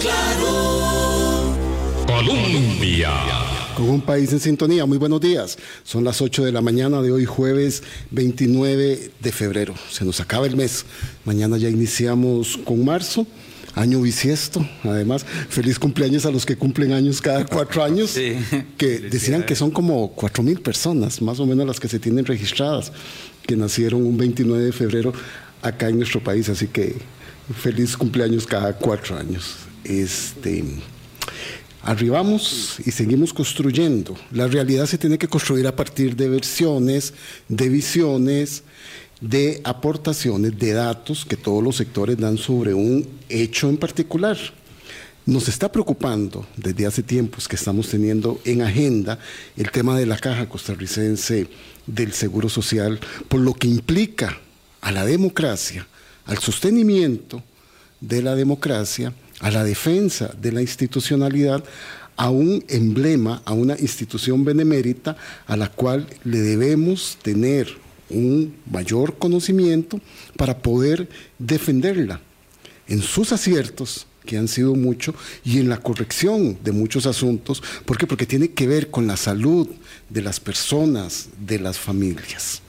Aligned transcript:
Claro. 0.00 1.54
Colombia. 2.06 3.10
Con 3.76 3.88
un 3.88 4.00
país 4.00 4.32
en 4.32 4.40
sintonía, 4.40 4.84
muy 4.86 4.98
buenos 4.98 5.20
días. 5.20 5.58
Son 5.82 6.04
las 6.04 6.20
8 6.20 6.44
de 6.44 6.52
la 6.52 6.60
mañana 6.60 7.00
de 7.02 7.10
hoy, 7.10 7.24
jueves 7.24 7.82
29 8.10 9.10
de 9.20 9.32
febrero. 9.32 9.74
Se 9.90 10.04
nos 10.04 10.20
acaba 10.20 10.46
el 10.46 10.56
mes. 10.56 10.84
Mañana 11.24 11.56
ya 11.56 11.68
iniciamos 11.68 12.58
con 12.64 12.84
marzo 12.84 13.26
año 13.74 14.02
bisiesto, 14.02 14.66
además. 14.84 15.24
Feliz 15.48 15.78
cumpleaños 15.78 16.26
a 16.26 16.30
los 16.30 16.44
que 16.44 16.56
cumplen 16.56 16.92
años 16.92 17.22
cada 17.22 17.46
cuatro 17.46 17.82
años, 17.84 18.10
Sí. 18.10 18.34
que 18.76 18.98
decían 18.98 19.42
que 19.44 19.54
son 19.56 19.70
como 19.70 20.12
cuatro 20.12 20.42
mil 20.42 20.60
personas, 20.60 21.22
más 21.22 21.40
o 21.40 21.46
menos 21.46 21.66
las 21.66 21.80
que 21.80 21.88
se 21.88 21.98
tienen 21.98 22.26
registradas, 22.26 22.92
que 23.46 23.56
nacieron 23.56 24.04
un 24.04 24.18
29 24.18 24.62
de 24.64 24.72
febrero 24.72 25.14
acá 25.62 25.88
en 25.88 25.96
nuestro 25.96 26.22
país, 26.22 26.50
así 26.50 26.66
que 26.66 26.96
feliz 27.62 27.96
cumpleaños 27.96 28.46
cada 28.46 28.74
cuatro 28.76 29.16
años. 29.16 29.54
Este, 29.84 30.64
arribamos 31.82 32.76
y 32.84 32.90
seguimos 32.90 33.32
construyendo. 33.32 34.16
La 34.30 34.46
realidad 34.46 34.86
se 34.86 34.98
tiene 34.98 35.18
que 35.18 35.28
construir 35.28 35.66
a 35.66 35.76
partir 35.76 36.16
de 36.16 36.28
versiones, 36.28 37.14
de 37.48 37.68
visiones, 37.68 38.62
de 39.20 39.60
aportaciones, 39.64 40.58
de 40.58 40.72
datos 40.72 41.24
que 41.24 41.36
todos 41.36 41.62
los 41.62 41.76
sectores 41.76 42.18
dan 42.18 42.38
sobre 42.38 42.74
un 42.74 43.06
hecho 43.28 43.68
en 43.68 43.76
particular. 43.76 44.36
Nos 45.24 45.46
está 45.46 45.70
preocupando 45.70 46.46
desde 46.56 46.86
hace 46.86 47.02
tiempos 47.02 47.46
que 47.46 47.54
estamos 47.54 47.88
teniendo 47.88 48.40
en 48.44 48.62
agenda 48.62 49.20
el 49.56 49.70
tema 49.70 49.96
de 49.96 50.06
la 50.06 50.18
caja 50.18 50.48
costarricense 50.48 51.46
del 51.86 52.12
Seguro 52.12 52.48
Social, 52.48 52.98
por 53.28 53.40
lo 53.40 53.54
que 53.54 53.68
implica 53.68 54.40
a 54.80 54.90
la 54.90 55.04
democracia, 55.04 55.86
al 56.26 56.38
sostenimiento 56.38 57.42
de 58.00 58.20
la 58.20 58.34
democracia, 58.34 59.12
a 59.42 59.50
la 59.50 59.64
defensa 59.64 60.34
de 60.40 60.52
la 60.52 60.62
institucionalidad, 60.62 61.62
a 62.16 62.30
un 62.30 62.64
emblema, 62.68 63.42
a 63.44 63.52
una 63.52 63.76
institución 63.78 64.44
benemérita 64.44 65.16
a 65.46 65.56
la 65.56 65.68
cual 65.68 66.06
le 66.24 66.40
debemos 66.40 67.18
tener 67.22 67.68
un 68.08 68.54
mayor 68.70 69.18
conocimiento 69.18 70.00
para 70.36 70.58
poder 70.58 71.08
defenderla 71.38 72.20
en 72.86 73.02
sus 73.02 73.32
aciertos, 73.32 74.06
que 74.24 74.36
han 74.36 74.46
sido 74.46 74.76
muchos, 74.76 75.16
y 75.44 75.58
en 75.58 75.68
la 75.68 75.78
corrección 75.78 76.58
de 76.62 76.70
muchos 76.70 77.06
asuntos. 77.06 77.62
¿Por 77.84 77.98
qué? 77.98 78.06
Porque 78.06 78.26
tiene 78.26 78.50
que 78.50 78.68
ver 78.68 78.90
con 78.90 79.08
la 79.08 79.16
salud 79.16 79.68
de 80.08 80.22
las 80.22 80.38
personas, 80.38 81.30
de 81.44 81.58
las 81.58 81.78
familias. 81.78 82.62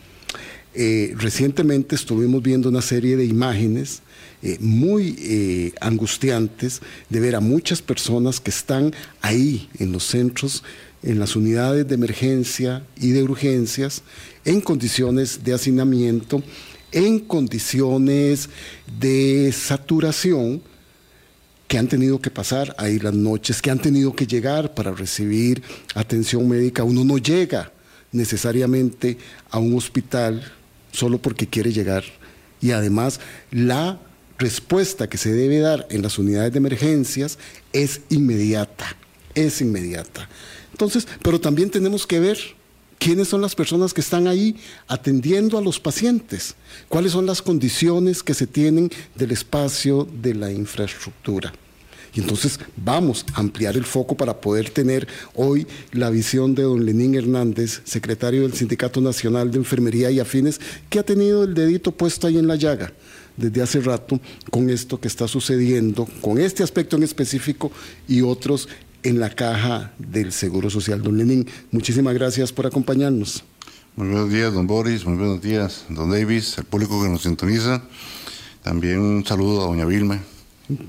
Eh, 0.74 1.14
recientemente 1.18 1.94
estuvimos 1.94 2.42
viendo 2.42 2.70
una 2.70 2.82
serie 2.82 3.16
de 3.16 3.26
imágenes 3.26 4.02
eh, 4.46 4.58
muy 4.60 5.16
eh, 5.20 5.72
angustiantes 5.80 6.82
de 7.10 7.20
ver 7.22 7.34
a 7.34 7.40
muchas 7.40 7.82
personas 7.82 8.42
que 8.42 8.50
están 8.50 8.94
ahí 9.22 9.70
en 9.80 9.94
los 9.94 10.04
centros, 10.04 10.66
en 11.02 11.18
las 11.18 11.38
unidades 11.38 11.88
de 11.88 11.96
emergencia 11.96 12.84
y 13.00 13.12
de 13.12 13.24
urgencias, 13.24 14.04
en 14.44 14.60
condiciones 14.60 15.46
de 15.46 15.54
hacinamiento, 15.54 16.44
en 16.92 17.20
condiciones 17.20 18.50
de 19.00 19.50
saturación, 19.54 20.62
que 21.70 21.78
han 21.78 21.88
tenido 21.88 22.20
que 22.20 22.30
pasar 22.30 22.76
ahí 22.78 23.00
las 23.00 23.14
noches, 23.14 23.62
que 23.62 23.72
han 23.72 23.80
tenido 23.80 24.14
que 24.14 24.28
llegar 24.28 24.74
para 24.74 24.92
recibir 24.92 25.64
atención 25.96 26.50
médica. 26.50 26.84
Uno 26.84 27.06
no 27.06 27.18
llega 27.18 27.72
necesariamente 28.12 29.18
a 29.50 29.58
un 29.60 29.78
hospital 29.78 30.44
solo 30.92 31.18
porque 31.18 31.48
quiere 31.48 31.72
llegar. 31.72 32.04
Y 32.60 32.72
además 32.72 33.22
la 33.50 34.00
respuesta 34.38 35.08
que 35.08 35.18
se 35.18 35.32
debe 35.32 35.60
dar 35.60 35.88
en 35.90 36.02
las 36.02 36.18
unidades 36.18 36.52
de 36.52 36.58
emergencias 36.58 37.38
es 37.72 38.02
inmediata, 38.10 38.96
es 39.36 39.62
inmediata. 39.62 40.30
Entonces, 40.72 41.08
pero 41.22 41.40
también 41.40 41.70
tenemos 41.70 42.08
que 42.08 42.20
ver 42.20 42.38
quiénes 42.98 43.28
son 43.28 43.42
las 43.42 43.56
personas 43.56 43.94
que 43.94 44.02
están 44.02 44.28
ahí 44.28 44.56
atendiendo 44.88 45.58
a 45.58 45.62
los 45.62 45.80
pacientes, 45.80 46.56
cuáles 46.90 47.12
son 47.12 47.26
las 47.26 47.42
condiciones 47.42 48.24
que 48.24 48.34
se 48.34 48.48
tienen 48.48 48.90
del 49.16 49.32
espacio 49.32 50.08
de 50.22 50.34
la 50.34 50.52
infraestructura. 50.52 51.54
Y 52.16 52.20
entonces 52.20 52.60
vamos 52.78 53.26
a 53.34 53.40
ampliar 53.40 53.76
el 53.76 53.86
foco 53.86 54.16
para 54.16 54.40
poder 54.40 54.70
tener 54.70 55.08
hoy 55.34 55.66
la 55.92 56.12
visión 56.12 56.54
de 56.54 56.62
don 56.62 56.86
Lenín 56.86 57.16
Hernández, 57.16 57.82
secretario 57.86 58.44
del 58.44 58.54
Sindicato 58.54 59.02
Nacional 59.02 59.52
de 59.52 59.58
Enfermería 59.58 60.12
y 60.12 60.20
Afines, 60.20 60.62
que 60.90 61.00
ha 61.00 61.04
tenido 61.04 61.44
el 61.44 61.56
dedito 61.56 61.92
puesto 61.92 62.28
ahí 62.28 62.38
en 62.38 62.48
la 62.48 62.56
llaga 62.56 62.94
desde 63.38 63.62
hace 63.62 63.82
rato 63.82 64.20
con 64.50 64.70
esto 64.70 65.00
que 65.00 65.08
está 65.08 65.28
sucediendo, 65.28 66.08
con 66.22 66.38
este 66.40 66.64
aspecto 66.64 66.96
en 66.98 67.04
específico 67.04 67.72
y 68.08 68.22
otros 68.22 68.68
en 69.04 69.20
la 69.20 69.30
caja 69.30 69.94
del 69.98 70.32
Seguro 70.32 70.70
Social. 70.70 71.02
Don 71.02 71.18
Lenín, 71.18 71.48
muchísimas 71.72 72.14
gracias 72.14 72.52
por 72.54 72.66
acompañarnos. 72.66 73.44
Muy 73.96 74.08
buenos 74.08 74.32
días, 74.32 74.54
don 74.54 74.66
Boris, 74.66 75.06
muy 75.06 75.18
buenos 75.18 75.42
días, 75.42 75.86
don 75.90 76.10
Davis, 76.10 76.58
al 76.58 76.64
público 76.66 77.02
que 77.04 77.10
nos 77.10 77.22
sintoniza. 77.24 77.84
También 78.64 79.00
un 79.00 79.26
saludo 79.26 79.62
a 79.64 79.68
doña 79.68 79.86
Vilma 79.86 80.20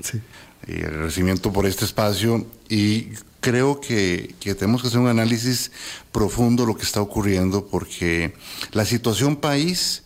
Sí. 0.01 0.19
y 0.67 0.77
agradecimiento 0.81 1.51
por 1.51 1.65
este 1.65 1.85
espacio. 1.85 2.47
Y 2.69 3.09
creo 3.41 3.79
que, 3.81 4.33
que 4.39 4.55
tenemos 4.55 4.81
que 4.81 4.87
hacer 4.87 4.99
un 5.01 5.07
análisis 5.09 5.71
profundo 6.11 6.63
de 6.63 6.67
lo 6.67 6.77
que 6.77 6.83
está 6.83 7.01
ocurriendo 7.01 7.67
porque 7.67 8.33
la 8.71 8.85
situación 8.85 9.35
país, 9.35 10.01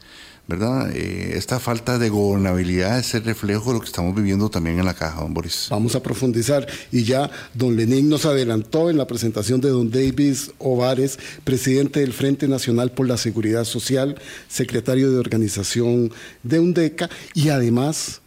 ¿verdad? 0.50 0.90
Eh, 0.96 1.34
esta 1.36 1.60
falta 1.60 2.00
de 2.00 2.10
gobernabilidad 2.10 2.98
es 2.98 3.14
el 3.14 3.24
reflejo 3.24 3.70
de 3.70 3.76
lo 3.76 3.82
que 3.82 3.86
estamos 3.86 4.16
viviendo 4.16 4.50
también 4.50 4.80
en 4.80 4.86
la 4.86 4.96
caja, 4.96 5.22
don 5.22 5.32
Boris. 5.32 5.68
Vamos 5.70 5.94
a 5.94 6.02
profundizar 6.02 6.68
y 6.92 7.04
ya 7.04 7.30
don 7.54 7.76
Lenín 7.76 8.10
nos 8.10 8.26
adelantó 8.26 8.90
en 8.90 8.98
la 8.98 9.06
presentación 9.06 9.62
de 9.62 9.70
don 9.70 9.92
Davis 9.92 10.52
Ovares, 10.58 11.20
presidente 11.44 12.00
del 12.00 12.14
Frente 12.14 12.48
Nacional 12.48 12.92
por 12.92 13.08
la 13.08 13.18
Seguridad 13.18 13.64
Social, 13.64 14.20
secretario 14.48 15.12
de 15.12 15.20
organización 15.20 16.12
de 16.42 16.60
UNDECA 16.60 17.12
y 17.36 17.50
además 17.50 18.22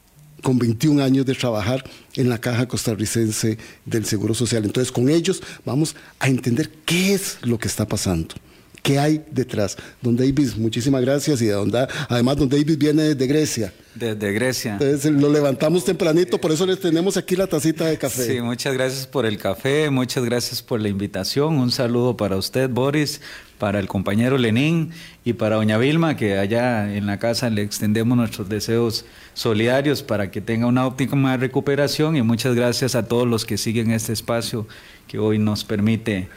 con 0.45 0.61
21 0.61 1.03
años 1.03 1.27
de 1.27 1.35
trabajar 1.35 1.83
en 2.15 2.29
la 2.29 2.41
Caja 2.41 2.69
Costarricense 2.69 3.59
del 3.85 4.05
Seguro 4.05 4.35
Social. 4.35 4.65
Entonces, 4.65 4.93
con 4.93 5.09
ellos 5.09 5.43
vamos 5.65 5.97
a 6.21 6.29
entender 6.29 6.71
qué 6.85 7.15
es 7.15 7.39
lo 7.43 7.59
que 7.59 7.67
está 7.67 7.87
pasando. 7.87 8.37
¿Qué 8.83 8.99
hay 8.99 9.25
detrás? 9.31 9.77
Don 10.01 10.17
Davis, 10.17 10.57
muchísimas 10.57 11.03
gracias. 11.03 11.41
Y 11.41 11.47
de 11.47 11.53
donde, 11.53 11.87
además, 12.09 12.37
don 12.37 12.49
Davis 12.49 12.77
viene 12.77 13.15
desde 13.15 13.27
Grecia. 13.29 13.73
Desde 13.95 14.33
Grecia. 14.33 14.73
Entonces 14.73 15.13
lo 15.13 15.31
levantamos 15.31 15.85
tempranito, 15.85 16.41
por 16.41 16.51
eso 16.51 16.67
les 16.67 16.81
tenemos 16.81 17.17
aquí 17.17 17.37
la 17.37 17.47
tacita 17.47 17.87
de 17.87 17.97
café. 17.97 18.25
Sí, 18.25 18.41
muchas 18.41 18.75
gracias 18.75 19.07
por 19.07 19.25
el 19.25 19.39
café, 19.39 19.91
muchas 19.91 20.25
gracias 20.25 20.63
por 20.63 20.81
la 20.81 20.89
invitación. 20.89 21.59
Un 21.59 21.71
saludo 21.71 22.17
para 22.17 22.37
usted, 22.37 22.71
Boris, 22.71 23.21
para 23.59 23.79
el 23.79 23.87
compañero 23.87 24.39
Lenín 24.39 24.91
y 25.25 25.35
para 25.35 25.57
doña 25.57 25.79
Vilma, 25.79 26.17
que 26.17 26.39
allá 26.39 26.93
en 26.97 27.07
la 27.07 27.19
casa 27.19 27.51
le 27.51 27.63
extendemos 27.63 28.17
nuestros 28.17 28.49
deseos 28.49 29.05
solidarios 29.35 30.03
para 30.03 30.31
que 30.31 30.41
tenga 30.41 30.67
una 30.67 30.87
óptima 30.87 31.37
recuperación 31.37 32.17
y 32.17 32.23
muchas 32.23 32.57
gracias 32.57 32.95
a 32.97 33.07
todos 33.07 33.29
los 33.29 33.45
que 33.45 33.59
siguen 33.59 33.93
este 33.93 34.13
espacio 34.13 34.67
que 35.07 35.19
hoy 35.19 35.39
nos 35.39 35.65
permite 35.65 36.29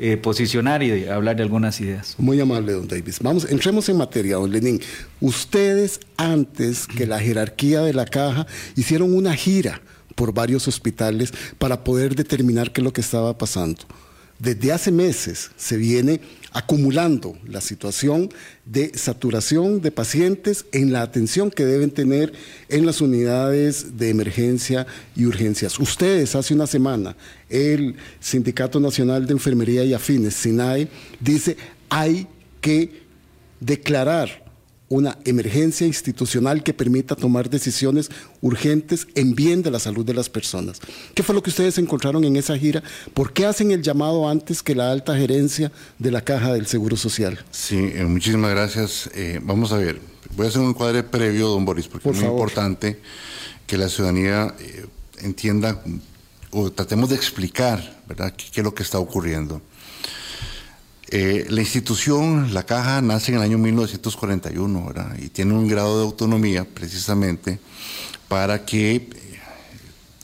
eh, 0.00 0.16
posicionar 0.16 0.82
y 0.82 1.06
hablar 1.06 1.36
de 1.36 1.42
algunas 1.42 1.80
ideas. 1.80 2.14
Muy 2.16 2.40
amable, 2.40 2.72
don 2.72 2.88
Davis. 2.88 3.18
Vamos, 3.20 3.46
entremos 3.50 3.88
en 3.90 3.98
materia, 3.98 4.36
don 4.36 4.50
Lenín. 4.50 4.80
Ustedes, 5.20 6.00
antes 6.16 6.86
que 6.86 7.06
la 7.06 7.20
jerarquía 7.20 7.82
de 7.82 7.92
la 7.92 8.06
caja, 8.06 8.46
hicieron 8.76 9.14
una 9.14 9.34
gira 9.34 9.82
por 10.14 10.32
varios 10.32 10.66
hospitales 10.68 11.32
para 11.58 11.84
poder 11.84 12.14
determinar 12.14 12.72
qué 12.72 12.80
es 12.80 12.84
lo 12.84 12.92
que 12.94 13.02
estaba 13.02 13.36
pasando. 13.36 13.82
Desde 14.38 14.72
hace 14.72 14.90
meses 14.90 15.50
se 15.56 15.76
viene 15.76 16.22
acumulando 16.52 17.36
la 17.46 17.60
situación 17.60 18.28
de 18.64 18.92
saturación 18.96 19.80
de 19.80 19.92
pacientes 19.92 20.66
en 20.72 20.92
la 20.92 21.02
atención 21.02 21.50
que 21.50 21.64
deben 21.64 21.90
tener 21.90 22.32
en 22.68 22.86
las 22.86 23.00
unidades 23.00 23.96
de 23.96 24.10
emergencia 24.10 24.86
y 25.14 25.26
urgencias. 25.26 25.78
Ustedes 25.78 26.34
hace 26.34 26.54
una 26.54 26.66
semana, 26.66 27.16
el 27.48 27.96
Sindicato 28.20 28.80
Nacional 28.80 29.26
de 29.26 29.32
Enfermería 29.32 29.84
y 29.84 29.94
Afines, 29.94 30.34
SINAE, 30.34 30.88
dice 31.20 31.56
hay 31.88 32.26
que 32.60 33.02
declarar 33.60 34.49
una 34.90 35.16
emergencia 35.24 35.86
institucional 35.86 36.64
que 36.64 36.74
permita 36.74 37.14
tomar 37.14 37.48
decisiones 37.48 38.10
urgentes 38.40 39.06
en 39.14 39.36
bien 39.36 39.62
de 39.62 39.70
la 39.70 39.78
salud 39.78 40.04
de 40.04 40.14
las 40.14 40.28
personas. 40.28 40.80
¿Qué 41.14 41.22
fue 41.22 41.32
lo 41.34 41.44
que 41.44 41.50
ustedes 41.50 41.78
encontraron 41.78 42.24
en 42.24 42.34
esa 42.36 42.58
gira? 42.58 42.82
¿Por 43.14 43.32
qué 43.32 43.46
hacen 43.46 43.70
el 43.70 43.82
llamado 43.82 44.28
antes 44.28 44.64
que 44.64 44.74
la 44.74 44.90
alta 44.90 45.16
gerencia 45.16 45.70
de 46.00 46.10
la 46.10 46.22
Caja 46.22 46.52
del 46.52 46.66
Seguro 46.66 46.96
Social? 46.96 47.38
Sí, 47.52 47.76
eh, 47.94 48.04
muchísimas 48.04 48.50
gracias. 48.50 49.08
Eh, 49.14 49.38
vamos 49.40 49.70
a 49.72 49.76
ver, 49.76 50.00
voy 50.36 50.46
a 50.46 50.48
hacer 50.48 50.60
un 50.60 50.74
cuadre 50.74 51.04
previo, 51.04 51.46
don 51.48 51.64
Boris, 51.64 51.86
porque 51.86 52.02
Por 52.02 52.14
es 52.14 52.20
muy 52.20 52.26
favor. 52.26 52.40
importante 52.40 53.00
que 53.68 53.78
la 53.78 53.88
ciudadanía 53.88 54.52
eh, 54.58 54.86
entienda 55.20 55.80
o 56.50 56.68
tratemos 56.72 57.10
de 57.10 57.14
explicar, 57.14 58.02
¿verdad?, 58.08 58.34
qué, 58.36 58.46
qué 58.52 58.60
es 58.60 58.64
lo 58.64 58.74
que 58.74 58.82
está 58.82 58.98
ocurriendo. 58.98 59.62
Eh, 61.12 61.46
la 61.48 61.60
institución, 61.60 62.54
la 62.54 62.64
caja, 62.64 63.02
nace 63.02 63.32
en 63.32 63.38
el 63.38 63.42
año 63.42 63.58
1941 63.58 64.86
¿verdad? 64.86 65.16
y 65.18 65.28
tiene 65.28 65.54
un 65.54 65.66
grado 65.66 65.98
de 65.98 66.04
autonomía 66.04 66.64
precisamente 66.64 67.58
para 68.28 68.64
que 68.64 68.94
eh, 68.94 69.10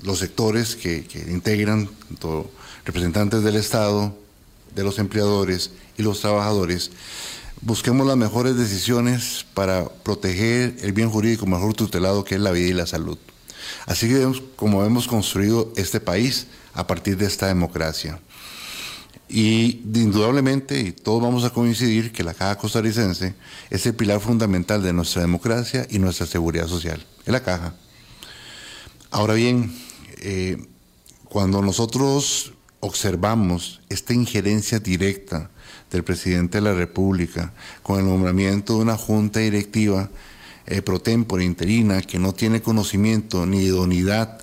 los 0.05 0.21
sectores 0.21 0.77
que, 0.77 1.05
integran, 1.27 1.91
tanto 2.07 2.49
representantes 2.85 3.43
del 3.43 3.57
Estado, 3.57 4.17
de 4.77 4.85
los 4.85 5.01
empleadores 5.01 5.73
y 5.99 6.05
los 6.05 6.21
trabajadores, 6.21 6.93
busquemos 7.63 8.07
las 8.07 8.17
mejores 8.17 8.57
decisiones 8.57 9.45
para 9.55 9.89
proteger 9.89 10.77
el 10.83 10.93
bien 10.93 11.11
jurídico 11.11 11.47
mejor 11.47 11.75
tutelado 11.75 12.23
que 12.23 12.37
es 12.37 12.41
la 12.41 12.53
vida 12.53 12.69
y 12.69 12.75
la 12.75 12.87
salud. 12.87 13.19
Así 13.87 14.09
que 14.09 14.41
como 14.55 14.85
hemos 14.85 15.09
construido 15.09 15.73
este 15.75 15.99
país 15.99 16.47
a 16.75 16.87
partir 16.87 17.17
de 17.17 17.27
esta 17.27 17.49
democracia. 17.49 18.21
Y 19.29 19.83
indudablemente, 19.95 20.81
y 20.81 20.93
todos 20.93 21.21
vamos 21.21 21.45
a 21.45 21.51
coincidir, 21.51 22.13
que 22.13 22.23
la 22.23 22.35
Caja 22.35 22.57
Costarricense 22.57 23.35
es 23.71 23.85
el 23.87 23.95
pilar 23.95 24.21
fundamental 24.21 24.83
de 24.83 24.93
nuestra 24.93 25.23
democracia 25.23 25.87
y 25.91 25.99
nuestra 25.99 26.27
seguridad 26.27 26.69
social. 26.69 27.05
Es 27.25 27.33
la 27.33 27.43
Caja. 27.43 27.75
Ahora 29.11 29.35
bien, 29.35 29.77
eh, 30.19 30.65
cuando 31.25 31.61
nosotros 31.61 32.53
observamos 32.81 33.81
esta 33.89 34.15
injerencia 34.15 34.79
directa 34.79 35.51
del 35.91 36.05
presidente 36.05 36.59
de 36.59 36.63
la 36.63 36.75
República 36.75 37.53
con 37.83 37.99
el 37.99 38.07
nombramiento 38.07 38.77
de 38.77 38.83
una 38.83 38.97
junta 38.97 39.41
directiva 39.41 40.09
eh, 40.67 40.83
pro 40.83 41.01
tempore 41.01 41.45
interina 41.45 42.03
que 42.03 42.19
no 42.19 42.33
tiene 42.33 42.63
conocimiento 42.63 43.47
ni 43.47 43.63
idoneidad 43.63 44.41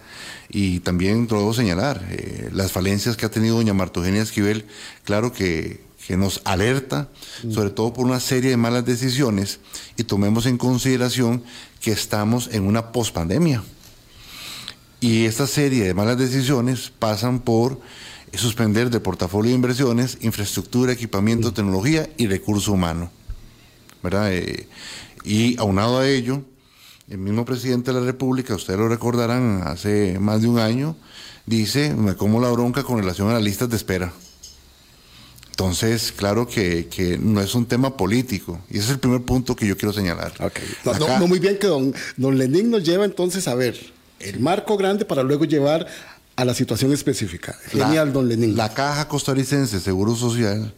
y 0.49 0.79
también 0.79 1.27
debo 1.27 1.53
señalar 1.53 2.05
eh, 2.11 2.49
las 2.53 2.71
falencias 2.71 3.17
que 3.17 3.25
ha 3.25 3.31
tenido 3.31 3.57
doña 3.57 3.73
Martogenia 3.73 4.21
Esquivel, 4.21 4.65
claro 5.03 5.31
que, 5.31 5.81
que 6.07 6.17
nos 6.17 6.41
alerta, 6.45 7.09
sobre 7.49 7.69
todo 7.69 7.93
por 7.93 8.05
una 8.05 8.19
serie 8.19 8.51
de 8.51 8.57
malas 8.57 8.85
decisiones, 8.85 9.59
y 9.97 10.03
tomemos 10.03 10.45
en 10.45 10.57
consideración 10.57 11.43
que 11.79 11.91
estamos 11.91 12.49
en 12.51 12.63
una 12.63 12.91
pospandemia. 12.91 13.63
Y 14.99 15.25
esta 15.25 15.47
serie 15.47 15.83
de 15.83 15.93
malas 15.93 16.17
decisiones 16.17 16.91
pasan 16.97 17.39
por 17.39 17.81
suspender 18.33 18.89
de 18.89 18.99
portafolio 18.99 19.49
de 19.49 19.55
inversiones, 19.55 20.17
infraestructura, 20.21 20.93
equipamiento, 20.93 21.53
tecnología 21.53 22.09
y 22.17 22.27
recurso 22.27 22.71
humano. 22.71 23.11
¿verdad? 24.03 24.33
Eh, 24.33 24.67
y 25.23 25.57
aunado 25.57 25.99
a 25.99 26.07
ello, 26.07 26.43
el 27.09 27.17
mismo 27.17 27.45
presidente 27.45 27.91
de 27.91 27.99
la 27.99 28.05
República, 28.05 28.55
ustedes 28.55 28.79
lo 28.79 28.87
recordarán, 28.87 29.63
hace 29.65 30.17
más 30.19 30.41
de 30.41 30.47
un 30.47 30.59
año, 30.59 30.95
dice, 31.45 31.93
me 31.93 32.15
como 32.15 32.39
la 32.39 32.49
bronca 32.49 32.83
con 32.83 32.97
relación 32.97 33.29
a 33.29 33.33
las 33.33 33.43
listas 33.43 33.69
de 33.69 33.75
espera. 33.75 34.13
Entonces, 35.49 36.11
claro 36.11 36.47
que, 36.47 36.87
que, 36.87 37.19
no 37.19 37.39
es 37.39 37.53
un 37.53 37.67
tema 37.67 37.95
político. 37.95 38.59
Y 38.71 38.77
ese 38.77 38.85
es 38.85 38.89
el 38.91 38.99
primer 38.99 39.21
punto 39.21 39.55
que 39.55 39.67
yo 39.67 39.77
quiero 39.77 39.93
señalar. 39.93 40.33
Okay. 40.39 40.63
No, 40.83 40.93
no, 40.95 41.19
no, 41.19 41.27
muy 41.27 41.37
bien 41.37 41.59
que 41.59 41.67
don, 41.67 41.93
don 42.17 42.37
Lenín 42.39 42.71
nos 42.71 42.83
lleva 42.83 43.05
entonces 43.05 43.47
a 43.47 43.53
ver 43.53 43.79
el 44.19 44.39
marco 44.39 44.77
grande 44.77 45.05
para 45.05 45.21
luego 45.21 45.45
llevar 45.45 45.85
a 46.35 46.45
la 46.45 46.55
situación 46.55 46.91
específica. 46.91 47.55
Genial, 47.67 48.07
la, 48.07 48.13
don 48.13 48.27
Lenín. 48.27 48.57
La 48.57 48.73
Caja 48.73 49.07
Costarricense 49.07 49.75
de 49.75 49.81
Seguro 49.81 50.15
Social 50.15 50.73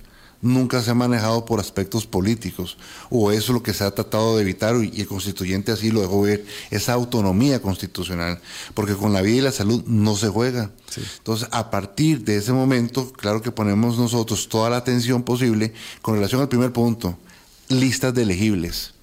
nunca 0.46 0.82
se 0.82 0.92
ha 0.92 0.94
manejado 0.94 1.44
por 1.44 1.60
aspectos 1.60 2.06
políticos, 2.06 2.78
o 3.10 3.32
eso 3.32 3.52
es 3.52 3.56
lo 3.56 3.64
que 3.64 3.74
se 3.74 3.84
ha 3.84 3.92
tratado 3.92 4.36
de 4.36 4.44
evitar, 4.44 4.76
y 4.82 5.02
el 5.02 5.08
constituyente 5.08 5.72
así 5.72 5.92
lo 5.92 6.02
dejó 6.02 6.22
ver, 6.22 6.46
esa 6.70 6.94
autonomía 6.94 7.62
constitucional, 7.62 8.40
porque 8.74 8.96
con 8.96 9.12
la 9.12 9.22
vida 9.22 9.38
y 9.38 9.42
la 9.42 9.52
salud 9.52 9.84
no 9.88 10.16
se 10.16 10.30
juega. 10.30 10.72
Sí. 10.90 11.02
Entonces, 11.18 11.50
a 11.52 11.72
partir 11.72 12.24
de 12.24 12.38
ese 12.38 12.54
momento, 12.54 13.12
claro 13.12 13.42
que 13.42 13.52
ponemos 13.52 13.98
nosotros 13.98 14.48
toda 14.48 14.70
la 14.70 14.78
atención 14.78 15.24
posible 15.24 15.74
con 16.02 16.16
relación 16.16 16.42
al 16.42 16.50
primer 16.50 16.72
punto, 16.72 17.18
listas 17.68 18.14
de 18.14 18.22
elegibles. 18.22 18.94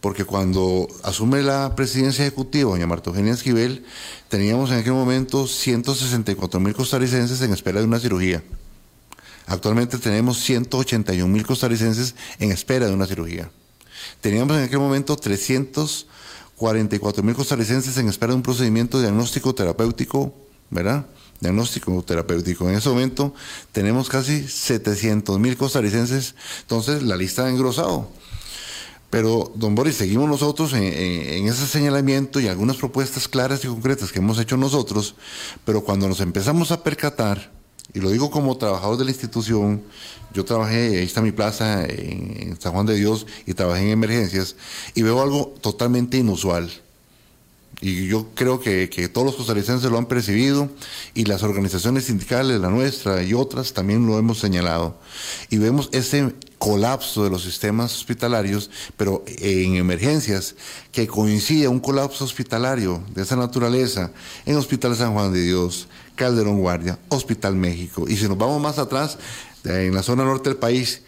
Porque 0.00 0.24
cuando 0.24 0.88
asume 1.02 1.42
la 1.42 1.74
presidencia 1.74 2.24
ejecutiva, 2.24 2.70
doña 2.70 2.86
Marta 2.86 3.10
Eugenia 3.10 3.34
Esquivel, 3.34 3.84
teníamos 4.28 4.70
en 4.70 4.78
aquel 4.78 4.92
momento 4.92 5.46
164 5.46 6.60
mil 6.60 6.72
costarricenses 6.72 7.42
en 7.42 7.52
espera 7.52 7.80
de 7.80 7.86
una 7.86 7.98
cirugía. 7.98 8.42
Actualmente 9.48 9.98
tenemos 9.98 10.38
181 10.40 11.26
mil 11.26 11.46
costarricenses 11.46 12.14
en 12.38 12.52
espera 12.52 12.86
de 12.86 12.92
una 12.92 13.06
cirugía. 13.06 13.50
Teníamos 14.20 14.58
en 14.58 14.64
aquel 14.64 14.78
momento 14.78 15.16
344 15.16 17.22
mil 17.22 17.34
costarricenses 17.34 17.96
en 17.96 18.08
espera 18.08 18.32
de 18.32 18.36
un 18.36 18.42
procedimiento 18.42 19.00
diagnóstico 19.00 19.54
terapéutico, 19.54 20.34
¿verdad? 20.68 21.06
Diagnóstico 21.40 22.02
terapéutico. 22.02 22.68
En 22.68 22.76
ese 22.76 22.90
momento 22.90 23.32
tenemos 23.72 24.10
casi 24.10 24.46
700 24.46 25.38
mil 25.38 25.56
costarricenses, 25.56 26.34
entonces 26.60 27.02
la 27.02 27.16
lista 27.16 27.46
ha 27.46 27.50
engrosado. 27.50 28.10
Pero, 29.08 29.50
don 29.54 29.74
Boris, 29.74 29.96
seguimos 29.96 30.28
nosotros 30.28 30.74
en, 30.74 30.82
en, 30.82 30.92
en, 30.92 31.48
ese 31.48 31.66
señalamiento 31.66 32.40
y 32.40 32.48
algunas 32.48 32.76
propuestas 32.76 33.26
claras 33.26 33.64
y 33.64 33.68
concretas 33.68 34.12
que 34.12 34.18
hemos 34.18 34.38
hecho 34.38 34.58
nosotros, 34.58 35.14
pero 35.64 35.82
cuando 35.82 36.06
nos 36.06 36.20
empezamos 36.20 36.72
a 36.72 36.82
percatar, 36.82 37.57
y 37.94 38.00
lo 38.00 38.10
digo 38.10 38.30
como 38.30 38.56
trabajador 38.58 38.98
de 38.98 39.04
la 39.04 39.10
institución, 39.10 39.82
yo 40.34 40.44
trabajé, 40.44 40.98
ahí 40.98 41.04
está 41.04 41.22
mi 41.22 41.32
plaza 41.32 41.84
en, 41.84 42.56
San 42.60 42.72
Juan 42.72 42.86
de 42.86 42.94
Dios 42.94 43.26
y 43.46 43.54
trabajé 43.54 43.84
en 43.84 43.90
emergencias, 43.90 44.56
y 44.94 45.02
veo 45.02 45.22
algo 45.22 45.54
totalmente 45.60 46.18
inusual. 46.18 46.70
Y 47.80 48.08
yo 48.08 48.26
creo 48.34 48.60
que, 48.60 48.90
que, 48.90 49.08
todos 49.08 49.24
los 49.24 49.36
costarricenses 49.36 49.88
lo 49.88 49.98
han 49.98 50.06
percibido 50.06 50.68
y 51.14 51.26
las 51.26 51.44
organizaciones 51.44 52.06
sindicales, 52.06 52.60
la 52.60 52.70
nuestra 52.70 53.22
y 53.22 53.34
otras, 53.34 53.72
también 53.72 54.04
lo 54.04 54.18
hemos 54.18 54.40
señalado. 54.40 54.98
Y 55.48 55.58
vemos 55.58 55.88
ese 55.92 56.34
colapso 56.58 57.22
de 57.22 57.30
los 57.30 57.42
sistemas 57.42 57.94
hospitalarios, 57.94 58.68
pero 58.96 59.22
en 59.26 59.76
emergencias, 59.76 60.56
que 60.90 61.06
coincide 61.06 61.68
un 61.68 61.78
colapso 61.78 62.24
hospitalario 62.24 63.00
de 63.14 63.22
esa 63.22 63.36
naturaleza 63.36 64.10
en 64.44 64.56
Hospital 64.56 64.96
San 64.96 65.12
Juan 65.12 65.32
de 65.32 65.42
Dios, 65.42 65.86
Calderón 66.18 66.60
Guardia, 66.60 66.98
Hospital 67.08 67.54
México. 67.54 68.04
Y 68.06 68.16
si 68.16 68.28
nos 68.28 68.36
vamos 68.36 68.60
más 68.60 68.78
atrás, 68.78 69.18
en 69.64 69.94
la 69.94 70.02
zona 70.02 70.24
norte 70.24 70.50
del 70.50 70.58
país, 70.58 71.02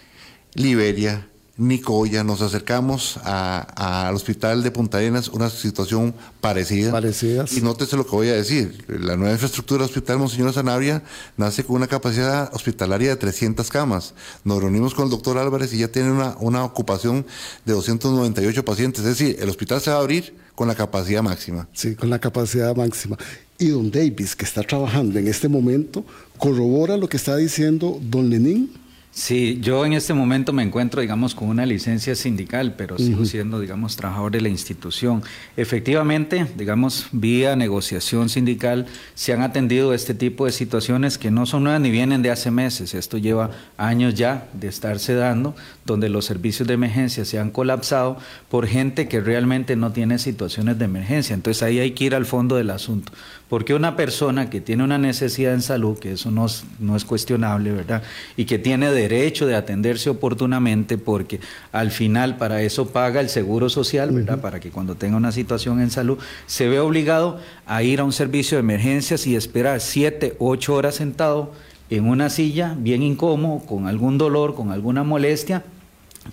Liberia, 0.55 1.29
Nicoya, 1.61 2.25
nos 2.25 2.41
acercamos 2.41 3.21
a, 3.23 4.07
al 4.09 4.15
hospital 4.15 4.63
de 4.63 4.71
Punta 4.71 4.97
Arenas, 4.97 5.29
una 5.29 5.51
situación 5.51 6.15
parecida. 6.41 6.91
Parecidas. 6.91 7.53
Y 7.53 7.61
nótese 7.61 7.99
lo 7.99 8.07
que 8.07 8.13
voy 8.13 8.29
a 8.29 8.35
decir. 8.35 8.83
La 8.89 9.15
nueva 9.15 9.33
infraestructura 9.33 9.83
del 9.83 9.91
Hospital 9.91 10.19
Monseñor 10.19 10.55
Sanabria 10.55 11.03
nace 11.37 11.63
con 11.63 11.77
una 11.77 11.87
capacidad 11.87 12.51
hospitalaria 12.55 13.11
de 13.11 13.17
300 13.17 13.69
camas. 13.69 14.15
Nos 14.43 14.63
reunimos 14.63 14.95
con 14.95 15.05
el 15.05 15.11
doctor 15.11 15.37
Álvarez 15.37 15.75
y 15.75 15.79
ya 15.79 15.89
tiene 15.89 16.11
una, 16.11 16.35
una 16.41 16.65
ocupación 16.65 17.27
de 17.67 17.75
298 17.75 18.65
pacientes. 18.65 19.05
Es 19.05 19.19
decir, 19.19 19.37
el 19.39 19.51
hospital 19.51 19.83
se 19.83 19.91
va 19.91 19.97
a 19.97 20.01
abrir 20.01 20.35
con 20.55 20.67
la 20.67 20.75
capacidad 20.75 21.23
máxima. 21.23 21.69
Sí, 21.75 21.95
con 21.95 22.09
la 22.09 22.19
capacidad 22.19 22.75
máxima. 22.75 23.19
Y 23.59 23.69
don 23.69 23.91
Davis, 23.91 24.35
que 24.35 24.47
está 24.47 24.63
trabajando 24.63 25.19
en 25.19 25.29
este 25.29 25.49
momento, 25.49 26.07
corrobora 26.39 26.97
lo 26.97 27.07
que 27.07 27.19
está 27.19 27.37
diciendo 27.37 27.99
don 28.01 28.31
Lenín. 28.31 28.71
Sí, 29.13 29.59
yo 29.61 29.85
en 29.85 29.93
este 29.93 30.15
momento 30.15 30.53
me 30.53 30.63
encuentro, 30.63 31.01
digamos, 31.01 31.35
con 31.35 31.49
una 31.49 31.67
licencia 31.67 32.15
sindical, 32.15 32.75
pero 32.77 32.97
sigo 32.97 33.25
siendo, 33.25 33.59
digamos, 33.59 33.97
trabajador 33.97 34.31
de 34.31 34.41
la 34.41 34.49
institución. 34.49 35.25
Efectivamente, 35.57 36.47
digamos, 36.57 37.09
vía 37.11 37.57
negociación 37.57 38.29
sindical, 38.29 38.87
se 39.17 39.33
han 39.33 39.43
atendido 39.43 39.95
este 39.95 40.15
tipo 40.15 40.47
de 40.47 40.53
situaciones 40.53 41.19
que 41.19 41.33
no 41.33 41.45
son 41.45 41.65
nuevas 41.65 41.81
ni 41.81 41.91
vienen 41.91 42.23
de 42.23 42.31
hace 42.31 42.53
meses. 42.53 42.95
Esto 42.95 43.19
lleva 43.19 43.51
años 43.77 44.15
ya 44.15 44.49
de 44.53 44.69
estarse 44.69 45.15
dando, 45.15 45.57
donde 45.85 46.09
los 46.09 46.25
servicios 46.25 46.69
de 46.69 46.75
emergencia 46.75 47.25
se 47.25 47.41
han 47.41 47.51
colapsado 47.51 48.17
por 48.49 48.69
gente 48.69 49.09
que 49.09 49.21
realmente 49.21 49.75
no 49.75 49.91
tiene 49.91 50.21
situaciones 50.21 50.79
de 50.79 50.85
emergencia. 50.85 51.35
Entonces 51.35 51.65
ahí 51.65 51.81
hay 51.81 51.91
que 51.93 52.05
ir 52.05 52.15
al 52.15 52.27
fondo 52.27 52.55
del 52.55 52.71
asunto. 52.71 53.11
Porque 53.49 53.75
una 53.75 53.97
persona 53.97 54.49
que 54.49 54.61
tiene 54.61 54.85
una 54.85 54.99
necesidad 54.99 55.53
en 55.53 55.63
salud, 55.63 55.99
que 55.99 56.13
eso 56.13 56.31
no 56.31 56.47
es, 56.47 56.63
no 56.79 56.95
es 56.95 57.05
cuestionable, 57.05 57.73
¿verdad? 57.73 58.05
Y 58.37 58.45
que 58.45 58.61
tiene 58.61 58.93
derecho 59.03 59.47
de 59.47 59.55
atenderse 59.55 60.11
oportunamente, 60.11 60.99
porque 60.99 61.41
al 61.73 61.91
final 61.91 62.37
para 62.37 62.63
eso 62.63 62.89
paga 62.89 63.21
el 63.21 63.29
seguro 63.29 63.69
social, 63.69 64.11
¿verdad? 64.11 64.37
Uh 64.37 64.39
-huh. 64.39 64.43
Para 64.43 64.61
que 64.61 64.71
cuando 64.71 64.95
tenga 64.95 65.17
una 65.17 65.33
situación 65.33 65.81
en 65.81 65.91
salud 65.91 66.19
se 66.47 66.69
ve 66.69 66.79
obligado 66.81 67.39
a 67.67 67.83
ir 67.83 68.01
a 68.01 68.05
un 68.05 68.13
servicio 68.13 68.57
de 68.57 68.61
emergencias 68.61 69.27
y 69.27 69.37
esperar 69.37 69.81
siete, 69.81 70.35
ocho 70.39 70.75
horas 70.75 70.97
sentado 70.97 71.53
en 71.91 72.07
una 72.07 72.31
silla, 72.31 72.77
bien 72.79 73.03
incómodo, 73.03 73.67
con 73.67 73.87
algún 73.87 74.17
dolor, 74.17 74.55
con 74.55 74.71
alguna 74.71 75.03
molestia 75.03 75.65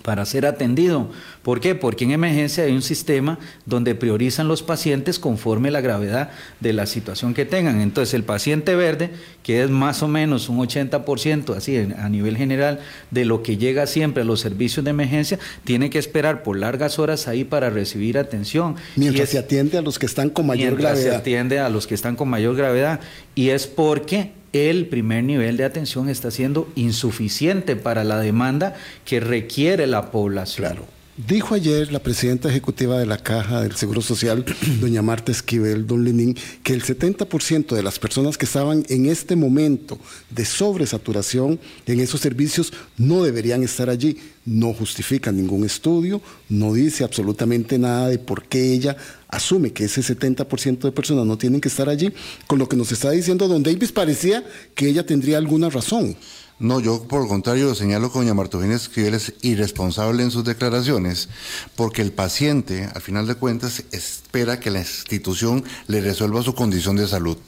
para 0.02 0.24
ser 0.24 0.46
atendido. 0.46 1.10
¿Por 1.42 1.60
qué? 1.60 1.74
Porque 1.74 2.04
en 2.04 2.12
emergencia 2.12 2.64
hay 2.64 2.72
un 2.72 2.82
sistema 2.82 3.38
donde 3.66 3.94
priorizan 3.94 4.48
los 4.48 4.62
pacientes 4.62 5.18
conforme 5.18 5.70
la 5.70 5.80
gravedad 5.80 6.30
de 6.60 6.72
la 6.72 6.86
situación 6.86 7.34
que 7.34 7.44
tengan. 7.44 7.80
Entonces 7.80 8.14
el 8.14 8.24
paciente 8.24 8.76
verde, 8.76 9.10
que 9.42 9.62
es 9.62 9.70
más 9.70 10.02
o 10.02 10.08
menos 10.08 10.48
un 10.48 10.58
80% 10.58 11.56
así 11.56 11.76
a 11.76 12.08
nivel 12.08 12.36
general 12.36 12.80
de 13.10 13.24
lo 13.24 13.42
que 13.42 13.56
llega 13.56 13.86
siempre 13.86 14.22
a 14.22 14.26
los 14.26 14.40
servicios 14.40 14.84
de 14.84 14.90
emergencia, 14.90 15.38
tiene 15.64 15.90
que 15.90 15.98
esperar 15.98 16.42
por 16.42 16.58
largas 16.58 16.98
horas 16.98 17.28
ahí 17.28 17.44
para 17.44 17.70
recibir 17.70 18.18
atención. 18.18 18.76
Mientras 18.96 19.24
es, 19.24 19.30
se 19.30 19.38
atiende 19.38 19.78
a 19.78 19.82
los 19.82 19.98
que 19.98 20.06
están 20.06 20.30
con 20.30 20.46
mayor 20.46 20.76
gravedad. 20.76 21.10
se 21.10 21.16
atiende 21.16 21.58
a 21.58 21.68
los 21.68 21.86
que 21.86 21.94
están 21.94 22.16
con 22.16 22.28
mayor 22.28 22.56
gravedad. 22.56 23.00
Y 23.34 23.50
es 23.50 23.66
porque 23.66 24.37
el 24.52 24.86
primer 24.86 25.24
nivel 25.24 25.56
de 25.56 25.64
atención 25.64 26.08
está 26.08 26.30
siendo 26.30 26.68
insuficiente 26.74 27.76
para 27.76 28.04
la 28.04 28.18
demanda 28.18 28.76
que 29.04 29.20
requiere 29.20 29.86
la 29.86 30.10
población. 30.10 30.78
Dijo 31.26 31.56
ayer 31.56 31.90
la 31.90 31.98
presidenta 31.98 32.48
ejecutiva 32.48 32.96
de 32.96 33.04
la 33.04 33.18
Caja 33.18 33.62
del 33.62 33.74
Seguro 33.74 34.02
Social, 34.02 34.44
doña 34.80 35.02
Marta 35.02 35.32
Esquivel, 35.32 35.84
don 35.84 36.04
Lenín, 36.04 36.36
que 36.62 36.72
el 36.72 36.84
70% 36.84 37.74
de 37.74 37.82
las 37.82 37.98
personas 37.98 38.38
que 38.38 38.44
estaban 38.44 38.84
en 38.88 39.06
este 39.06 39.34
momento 39.34 39.98
de 40.30 40.44
sobresaturación 40.44 41.58
en 41.86 41.98
esos 41.98 42.20
servicios 42.20 42.72
no 42.96 43.24
deberían 43.24 43.64
estar 43.64 43.90
allí. 43.90 44.16
No 44.44 44.72
justifica 44.72 45.32
ningún 45.32 45.64
estudio, 45.64 46.22
no 46.48 46.72
dice 46.72 47.02
absolutamente 47.02 47.80
nada 47.80 48.08
de 48.08 48.20
por 48.20 48.44
qué 48.44 48.72
ella 48.72 48.96
asume 49.26 49.72
que 49.72 49.86
ese 49.86 50.02
70% 50.02 50.78
de 50.78 50.92
personas 50.92 51.26
no 51.26 51.36
tienen 51.36 51.60
que 51.60 51.68
estar 51.68 51.88
allí. 51.88 52.12
Con 52.46 52.60
lo 52.60 52.68
que 52.68 52.76
nos 52.76 52.92
está 52.92 53.10
diciendo 53.10 53.48
don 53.48 53.64
Davis 53.64 53.90
parecía 53.90 54.44
que 54.76 54.88
ella 54.88 55.04
tendría 55.04 55.38
alguna 55.38 55.68
razón. 55.68 56.16
No, 56.60 56.80
yo 56.80 57.04
por 57.04 57.22
el 57.22 57.28
contrario 57.28 57.72
señalo 57.76 58.10
que 58.10 58.18
doña 58.18 58.34
Martogenia 58.34 58.76
Esquivel 58.76 59.14
es 59.14 59.32
irresponsable 59.42 60.24
en 60.24 60.32
sus 60.32 60.42
declaraciones, 60.44 61.28
porque 61.76 62.02
el 62.02 62.10
paciente, 62.10 62.88
al 62.92 63.00
final 63.00 63.28
de 63.28 63.36
cuentas, 63.36 63.84
espera 63.92 64.58
que 64.58 64.72
la 64.72 64.80
institución 64.80 65.62
le 65.86 66.00
resuelva 66.00 66.42
su 66.42 66.56
condición 66.56 66.96
de 66.96 67.06
salud. 67.06 67.38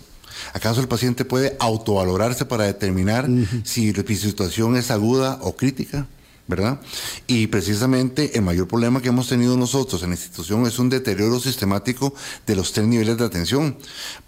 ¿Acaso 0.52 0.80
el 0.80 0.88
paciente 0.88 1.24
puede 1.24 1.56
autovalorarse 1.58 2.44
para 2.44 2.64
determinar 2.64 3.28
si 3.64 3.92
su 3.92 4.02
situación 4.14 4.76
es 4.76 4.90
aguda 4.92 5.38
o 5.42 5.56
crítica? 5.56 6.06
¿verdad? 6.46 6.80
Y 7.28 7.46
precisamente 7.46 8.36
el 8.36 8.42
mayor 8.42 8.66
problema 8.66 9.00
que 9.00 9.08
hemos 9.08 9.28
tenido 9.28 9.56
nosotros 9.56 10.02
en 10.02 10.10
la 10.10 10.16
institución 10.16 10.66
es 10.66 10.80
un 10.80 10.90
deterioro 10.90 11.38
sistemático 11.38 12.12
de 12.44 12.56
los 12.56 12.72
tres 12.72 12.88
niveles 12.88 13.16
de 13.18 13.24
atención, 13.24 13.76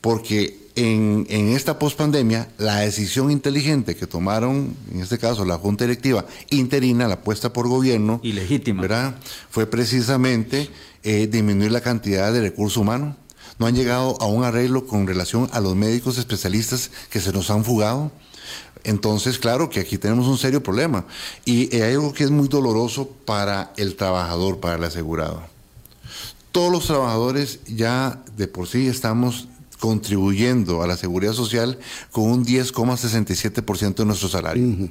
porque 0.01 0.62
en, 0.75 1.26
esta 1.29 1.79
pospandemia, 1.79 2.49
la 2.59 2.79
decisión 2.79 3.31
inteligente 3.31 3.95
que 3.95 4.07
tomaron, 4.07 4.75
en 4.91 5.00
este 5.00 5.19
caso 5.19 5.45
la 5.45 5.59
Junta 5.59 5.85
Directiva 5.85 6.25
interina, 6.50 7.09
la 7.09 7.21
puesta 7.21 7.52
por 7.52 7.69
gobierno, 7.69 8.21
¿verdad? 8.75 9.17
fue 9.50 9.67
precisamente 9.67 10.71
eh, 11.02 11.26
disminuir 11.26 11.73
la 11.73 11.81
cantidad 11.81 12.33
de 12.33 12.41
recursos 12.41 12.79
humanos. 12.79 13.17
No 13.59 13.67
han 13.67 13.75
llegado 13.75 14.17
a 14.21 14.26
un 14.26 14.45
arreglo 14.45 14.87
con 14.87 15.07
relación 15.07 15.49
a 15.52 15.61
los 15.61 15.76
médicos 15.76 16.17
especialistas 16.17 16.91
que 17.11 17.21
se 17.21 17.33
nos 17.33 17.50
han 17.50 17.64
fugado. 17.64 18.11
Entonces, 18.85 19.38
claro 19.38 19.71
que 19.71 19.81
aquí 19.81 19.99
tenemos 19.99 20.26
un 20.26 20.38
serio 20.38 20.62
problema 20.62 21.05
y 21.45 21.75
hay 21.76 21.93
algo 21.93 22.12
que 22.12 22.25
es 22.25 22.31
muy 22.31 22.49
doloroso 22.49 23.09
para 23.25 23.73
el 23.76 23.95
trabajador, 23.95 24.59
para 24.59 24.76
el 24.76 24.85
asegurado. 24.85 25.43
Todos 26.50 26.73
los 26.73 26.87
trabajadores 26.87 27.61
ya 27.67 28.23
de 28.37 28.49
por 28.49 28.67
sí 28.67 28.88
estamos 28.88 29.49
contribuyendo 29.83 30.81
a 30.81 30.87
la 30.87 30.97
seguridad 30.97 31.33
social 31.33 31.77
con 32.12 32.31
un 32.31 32.47
10,67% 32.47 33.97
de 33.97 34.05
nuestro 34.05 34.29
salario 34.29 34.89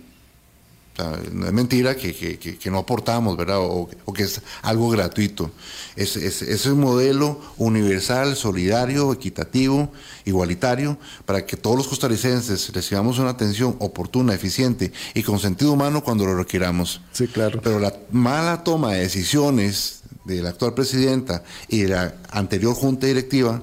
no 1.32 1.48
es 1.48 1.54
mentira 1.54 1.96
que, 1.96 2.60
no 2.66 2.80
aportamos, 2.80 3.38
¿verdad? 3.38 3.60
O, 3.60 3.90
que 4.14 4.24
es 4.24 4.42
algo 4.62 4.90
gratuito. 4.90 5.52
Es, 5.96 6.16
es, 6.16 6.66
un 6.66 6.80
modelo 6.80 7.40
universal, 7.58 8.36
solidario, 8.36 9.14
equitativo, 9.14 9.92
igualitario, 10.26 10.98
para 11.26 11.46
que 11.46 11.58
todos 11.58 11.78
los 11.78 11.88
costarricenses 11.88 12.72
recibamos 12.74 13.20
una 13.20 13.30
atención 13.30 13.76
oportuna, 13.80 14.34
eficiente 14.34 14.92
y 15.14 15.24
con 15.24 15.40
sentido 15.40 15.72
humano 15.72 16.04
cuando 16.04 16.26
lo 16.26 16.36
requiramos. 16.36 17.02
Sí, 17.12 17.28
claro. 17.28 17.62
Pero 17.64 17.80
la 17.80 17.96
mala 18.12 18.64
toma 18.64 18.94
de 18.94 19.02
decisiones 19.02 20.01
de 20.24 20.42
la 20.42 20.50
actual 20.50 20.74
presidenta 20.74 21.44
y 21.68 21.82
de 21.82 21.90
la 21.90 22.16
anterior 22.30 22.74
junta 22.76 23.08
directiva, 23.08 23.62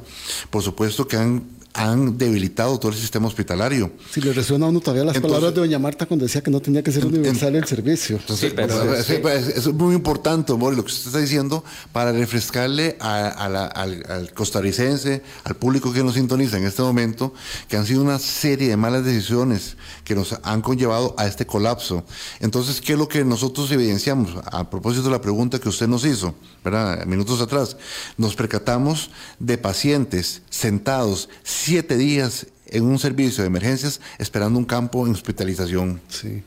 por 0.50 0.62
supuesto 0.62 1.07
que 1.07 1.17
han 1.17 1.58
han 1.75 2.19
debilitado 2.19 2.79
todo 2.79 2.93
el 2.93 2.99
sistema 2.99 3.29
hospitalario. 3.29 3.93
Si 4.11 4.21
le 4.21 4.33
resuena 4.33 4.67
a 4.67 4.69
uno 4.69 4.81
todavía 4.81 5.05
las 5.05 5.21
palabras 5.21 5.55
de 5.55 5.61
doña 5.61 5.79
Marta 5.79 6.07
cuando 6.07 6.25
decía 6.25 6.43
que 6.43 6.51
no 6.51 6.61
tenía 6.61 6.83
que 6.83 6.91
ser 6.91 7.07
universal 7.07 7.55
el 7.55 7.65
servicio. 7.67 8.19
sí, 8.35 8.53
pero, 8.55 8.95
es, 8.95 9.73
muy 9.73 9.95
importante, 9.95 10.53
amor, 10.53 10.75
lo 10.75 10.85
que 10.85 10.93
usted 10.93 11.07
está 11.07 11.21
diciendo, 11.21 11.65
para 11.93 12.13
refrescarle 12.13 12.97
al, 13.01 14.33
costarricense, 14.35 15.23
al 15.45 15.57
público 15.57 15.93
que 15.93 16.03
nos 16.03 16.15
sintoniza 16.15 16.57
en 16.59 16.65
este 16.65 16.83
momento, 16.83 17.33
que 17.69 17.77
han 17.77 17.87
sido 17.87 18.03
una 18.03 18.19
serie 18.19 18.69
de 18.69 18.77
malas 18.77 19.05
decisiones 19.05 19.77
que 20.05 20.15
nos 20.15 20.37
han 20.43 20.63
conllevado 20.63 21.15
a 21.17 21.27
este 21.27 21.47
colapso. 21.47 22.05
Entonces, 22.41 22.81
¿qué 22.81 22.95
es 22.95 22.99
lo 22.99 23.09
que 23.09 23.25
nosotros 23.25 23.71
evidenciamos? 23.71 24.33
A 24.51 24.69
propósito 24.69 25.05
de 25.05 25.11
la 25.11 25.21
pregunta 25.21 25.59
que 25.59 25.69
usted 25.69 25.87
nos 25.87 26.05
hizo, 26.05 26.35
¿verdad? 26.65 27.05
Minutos 27.07 27.41
atrás, 27.41 27.77
nos 28.17 28.35
percatamos 28.35 29.11
de 29.39 29.59
pacientes 29.59 30.43
sentados 30.51 31.29
siete 31.59 31.97
días 31.97 32.47
en 32.67 32.85
un 32.85 32.99
servicio 32.99 33.43
de 33.43 33.49
emergencias 33.49 34.00
esperando 34.19 34.59
un 34.59 34.65
campo 34.65 35.07
en 35.07 35.12
hospitalización. 35.12 36.00
Sí. 36.09 36.43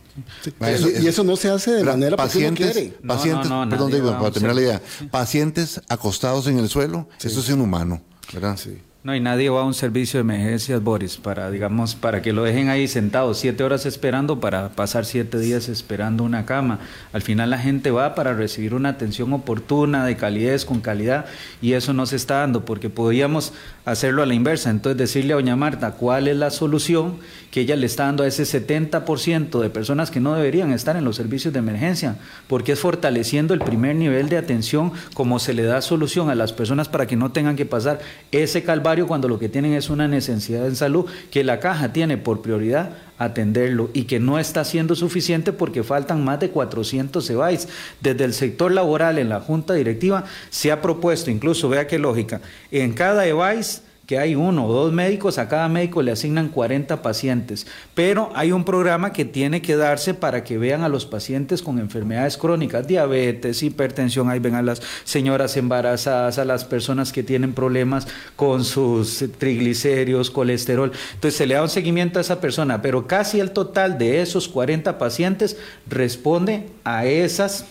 y 1.02 1.08
eso 1.08 1.24
no 1.24 1.36
se 1.36 1.50
hace 1.50 1.72
de 1.72 1.84
manera 1.84 2.16
pacientes, 2.16 2.72
quiere. 2.72 2.90
Pacientes, 3.06 3.50
perdón, 3.70 3.92
digo, 3.92 4.12
para 4.12 4.32
terminar 4.32 4.56
la 4.56 4.62
idea, 4.62 4.82
pacientes 5.10 5.82
acostados 5.90 6.48
en 6.48 6.60
el 6.60 6.70
suelo, 6.70 7.08
eso 7.22 7.40
es 7.40 7.50
inhumano, 7.50 8.02
¿verdad? 8.34 8.58
Sí. 8.58 8.78
No, 9.04 9.16
y 9.16 9.20
nadie 9.20 9.50
va 9.50 9.62
a 9.62 9.66
un 9.66 9.74
servicio 9.74 10.20
de 10.20 10.22
emergencias, 10.22 10.84
Boris, 10.84 11.18
para, 11.18 11.50
digamos, 11.50 11.96
para 11.96 12.22
que 12.22 12.34
lo 12.34 12.44
dejen 12.44 12.70
ahí 12.70 12.88
sentado 12.88 13.34
siete 13.34 13.64
horas 13.64 13.88
esperando 13.88 14.40
para 14.40 14.70
pasar 14.70 15.06
siete 15.06 15.40
días 15.40 15.70
esperando 15.70 16.24
una 16.24 16.46
cama. 16.46 16.78
Al 17.12 17.24
final 17.24 17.50
la 17.50 17.58
gente 17.58 17.90
va 17.90 18.14
para 18.14 18.36
recibir 18.36 18.76
una 18.76 18.90
atención 18.90 19.34
oportuna, 19.34 20.06
de 20.06 20.18
calidez, 20.18 20.66
con 20.66 20.82
calidad, 20.82 21.26
y 21.64 21.74
eso 21.74 21.94
no 21.94 22.06
se 22.06 22.16
está 22.16 22.42
dando, 22.42 22.64
porque 22.64 22.92
podíamos 22.92 23.54
hacerlo 23.86 24.22
a 24.22 24.28
la 24.28 24.36
inversa. 24.36 24.70
Entonces, 24.70 25.00
decirle 25.00 25.34
a 25.34 25.38
doña 25.38 25.56
Marta 25.56 25.94
cuál 25.94 26.28
es 26.28 26.38
la 26.38 26.52
solución 26.52 27.16
que 27.50 27.62
ella 27.62 27.76
le 27.76 27.88
está 27.88 28.06
dando 28.06 28.22
a 28.22 28.28
ese 28.28 28.44
70% 28.44 29.60
de 29.60 29.70
personas 29.72 30.12
que 30.12 30.20
no 30.20 30.36
deberían 30.36 30.72
estar 30.72 30.96
en 30.96 31.06
los 31.06 31.16
servicios 31.16 31.52
de 31.54 31.60
emergencia, 31.60 32.18
porque 32.48 32.74
es 32.74 32.80
fortaleciendo 32.80 33.56
el 33.56 33.62
primer 33.62 33.96
nivel 33.96 34.30
de 34.30 34.38
atención 34.38 34.94
como 35.16 35.40
se 35.40 35.56
le 35.56 35.64
da 35.64 35.82
solución 35.82 36.30
a 36.30 36.36
las 36.36 36.54
personas 36.54 36.88
para 36.88 37.08
que 37.08 37.16
no 37.16 37.32
tengan 37.32 37.56
que 37.56 37.66
pasar 37.66 38.00
ese 38.32 38.62
calvario 38.64 38.91
cuando 39.08 39.28
lo 39.28 39.40
que 39.40 39.50
tienen 39.50 39.74
es 39.74 39.90
una 39.90 40.08
necesidad 40.08 40.68
en 40.68 40.76
salud 40.76 41.06
que 41.32 41.44
la 41.44 41.60
caja 41.60 41.94
tiene 41.94 42.18
por 42.18 42.42
prioridad 42.42 42.92
atenderlo 43.18 43.90
y 43.94 44.04
que 44.04 44.20
no 44.20 44.40
está 44.40 44.64
siendo 44.66 44.96
suficiente 44.96 45.54
porque 45.54 45.84
faltan 45.84 46.24
más 46.24 46.40
de 46.40 46.50
400 46.50 47.30
EBAIS. 47.30 47.68
Desde 48.00 48.24
el 48.24 48.34
sector 48.34 48.72
laboral 48.72 49.18
en 49.18 49.30
la 49.30 49.40
junta 49.40 49.74
directiva 49.74 50.26
se 50.50 50.72
ha 50.72 50.82
propuesto, 50.82 51.32
incluso 51.32 51.70
vea 51.70 51.88
qué 51.88 52.00
lógica, 52.00 52.42
en 52.72 52.94
cada 52.94 53.26
EBAIS 53.26 53.84
que 54.12 54.20
hay 54.20 54.36
uno 54.36 54.68
o 54.68 54.74
dos 54.74 54.92
médicos, 54.92 55.38
a 55.38 55.48
cada 55.48 55.70
médico 55.70 56.02
le 56.02 56.12
asignan 56.12 56.50
40 56.50 57.02
pacientes, 57.02 57.66
pero 57.96 58.30
hay 58.36 58.52
un 58.52 58.66
programa 58.66 59.14
que 59.14 59.24
tiene 59.24 59.62
que 59.62 59.78
darse 59.78 60.14
para 60.14 60.44
que 60.44 60.58
vean 60.58 60.84
a 60.84 60.90
los 60.90 61.06
pacientes 61.06 61.62
con 61.62 61.80
enfermedades 61.80 62.36
crónicas, 62.36 62.86
diabetes, 62.86 63.64
hipertensión, 63.64 64.30
ahí 64.30 64.40
ven 64.40 64.56
a 64.56 64.64
las 64.64 64.82
señoras 65.06 65.56
embarazadas, 65.56 66.40
a 66.40 66.44
las 66.44 66.66
personas 66.66 67.14
que 67.14 67.24
tienen 67.24 67.54
problemas 67.54 68.06
con 68.36 68.66
sus 68.66 69.24
triglicéridos, 69.38 70.30
colesterol. 70.30 70.92
Entonces 71.14 71.38
se 71.38 71.48
le 71.48 71.54
da 71.54 71.64
un 71.64 71.70
seguimiento 71.70 72.20
a 72.20 72.22
esa 72.22 72.42
persona, 72.42 72.82
pero 72.82 73.08
casi 73.08 73.40
el 73.40 73.52
total 73.52 73.98
de 73.98 74.22
esos 74.22 74.50
40 74.50 74.98
pacientes 74.98 75.56
responde 75.88 76.68
a 76.84 77.06
esas 77.06 77.64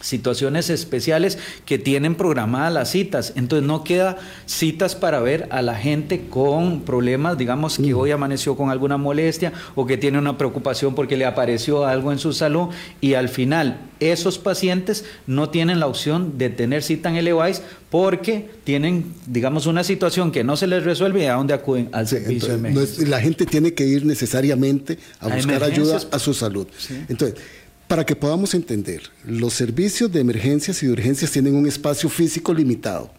situaciones 0.00 0.70
especiales 0.70 1.38
que 1.64 1.78
tienen 1.78 2.14
programadas 2.14 2.72
las 2.72 2.90
citas. 2.90 3.32
Entonces 3.36 3.66
no 3.66 3.84
queda 3.84 4.16
citas 4.46 4.94
para 4.94 5.20
ver 5.20 5.48
a 5.50 5.62
la 5.62 5.76
gente 5.76 6.26
con 6.28 6.82
problemas, 6.82 7.38
digamos 7.38 7.78
que 7.78 7.94
hoy 7.94 8.10
amaneció 8.10 8.56
con 8.56 8.70
alguna 8.70 8.96
molestia 8.96 9.52
o 9.74 9.86
que 9.86 9.96
tiene 9.96 10.18
una 10.18 10.36
preocupación 10.36 10.94
porque 10.94 11.16
le 11.16 11.26
apareció 11.26 11.86
algo 11.86 12.12
en 12.12 12.18
su 12.18 12.32
salud 12.32 12.68
y 13.00 13.14
al 13.14 13.28
final 13.28 13.78
esos 14.00 14.38
pacientes 14.38 15.04
no 15.26 15.50
tienen 15.50 15.80
la 15.80 15.86
opción 15.86 16.36
de 16.38 16.50
tener 16.50 16.82
cita 16.82 17.08
en 17.08 17.16
el 17.16 17.28
EVAIS 17.28 17.62
porque 17.90 18.50
tienen, 18.64 19.14
digamos, 19.26 19.66
una 19.66 19.84
situación 19.84 20.32
que 20.32 20.42
no 20.42 20.56
se 20.56 20.66
les 20.66 20.82
resuelve 20.84 21.22
y 21.22 21.26
a 21.26 21.34
dónde 21.34 21.54
acuden 21.54 21.88
al 21.92 22.08
servicio 22.08 22.58
de 22.58 23.06
la 23.06 23.20
gente 23.20 23.46
tiene 23.46 23.72
que 23.72 23.86
ir 23.86 24.04
necesariamente 24.04 24.98
a, 25.20 25.28
buscar 25.28 25.62
ayuda 25.62 26.00
a 26.10 26.18
su 26.18 26.34
salud. 26.34 26.66
Entonces, 27.08 27.38
para 27.88 28.04
que 28.04 28.16
podamos 28.16 28.54
entender, 28.54 29.02
los 29.24 29.54
servicios 29.54 30.10
de 30.10 30.20
emergencias 30.20 30.82
y 30.82 30.86
de 30.86 30.92
urgencias 30.92 31.30
tienen 31.30 31.54
un 31.54 31.66
espacio 31.66 32.08
físico 32.08 32.54
limitado, 32.54 33.10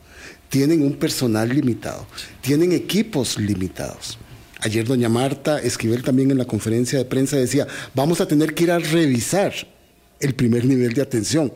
tienen 0.50 0.82
un 0.82 0.94
personal 0.94 1.50
limitado, 1.50 2.08
tienen 2.42 2.72
equipos 2.72 3.38
limitados. 3.38 4.18
Ayer 4.62 4.86
doña 4.86 5.10
Marta 5.10 5.60
Esquivel 5.62 6.04
también 6.04 6.32
en 6.32 6.38
la 6.38 6.46
conferencia 6.46 6.98
de 6.98 7.06
prensa 7.06 7.38
decía, 7.38 7.68
vamos 7.94 8.20
a 8.22 8.28
tener 8.28 8.56
que 8.56 8.64
ir 8.64 8.72
a 8.72 8.80
revisar 8.80 9.54
el 10.20 10.34
primer 10.34 10.66
nivel 10.66 10.94
de 10.94 11.02
atención. 11.02 11.54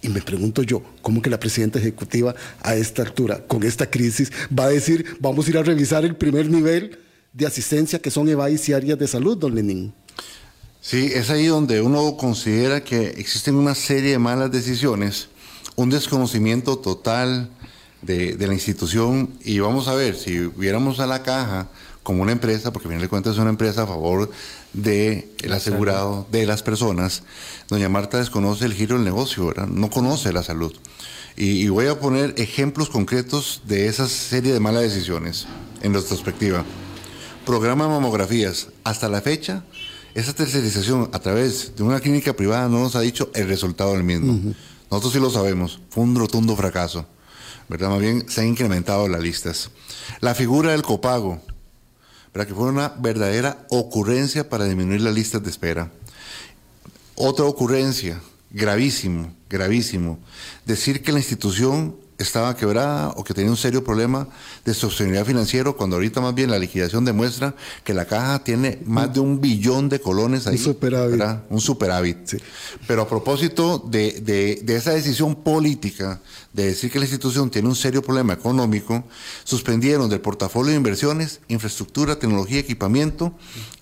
Y 0.00 0.08
me 0.08 0.20
pregunto 0.20 0.64
yo, 0.64 0.82
¿cómo 1.00 1.22
que 1.22 1.30
la 1.30 1.38
presidenta 1.38 1.78
ejecutiva 1.78 2.34
a 2.60 2.74
esta 2.74 3.02
altura, 3.02 3.46
con 3.46 3.62
esta 3.62 3.88
crisis, 3.88 4.32
va 4.56 4.64
a 4.64 4.70
decir, 4.70 5.06
vamos 5.20 5.46
a 5.46 5.50
ir 5.50 5.58
a 5.58 5.62
revisar 5.62 6.04
el 6.04 6.16
primer 6.16 6.50
nivel 6.50 6.98
de 7.32 7.46
asistencia 7.46 8.00
que 8.00 8.10
son 8.10 8.28
EVAIS 8.28 8.68
y 8.68 8.72
áreas 8.72 8.98
de 8.98 9.06
salud, 9.06 9.38
don 9.38 9.54
Lenín? 9.54 9.94
Sí, 10.84 11.12
es 11.14 11.30
ahí 11.30 11.46
donde 11.46 11.80
uno 11.80 12.16
considera 12.16 12.82
que 12.82 13.10
existen 13.10 13.54
una 13.54 13.76
serie 13.76 14.10
de 14.10 14.18
malas 14.18 14.50
decisiones, 14.50 15.28
un 15.76 15.90
desconocimiento 15.90 16.76
total 16.76 17.50
de, 18.02 18.36
la 18.36 18.52
institución 18.52 19.30
y 19.44 19.60
vamos 19.60 19.86
a 19.86 19.94
ver, 19.94 20.16
si 20.16 20.38
viéramos 20.56 20.98
a 20.98 21.06
la 21.06 21.22
caja 21.22 21.68
como 22.02 22.20
una 22.20 22.32
empresa, 22.32 22.72
porque 22.72 22.88
al 22.88 22.94
final 22.94 23.02
de 23.02 23.08
cuentas 23.08 23.34
es 23.34 23.38
una 23.38 23.50
empresa 23.50 23.84
a 23.84 23.86
favor 23.86 24.28
del 24.72 25.30
el 25.40 25.52
asegurado, 25.52 26.26
de 26.32 26.46
las 26.46 26.64
personas, 26.64 27.22
doña 27.68 27.88
Marta 27.88 28.18
desconoce 28.18 28.64
el 28.64 28.74
giro 28.74 28.96
del 28.96 29.04
negocio, 29.04 29.46
¿verdad? 29.46 29.68
no 29.68 29.88
conoce 29.88 30.32
la 30.32 30.42
salud. 30.42 30.74
Y, 31.36 31.62
y 31.62 31.68
voy 31.68 31.86
a 31.86 32.00
poner 32.00 32.34
ejemplos 32.38 32.90
concretos 32.90 33.62
de 33.66 33.86
esa 33.86 34.08
serie 34.08 34.52
de 34.52 34.58
malas 34.58 34.82
decisiones 34.82 35.46
en 35.80 35.94
retrospectiva. 35.94 36.64
Programa 37.46 37.84
de 37.84 37.90
mamografías. 37.90 38.68
Hasta 38.84 39.08
la 39.08 39.20
fecha, 39.20 39.64
esa 40.14 40.34
tercerización 40.34 41.08
a 41.12 41.18
través 41.18 41.74
de 41.76 41.82
una 41.82 42.00
clínica 42.00 42.34
privada 42.34 42.68
no 42.68 42.80
nos 42.80 42.96
ha 42.96 43.00
dicho 43.00 43.30
el 43.34 43.48
resultado 43.48 43.92
del 43.92 44.04
mismo. 44.04 44.54
Nosotros 44.90 45.12
sí 45.12 45.20
lo 45.20 45.30
sabemos. 45.30 45.80
Fue 45.90 46.04
un 46.04 46.14
rotundo 46.14 46.54
fracaso. 46.54 47.06
¿verdad? 47.68 47.88
Más 47.88 48.00
bien 48.00 48.28
se 48.28 48.42
han 48.42 48.48
incrementado 48.48 49.08
las 49.08 49.22
listas. 49.22 49.70
La 50.20 50.34
figura 50.34 50.72
del 50.72 50.82
copago, 50.82 51.40
¿verdad? 52.34 52.48
que 52.48 52.54
fue 52.54 52.68
una 52.68 52.88
verdadera 52.98 53.66
ocurrencia 53.70 54.48
para 54.48 54.66
disminuir 54.66 55.00
las 55.00 55.14
listas 55.14 55.42
de 55.42 55.50
espera. 55.50 55.90
Otra 57.14 57.46
ocurrencia, 57.46 58.20
gravísimo, 58.50 59.34
gravísimo, 59.48 60.18
decir 60.66 61.02
que 61.02 61.12
la 61.12 61.18
institución 61.18 61.96
estaba 62.18 62.56
quebrada 62.56 63.08
o 63.16 63.24
que 63.24 63.34
tenía 63.34 63.50
un 63.50 63.56
serio 63.56 63.82
problema 63.82 64.28
de 64.64 64.74
sostenibilidad 64.74 65.26
financiero, 65.26 65.76
cuando 65.76 65.96
ahorita 65.96 66.20
más 66.20 66.34
bien 66.34 66.50
la 66.50 66.58
liquidación 66.58 67.04
demuestra 67.04 67.54
que 67.84 67.94
la 67.94 68.04
caja 68.04 68.44
tiene 68.44 68.78
más 68.84 69.12
de 69.12 69.20
un 69.20 69.40
billón 69.40 69.88
de 69.88 70.00
colones 70.00 70.46
ahí. 70.46 70.54
Un 70.56 70.62
superávit. 70.62 71.10
¿verdad? 71.18 71.42
Un 71.50 71.60
superávit. 71.60 72.18
Sí. 72.24 72.36
Pero 72.86 73.02
a 73.02 73.08
propósito 73.08 73.78
de, 73.78 74.20
de- 74.20 74.60
de 74.62 74.76
esa 74.76 74.92
decisión 74.92 75.34
política 75.34 76.20
de 76.52 76.66
decir 76.66 76.90
que 76.90 76.98
la 76.98 77.06
institución 77.06 77.50
tiene 77.50 77.68
un 77.68 77.74
serio 77.76 78.02
problema 78.02 78.34
económico, 78.34 79.04
suspendieron 79.44 80.08
del 80.10 80.20
portafolio 80.20 80.70
de 80.70 80.76
inversiones, 80.76 81.40
infraestructura, 81.48 82.18
tecnología, 82.18 82.60
equipamiento, 82.60 83.32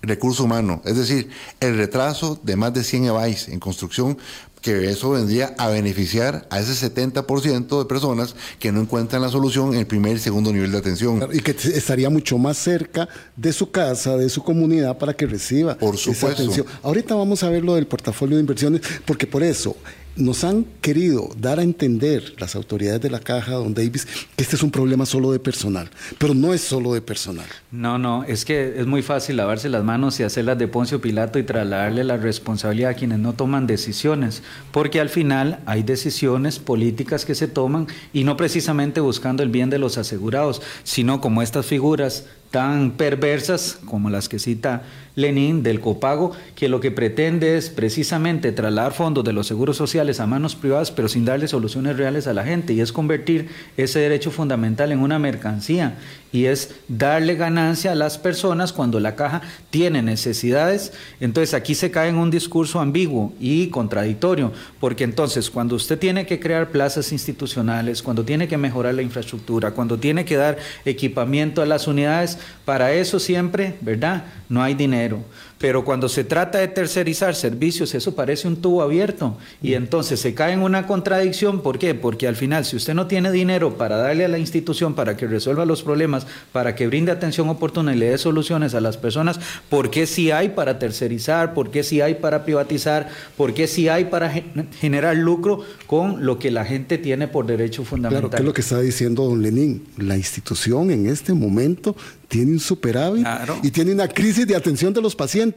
recurso 0.01 0.45
humano. 0.45 0.81
Es 0.85 0.95
decir, 0.97 1.29
el 1.59 1.77
retraso 1.77 2.39
de 2.43 2.55
más 2.55 2.73
de 2.73 2.83
100 2.83 3.05
EBAIS 3.05 3.49
en 3.49 3.59
construcción 3.59 4.17
que 4.61 4.89
eso 4.91 5.09
vendría 5.09 5.55
a 5.57 5.69
beneficiar 5.69 6.47
a 6.49 6.59
ese 6.59 6.93
70% 6.93 7.79
de 7.79 7.85
personas 7.85 8.35
que 8.59 8.71
no 8.71 8.81
encuentran 8.81 9.21
la 9.21 9.29
solución 9.29 9.73
en 9.73 9.79
el 9.79 9.87
primer 9.87 10.17
y 10.17 10.19
segundo 10.19 10.53
nivel 10.53 10.71
de 10.71 10.77
atención. 10.77 11.27
Y 11.33 11.39
que 11.39 11.51
estaría 11.51 12.09
mucho 12.09 12.37
más 12.37 12.57
cerca 12.57 13.09
de 13.35 13.51
su 13.53 13.71
casa, 13.71 14.17
de 14.17 14.29
su 14.29 14.43
comunidad, 14.43 14.97
para 14.97 15.13
que 15.13 15.25
reciba 15.25 15.77
Por 15.77 15.95
esa 15.95 16.03
supuesto. 16.13 16.43
atención. 16.43 16.67
Ahorita 16.83 17.15
vamos 17.15 17.43
a 17.43 17.49
ver 17.49 17.63
lo 17.63 17.75
del 17.75 17.87
portafolio 17.87 18.37
de 18.37 18.41
inversiones, 18.41 18.81
porque 19.05 19.25
por 19.25 19.41
eso 19.41 19.75
nos 20.15 20.43
han 20.43 20.65
querido 20.81 21.29
dar 21.37 21.59
a 21.59 21.63
entender 21.63 22.35
las 22.37 22.55
autoridades 22.55 23.01
de 23.01 23.09
la 23.09 23.19
caja, 23.19 23.53
don 23.53 23.73
Davis, 23.73 24.05
que 24.35 24.43
este 24.43 24.55
es 24.55 24.63
un 24.63 24.71
problema 24.71 25.05
solo 25.05 25.31
de 25.31 25.39
personal, 25.39 25.89
pero 26.17 26.33
no 26.33 26.53
es 26.53 26.61
solo 26.61 26.93
de 26.93 27.01
personal. 27.01 27.45
No, 27.71 27.97
no, 27.97 28.23
es 28.23 28.45
que 28.45 28.79
es 28.79 28.85
muy 28.85 29.01
fácil 29.01 29.37
lavarse 29.37 29.69
las 29.69 29.83
manos 29.83 30.19
y 30.19 30.23
hacerlas 30.23 30.57
de 30.57 30.67
Poncio 30.67 31.01
Pilato 31.01 31.39
y 31.39 31.43
trasladarle 31.43 32.03
la 32.03 32.17
responsabilidad 32.17 32.91
a 32.91 32.95
quienes 32.95 33.19
no 33.19 33.33
toman 33.33 33.67
decisiones, 33.67 34.43
porque 34.71 34.99
al 34.99 35.09
final 35.09 35.59
hay 35.65 35.83
decisiones 35.83 36.59
políticas 36.59 37.25
que 37.25 37.35
se 37.35 37.47
toman 37.47 37.87
y 38.13 38.23
no 38.23 38.37
precisamente 38.37 38.99
buscando 38.99 39.43
el 39.43 39.49
bien 39.49 39.69
de 39.69 39.79
los 39.79 39.97
asegurados, 39.97 40.61
sino 40.83 41.21
como 41.21 41.41
estas 41.41 41.65
figuras 41.65 42.25
tan 42.51 42.91
perversas 42.91 43.79
como 43.85 44.09
las 44.09 44.29
que 44.29 44.37
cita 44.37 44.83
Lenin 45.15 45.63
del 45.63 45.81
copago, 45.81 46.31
que 46.55 46.69
lo 46.69 46.79
que 46.79 46.91
pretende 46.91 47.57
es 47.57 47.69
precisamente 47.69 48.51
trasladar 48.51 48.93
fondos 48.93 49.23
de 49.23 49.33
los 49.33 49.47
seguros 49.47 49.75
sociales 49.75 50.19
a 50.19 50.27
manos 50.27 50.55
privadas, 50.55 50.91
pero 50.91 51.09
sin 51.09 51.25
darle 51.25 51.47
soluciones 51.47 51.97
reales 51.97 52.27
a 52.27 52.33
la 52.33 52.43
gente, 52.43 52.73
y 52.73 52.81
es 52.81 52.91
convertir 52.91 53.49
ese 53.77 53.99
derecho 53.99 54.31
fundamental 54.31 54.91
en 54.91 54.99
una 54.99 55.19
mercancía, 55.19 55.97
y 56.31 56.45
es 56.45 56.75
darle 56.87 57.35
ganancia 57.35 57.91
a 57.91 57.95
las 57.95 58.17
personas 58.17 58.71
cuando 58.71 59.01
la 59.01 59.15
caja 59.15 59.41
tiene 59.69 60.01
necesidades. 60.01 60.93
Entonces 61.19 61.53
aquí 61.53 61.75
se 61.75 61.91
cae 61.91 62.09
en 62.09 62.15
un 62.15 62.31
discurso 62.31 62.79
ambiguo 62.79 63.33
y 63.39 63.67
contradictorio, 63.67 64.53
porque 64.79 65.03
entonces 65.03 65.49
cuando 65.49 65.75
usted 65.75 65.99
tiene 65.99 66.25
que 66.25 66.39
crear 66.39 66.69
plazas 66.69 67.11
institucionales, 67.11 68.01
cuando 68.01 68.23
tiene 68.23 68.47
que 68.47 68.57
mejorar 68.57 68.93
la 68.93 69.01
infraestructura, 69.01 69.71
cuando 69.71 69.97
tiene 69.97 70.23
que 70.23 70.37
dar 70.37 70.57
equipamiento 70.85 71.61
a 71.61 71.65
las 71.65 71.87
unidades, 71.87 72.37
para 72.65 72.93
eso 72.93 73.19
siempre, 73.19 73.75
¿verdad? 73.81 74.25
No 74.49 74.61
hay 74.61 74.73
dinero. 74.73 75.23
Pero 75.61 75.85
cuando 75.85 76.09
se 76.09 76.23
trata 76.23 76.57
de 76.57 76.67
tercerizar 76.67 77.35
servicios, 77.35 77.93
eso 77.93 78.15
parece 78.15 78.47
un 78.47 78.55
tubo 78.57 78.81
abierto. 78.81 79.37
Y 79.61 79.75
entonces 79.75 80.19
se 80.19 80.33
cae 80.33 80.53
en 80.53 80.61
una 80.61 80.87
contradicción. 80.87 81.61
¿Por 81.61 81.77
qué? 81.77 81.93
Porque 81.93 82.27
al 82.27 82.35
final, 82.35 82.65
si 82.65 82.75
usted 82.75 82.95
no 82.95 83.05
tiene 83.05 83.31
dinero 83.31 83.77
para 83.77 83.95
darle 83.97 84.25
a 84.25 84.27
la 84.27 84.39
institución 84.39 84.95
para 84.95 85.15
que 85.15 85.27
resuelva 85.27 85.65
los 85.65 85.83
problemas, 85.83 86.25
para 86.51 86.73
que 86.75 86.87
brinde 86.87 87.11
atención 87.11 87.47
oportuna 87.47 87.93
y 87.93 87.97
le 87.99 88.09
dé 88.09 88.17
soluciones 88.17 88.73
a 88.73 88.81
las 88.81 88.97
personas, 88.97 89.39
¿por 89.69 89.91
qué 89.91 90.07
sí 90.07 90.31
hay 90.31 90.49
para 90.49 90.79
tercerizar? 90.79 91.53
¿Por 91.53 91.69
qué 91.69 91.83
sí 91.83 92.01
hay 92.01 92.15
para 92.15 92.43
privatizar? 92.43 93.09
¿Por 93.37 93.53
qué 93.53 93.67
sí 93.67 93.87
hay 93.87 94.05
para 94.05 94.31
gen- 94.31 94.67
generar 94.79 95.15
lucro 95.15 95.63
con 95.85 96.25
lo 96.25 96.39
que 96.39 96.49
la 96.49 96.65
gente 96.65 96.97
tiene 96.97 97.27
por 97.27 97.45
derecho 97.45 97.83
fundamental? 97.83 98.29
Claro, 98.29 98.31
que 98.31 98.41
es 98.41 98.45
lo 98.47 98.53
que 98.53 98.61
está 98.61 98.79
diciendo 98.79 99.25
don 99.25 99.43
Lenín. 99.43 99.83
La 99.97 100.17
institución 100.17 100.89
en 100.89 101.05
este 101.05 101.33
momento 101.33 101.95
tiene 102.27 102.53
un 102.53 102.59
superávit 102.59 103.23
Claro. 103.23 103.57
y 103.61 103.69
tiene 103.71 103.91
una 103.91 104.07
crisis 104.07 104.47
de 104.47 104.55
atención 104.55 104.93
de 104.93 105.01
los 105.01 105.15
pacientes. 105.15 105.50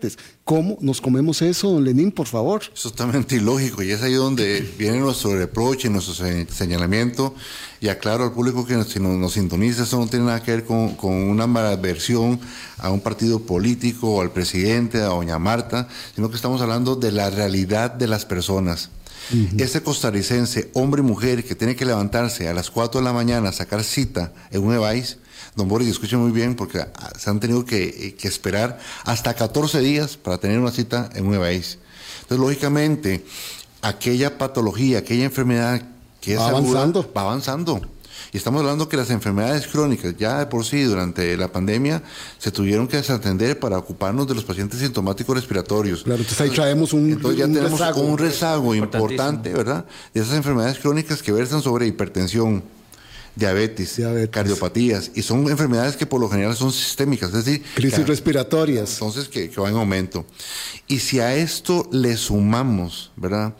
¿Cómo 0.44 0.76
nos 0.80 1.00
comemos 1.00 1.40
eso, 1.42 1.70
don 1.70 1.84
Lenín, 1.84 2.12
por 2.12 2.26
favor? 2.26 2.62
Es 2.74 2.82
totalmente 2.82 3.36
ilógico 3.36 3.82
y 3.82 3.90
es 3.92 4.02
ahí 4.02 4.12
donde 4.14 4.60
viene 4.78 4.98
nuestro 4.98 5.36
reproche, 5.38 5.88
nuestro 5.88 6.14
se- 6.14 6.46
señalamiento 6.50 7.34
y 7.80 7.88
aclaro 7.88 8.24
al 8.24 8.32
público 8.32 8.66
que 8.66 8.82
si 8.84 9.00
nos, 9.00 9.16
nos 9.16 9.32
sintoniza, 9.32 9.84
eso 9.84 9.98
no 9.98 10.06
tiene 10.06 10.26
nada 10.26 10.42
que 10.42 10.50
ver 10.52 10.64
con, 10.64 10.94
con 10.96 11.12
una 11.12 11.46
malversión 11.46 12.38
a 12.78 12.90
un 12.90 13.00
partido 13.00 13.40
político 13.40 14.14
o 14.16 14.20
al 14.20 14.32
presidente, 14.32 14.98
a 14.98 15.06
doña 15.06 15.38
Marta, 15.38 15.88
sino 16.14 16.28
que 16.30 16.36
estamos 16.36 16.60
hablando 16.60 16.96
de 16.96 17.12
la 17.12 17.30
realidad 17.30 17.90
de 17.90 18.06
las 18.06 18.24
personas. 18.26 18.90
Ese 19.56 19.82
costarricense, 19.82 20.70
hombre 20.74 21.00
y 21.00 21.04
mujer, 21.04 21.44
que 21.44 21.54
tiene 21.54 21.74
que 21.76 21.86
levantarse 21.86 22.46
a 22.46 22.52
las 22.52 22.70
4 22.70 23.00
de 23.00 23.04
la 23.06 23.14
mañana 23.14 23.48
a 23.48 23.52
sacar 23.52 23.82
cita 23.82 24.34
en 24.50 24.62
un 24.62 24.74
EVAIS, 24.74 25.16
don 25.56 25.68
Boris, 25.68 25.88
escuche 25.88 26.16
muy 26.16 26.32
bien, 26.32 26.54
porque 26.56 26.80
ah, 26.80 27.12
se 27.18 27.30
han 27.30 27.40
tenido 27.40 27.64
que, 27.64 27.84
eh, 27.84 28.14
que 28.14 28.28
esperar 28.28 28.78
hasta 29.04 29.34
14 29.34 29.80
días 29.80 30.16
para 30.16 30.38
tener 30.38 30.58
una 30.58 30.70
cita 30.70 31.10
en 31.14 31.26
un 31.26 31.34
EVAIS. 31.34 31.78
Entonces, 32.22 32.38
lógicamente, 32.38 33.24
aquella 33.82 34.38
patología, 34.38 34.98
aquella 34.98 35.24
enfermedad 35.24 35.82
que 36.20 36.34
es 36.34 36.38
Va 36.40 36.48
aguda, 36.48 36.58
avanzando. 36.80 37.12
va 37.16 37.20
avanzando. 37.22 37.80
Y 38.32 38.36
estamos 38.36 38.60
hablando 38.60 38.88
que 38.88 38.96
las 38.96 39.10
enfermedades 39.10 39.66
crónicas, 39.68 40.16
ya 40.16 40.38
de 40.40 40.46
por 40.46 40.64
sí, 40.64 40.82
durante 40.82 41.36
la 41.36 41.48
pandemia, 41.52 42.02
se 42.38 42.50
tuvieron 42.50 42.88
que 42.88 42.96
desatender 42.96 43.58
para 43.60 43.78
ocuparnos 43.78 44.26
de 44.26 44.34
los 44.34 44.44
pacientes 44.44 44.80
sintomáticos 44.80 45.36
respiratorios. 45.36 46.02
Claro, 46.02 46.20
entonces 46.20 46.40
ahí 46.40 46.50
traemos 46.50 46.92
un, 46.92 47.10
Entonces 47.12 47.38
ya 47.38 47.46
un 47.46 47.52
tenemos 47.54 47.78
rezago. 47.78 48.00
un 48.02 48.18
rezago 48.18 48.74
importante, 48.74 49.52
¿verdad? 49.52 49.84
De 50.12 50.20
esas 50.20 50.34
enfermedades 50.34 50.78
crónicas 50.78 51.22
que 51.22 51.30
versan 51.32 51.62
sobre 51.62 51.86
hipertensión, 51.86 52.64
diabetes, 53.36 53.96
Diabetes. 53.96 54.30
cardiopatías, 54.30 55.10
y 55.14 55.22
son 55.22 55.48
enfermedades 55.48 55.96
que 55.96 56.06
por 56.06 56.20
lo 56.20 56.28
general 56.28 56.54
son 56.56 56.72
sistémicas, 56.72 57.30
es 57.34 57.44
decir, 57.44 57.62
Crisis 57.74 57.98
que- 58.00 58.04
respiratorias. 58.06 58.92
entonces 58.94 59.28
que, 59.28 59.50
que 59.50 59.60
va 59.60 59.68
en 59.68 59.76
aumento. 59.76 60.24
Y 60.86 61.00
si 61.00 61.18
a 61.20 61.34
esto 61.34 61.88
le 61.92 62.16
sumamos, 62.16 63.10
¿verdad? 63.16 63.54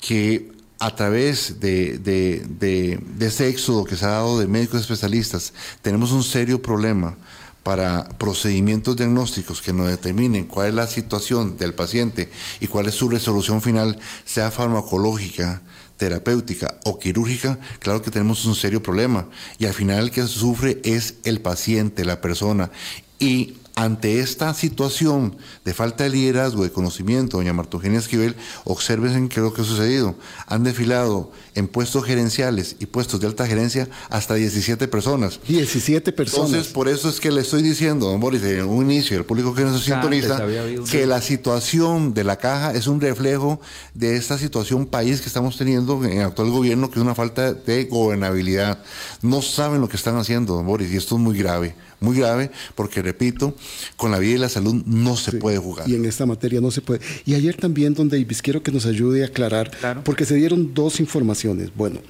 Que 0.00 0.52
a 0.78 0.94
través 0.96 1.60
de, 1.60 1.98
de, 1.98 2.42
de, 2.58 2.98
de 3.18 3.26
ese 3.26 3.48
éxodo 3.48 3.84
que 3.84 3.96
se 3.96 4.06
ha 4.06 4.10
dado 4.10 4.38
de 4.38 4.46
médicos 4.46 4.80
especialistas, 4.80 5.52
tenemos 5.82 6.12
un 6.12 6.24
serio 6.24 6.62
problema 6.62 7.18
para 7.62 8.08
procedimientos 8.16 8.96
diagnósticos 8.96 9.60
que 9.60 9.74
nos 9.74 9.88
determinen 9.88 10.46
cuál 10.46 10.68
es 10.68 10.74
la 10.74 10.86
situación 10.86 11.58
del 11.58 11.74
paciente 11.74 12.30
y 12.58 12.66
cuál 12.68 12.86
es 12.86 12.94
su 12.94 13.10
resolución 13.10 13.60
final, 13.60 13.98
sea 14.24 14.50
farmacológica, 14.50 15.60
terapéutica 16.00 16.80
o 16.86 16.98
quirúrgica, 16.98 17.58
claro 17.78 18.00
que 18.00 18.10
tenemos 18.10 18.46
un 18.46 18.54
serio 18.54 18.82
problema. 18.82 19.28
Y 19.58 19.66
al 19.66 19.74
final 19.74 20.04
el 20.04 20.10
que 20.10 20.26
sufre 20.26 20.80
es 20.82 21.16
el 21.24 21.42
paciente, 21.42 22.06
la 22.06 22.22
persona. 22.22 22.70
Y 23.18 23.59
ante 23.80 24.20
esta 24.20 24.52
situación 24.52 25.38
de 25.64 25.72
falta 25.72 26.04
de 26.04 26.10
liderazgo, 26.10 26.64
de 26.64 26.70
conocimiento, 26.70 27.38
doña 27.38 27.54
Marta 27.54 27.78
Eugenia 27.78 27.98
Esquivel, 27.98 28.36
observen 28.64 29.30
qué 29.30 29.40
es 29.40 29.42
lo 29.42 29.54
que 29.54 29.62
ha 29.62 29.64
sucedido. 29.64 30.16
Han 30.48 30.64
desfilado 30.64 31.32
en 31.54 31.66
puestos 31.66 32.04
gerenciales 32.04 32.76
y 32.78 32.84
puestos 32.84 33.20
de 33.20 33.26
alta 33.26 33.46
gerencia 33.46 33.88
hasta 34.10 34.34
17 34.34 34.86
personas. 34.88 35.40
17 35.48 36.12
personas. 36.12 36.50
Entonces, 36.50 36.72
por 36.74 36.88
eso 36.88 37.08
es 37.08 37.20
que 37.20 37.30
le 37.30 37.40
estoy 37.40 37.62
diciendo, 37.62 38.10
don 38.10 38.20
Boris, 38.20 38.42
en 38.42 38.66
un 38.66 38.84
inicio, 38.84 39.16
el 39.16 39.24
público 39.24 39.54
que 39.54 39.62
nos 39.62 39.82
sintoniza, 39.82 40.42
que 40.90 41.06
la 41.06 41.22
situación 41.22 42.12
de 42.12 42.24
la 42.24 42.36
caja 42.36 42.74
es 42.74 42.86
un 42.86 43.00
reflejo 43.00 43.62
de 43.94 44.14
esta 44.16 44.36
situación 44.36 44.84
país 44.84 45.22
que 45.22 45.28
estamos 45.28 45.56
teniendo 45.56 46.04
en 46.04 46.18
el 46.18 46.24
actual 46.26 46.50
gobierno, 46.50 46.90
que 46.90 46.98
es 46.98 47.02
una 47.02 47.14
falta 47.14 47.54
de 47.54 47.84
gobernabilidad. 47.84 48.82
No 49.22 49.40
saben 49.40 49.80
lo 49.80 49.88
que 49.88 49.96
están 49.96 50.18
haciendo, 50.18 50.54
don 50.56 50.66
Boris, 50.66 50.92
y 50.92 50.98
esto 50.98 51.14
es 51.14 51.20
muy 51.22 51.38
grave, 51.38 51.74
muy 52.00 52.16
grave, 52.16 52.50
porque 52.74 53.02
repito, 53.02 53.54
con 53.96 54.10
la 54.10 54.18
vida 54.18 54.34
y 54.34 54.38
la 54.38 54.48
salud 54.48 54.82
no 54.86 55.16
se 55.16 55.30
Sí. 55.32 55.36
puede 55.36 55.58
jugar. 55.58 55.88
Y 55.88 55.94
en 55.94 56.04
esta 56.06 56.26
materia 56.26 56.60
no 56.60 56.70
se 56.70 56.80
puede. 56.80 57.00
Y 57.26 57.34
ayer 57.34 57.56
también, 57.56 57.94
don 57.94 58.08
Davis, 58.08 58.42
quiero 58.42 58.62
que 58.62 58.72
nos 58.72 58.86
ayude 58.86 59.22
a 59.22 59.26
aclarar, 59.26 59.70
Claro. 59.70 60.02
porque 60.04 60.24
se 60.24 60.34
dieron 60.34 60.74
dos 60.74 60.98
informaciones. 61.00 61.70
Bueno, 61.76 62.00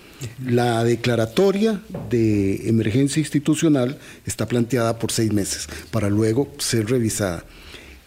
la 0.45 0.85
declaratoria 0.85 1.83
de 2.09 2.69
emergencia 2.69 3.21
institucional 3.21 3.99
está 4.27 4.47
planteada 4.47 4.99
por 4.99 5.13
seis 5.13 5.33
meses 5.33 5.67
para 5.91 6.09
luego 6.09 6.53
ser 6.59 6.89
revisada. 6.89 7.45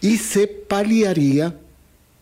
Y 0.00 0.16
se 0.18 0.46
paliaría 0.46 1.58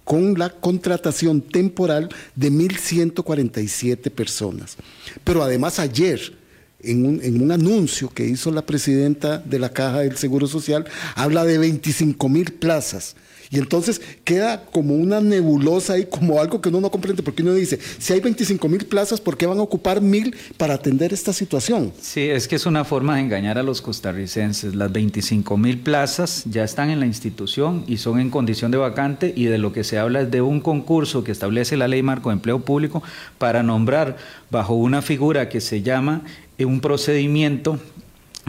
con 0.05 0.37
la 0.39 0.51
contratación 0.51 1.41
temporal 1.41 2.09
de 2.35 2.51
1.147 2.51 4.11
personas. 4.11 4.77
Pero 5.25 5.43
además 5.43 5.79
ayer, 5.79 6.37
en 6.83 7.07
un, 7.07 7.21
en 7.23 7.43
un 7.43 7.53
anuncio 7.53 8.09
que 8.09 8.27
hizo 8.27 8.51
la 8.51 8.67
presidenta 8.67 9.39
de 9.39 9.59
la 9.59 9.71
Caja 9.71 10.01
del 10.01 10.17
Seguro 10.17 10.47
Social, 10.47 10.87
habla 11.15 11.45
de 11.45 11.59
25 11.59 12.29
mil 12.29 12.53
plazas. 12.53 13.17
Y 13.53 13.59
entonces 13.59 14.01
queda 14.25 14.65
como 14.65 14.95
una 14.95 15.21
nebulosa 15.21 15.99
y 15.99 16.07
como 16.07 16.41
algo 16.41 16.63
que 16.63 16.71
uno 16.71 16.81
no 16.81 16.91
comprende, 16.91 17.23
porque 17.23 17.43
uno 17.43 17.53
dice, 17.53 17.79
si 17.99 18.15
hay 18.15 18.21
25 18.21 18.67
mil 18.67 18.87
plazas, 18.87 19.21
¿por 19.21 19.37
qué 19.37 19.45
van 19.45 19.59
a 19.59 19.63
ocupar 19.63 20.01
mil 20.01 20.35
para 20.57 20.73
atender 20.73 21.13
esta 21.13 21.35
situación? 21.35 21.93
Sí, 22.01 22.23
es 22.23 22.49
que 22.49 22.57
es 22.57 22.65
una 22.65 22.83
forma 22.87 23.17
de 23.17 23.21
engañar 23.21 23.59
a 23.59 23.63
los 23.63 23.83
costarricenses. 23.83 24.75
Las 24.75 24.91
25 24.91 25.59
mil 25.59 25.79
plazas 25.81 26.45
ya 26.47 26.65
están 26.65 26.89
en 26.89 26.99
la 26.99 27.05
institución 27.05 27.85
y 27.87 27.99
son 27.99 28.21
en 28.21 28.31
condición 28.31 28.71
de 28.71 28.79
vacante 28.79 29.35
y 29.37 29.45
de 29.45 29.59
lo 29.59 29.75
que 29.75 29.85
se 29.85 29.99
habla 29.99 30.23
es 30.23 30.31
de 30.31 30.41
un 30.41 30.61
concurso 30.61 31.23
que 31.23 31.33
establece 31.33 31.77
la 31.77 31.89
ley 31.89 32.03
marco 32.03 32.31
de 32.31 32.37
empleo 32.37 32.61
público 32.61 33.03
para 33.37 33.63
nombrar 33.63 34.17
bajo 34.51 34.73
una 34.73 35.03
figura 35.03 35.51
que 35.51 35.61
se 35.61 35.83
llama 35.83 36.23
un 36.59 36.81
procedimiento 36.81 37.79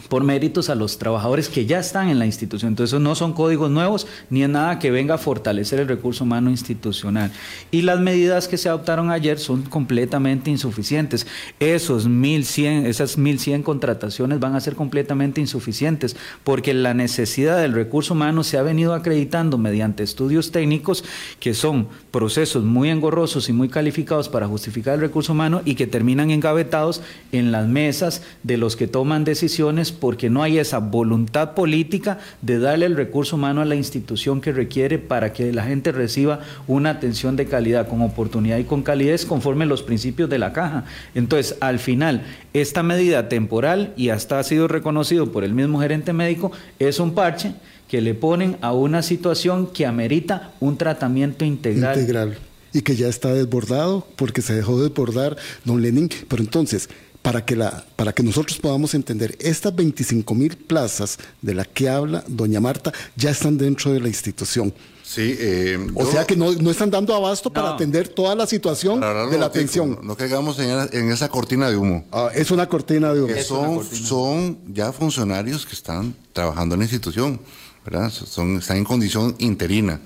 por 0.08 0.24
méritos 0.24 0.70
a 0.70 0.74
los 0.74 0.98
trabajadores 0.98 1.48
que 1.48 1.66
ya 1.66 1.78
están 1.78 2.08
en 2.08 2.18
la 2.18 2.26
institución. 2.26 2.72
Entonces, 2.72 2.98
no 3.00 3.14
son 3.14 3.32
códigos 3.32 3.70
nuevos 3.70 4.06
ni 4.28 4.42
es 4.42 4.48
nada 4.48 4.78
que 4.78 4.90
venga 4.90 5.14
a 5.14 5.18
fortalecer 5.18 5.80
el 5.80 5.88
recurso 5.88 6.24
humano 6.24 6.50
institucional. 6.50 7.30
Y 7.70 7.82
las 7.82 8.00
medidas 8.00 8.48
que 8.48 8.58
se 8.58 8.68
adoptaron 8.68 9.10
ayer 9.10 9.38
son 9.38 9.62
completamente 9.62 10.50
insuficientes. 10.50 11.26
Esos 11.60 12.06
1100, 12.06 12.86
esas 12.86 13.18
1100 13.18 13.62
contrataciones 13.62 14.40
van 14.40 14.54
a 14.54 14.60
ser 14.60 14.74
completamente 14.74 15.40
insuficientes 15.40 16.16
porque 16.42 16.74
la 16.74 16.94
necesidad 16.94 17.60
del 17.60 17.72
recurso 17.72 18.14
humano 18.14 18.42
se 18.42 18.58
ha 18.58 18.62
venido 18.62 18.94
acreditando 18.94 19.58
mediante 19.58 20.02
estudios 20.02 20.50
técnicos 20.50 21.04
que 21.40 21.54
son 21.54 21.88
procesos 22.10 22.64
muy 22.64 22.90
engorrosos 22.90 23.48
y 23.48 23.52
muy 23.52 23.68
calificados 23.68 24.28
para 24.28 24.48
justificar 24.48 24.94
el 24.94 25.00
recurso 25.00 25.32
humano 25.32 25.62
y 25.64 25.76
que 25.76 25.86
terminan 25.86 26.30
engavetados 26.30 27.00
en 27.32 27.52
las 27.52 27.66
mesas 27.68 28.22
de 28.42 28.56
los 28.56 28.76
que 28.76 28.86
toman 28.86 29.24
decisiones 29.24 29.83
porque 29.92 30.30
no 30.30 30.42
hay 30.42 30.58
esa 30.58 30.78
voluntad 30.78 31.54
política 31.54 32.18
de 32.42 32.58
darle 32.58 32.86
el 32.86 32.96
recurso 32.96 33.36
humano 33.36 33.60
a 33.60 33.64
la 33.64 33.74
institución 33.74 34.40
que 34.40 34.52
requiere 34.52 34.98
para 34.98 35.32
que 35.32 35.52
la 35.52 35.64
gente 35.64 35.92
reciba 35.92 36.40
una 36.66 36.90
atención 36.90 37.36
de 37.36 37.46
calidad, 37.46 37.88
con 37.88 38.02
oportunidad 38.02 38.58
y 38.58 38.64
con 38.64 38.82
calidez 38.82 39.24
conforme 39.24 39.66
los 39.66 39.82
principios 39.82 40.28
de 40.30 40.38
la 40.38 40.52
caja. 40.52 40.84
Entonces, 41.14 41.56
al 41.60 41.78
final, 41.78 42.22
esta 42.52 42.82
medida 42.82 43.28
temporal, 43.28 43.92
y 43.96 44.10
hasta 44.10 44.38
ha 44.38 44.44
sido 44.44 44.68
reconocido 44.68 45.32
por 45.32 45.44
el 45.44 45.54
mismo 45.54 45.80
gerente 45.80 46.12
médico, 46.12 46.52
es 46.78 47.00
un 47.00 47.14
parche 47.14 47.54
que 47.88 48.00
le 48.00 48.14
ponen 48.14 48.56
a 48.60 48.72
una 48.72 49.02
situación 49.02 49.68
que 49.68 49.86
amerita 49.86 50.52
un 50.60 50.76
tratamiento 50.76 51.44
integral. 51.44 51.98
Integral. 51.98 52.38
Y 52.72 52.82
que 52.82 52.96
ya 52.96 53.06
está 53.06 53.32
desbordado 53.32 54.06
porque 54.16 54.42
se 54.42 54.54
dejó 54.54 54.82
desbordar 54.82 55.36
don 55.64 55.80
Lenin. 55.80 56.10
Pero 56.28 56.42
entonces, 56.42 56.88
para 57.24 57.42
que, 57.42 57.56
la, 57.56 57.82
para 57.96 58.12
que 58.12 58.22
nosotros 58.22 58.58
podamos 58.58 58.92
entender, 58.92 59.34
estas 59.40 59.74
25 59.74 60.34
mil 60.34 60.54
plazas 60.58 61.18
de 61.40 61.54
las 61.54 61.66
que 61.68 61.88
habla 61.88 62.22
doña 62.28 62.60
Marta 62.60 62.92
ya 63.16 63.30
están 63.30 63.56
dentro 63.56 63.94
de 63.94 64.00
la 64.00 64.08
institución. 64.08 64.74
Sí, 65.02 65.34
eh, 65.38 65.78
O 65.94 66.04
yo- 66.04 66.12
sea 66.12 66.26
que 66.26 66.36
no, 66.36 66.52
no 66.52 66.70
están 66.70 66.90
dando 66.90 67.14
abasto 67.14 67.50
para 67.50 67.70
atender 67.70 68.08
toda 68.08 68.34
la 68.34 68.46
situación 68.46 69.00
de 69.00 69.38
la 69.38 69.46
atención. 69.46 69.92
No, 69.96 70.02
no 70.02 70.16
caigamos 70.16 70.58
en, 70.58 70.68
en 70.92 71.10
esa 71.10 71.30
cortina 71.30 71.70
de 71.70 71.76
humo. 71.78 72.04
Ah, 72.12 72.28
es 72.34 72.50
una 72.50 72.66
cortina 72.68 73.14
de 73.14 73.22
humo. 73.22 73.32
que 73.34 73.42
son, 73.42 73.82
son 73.86 74.58
ya 74.74 74.92
funcionarios 74.92 75.64
que 75.64 75.72
están 75.74 76.14
trabajando 76.34 76.74
en 76.74 76.80
la 76.80 76.84
institución, 76.84 77.40
¿verdad? 77.86 78.10
Son, 78.10 78.58
están 78.58 78.76
en 78.76 78.84
condición 78.84 79.34
interina, 79.38 79.98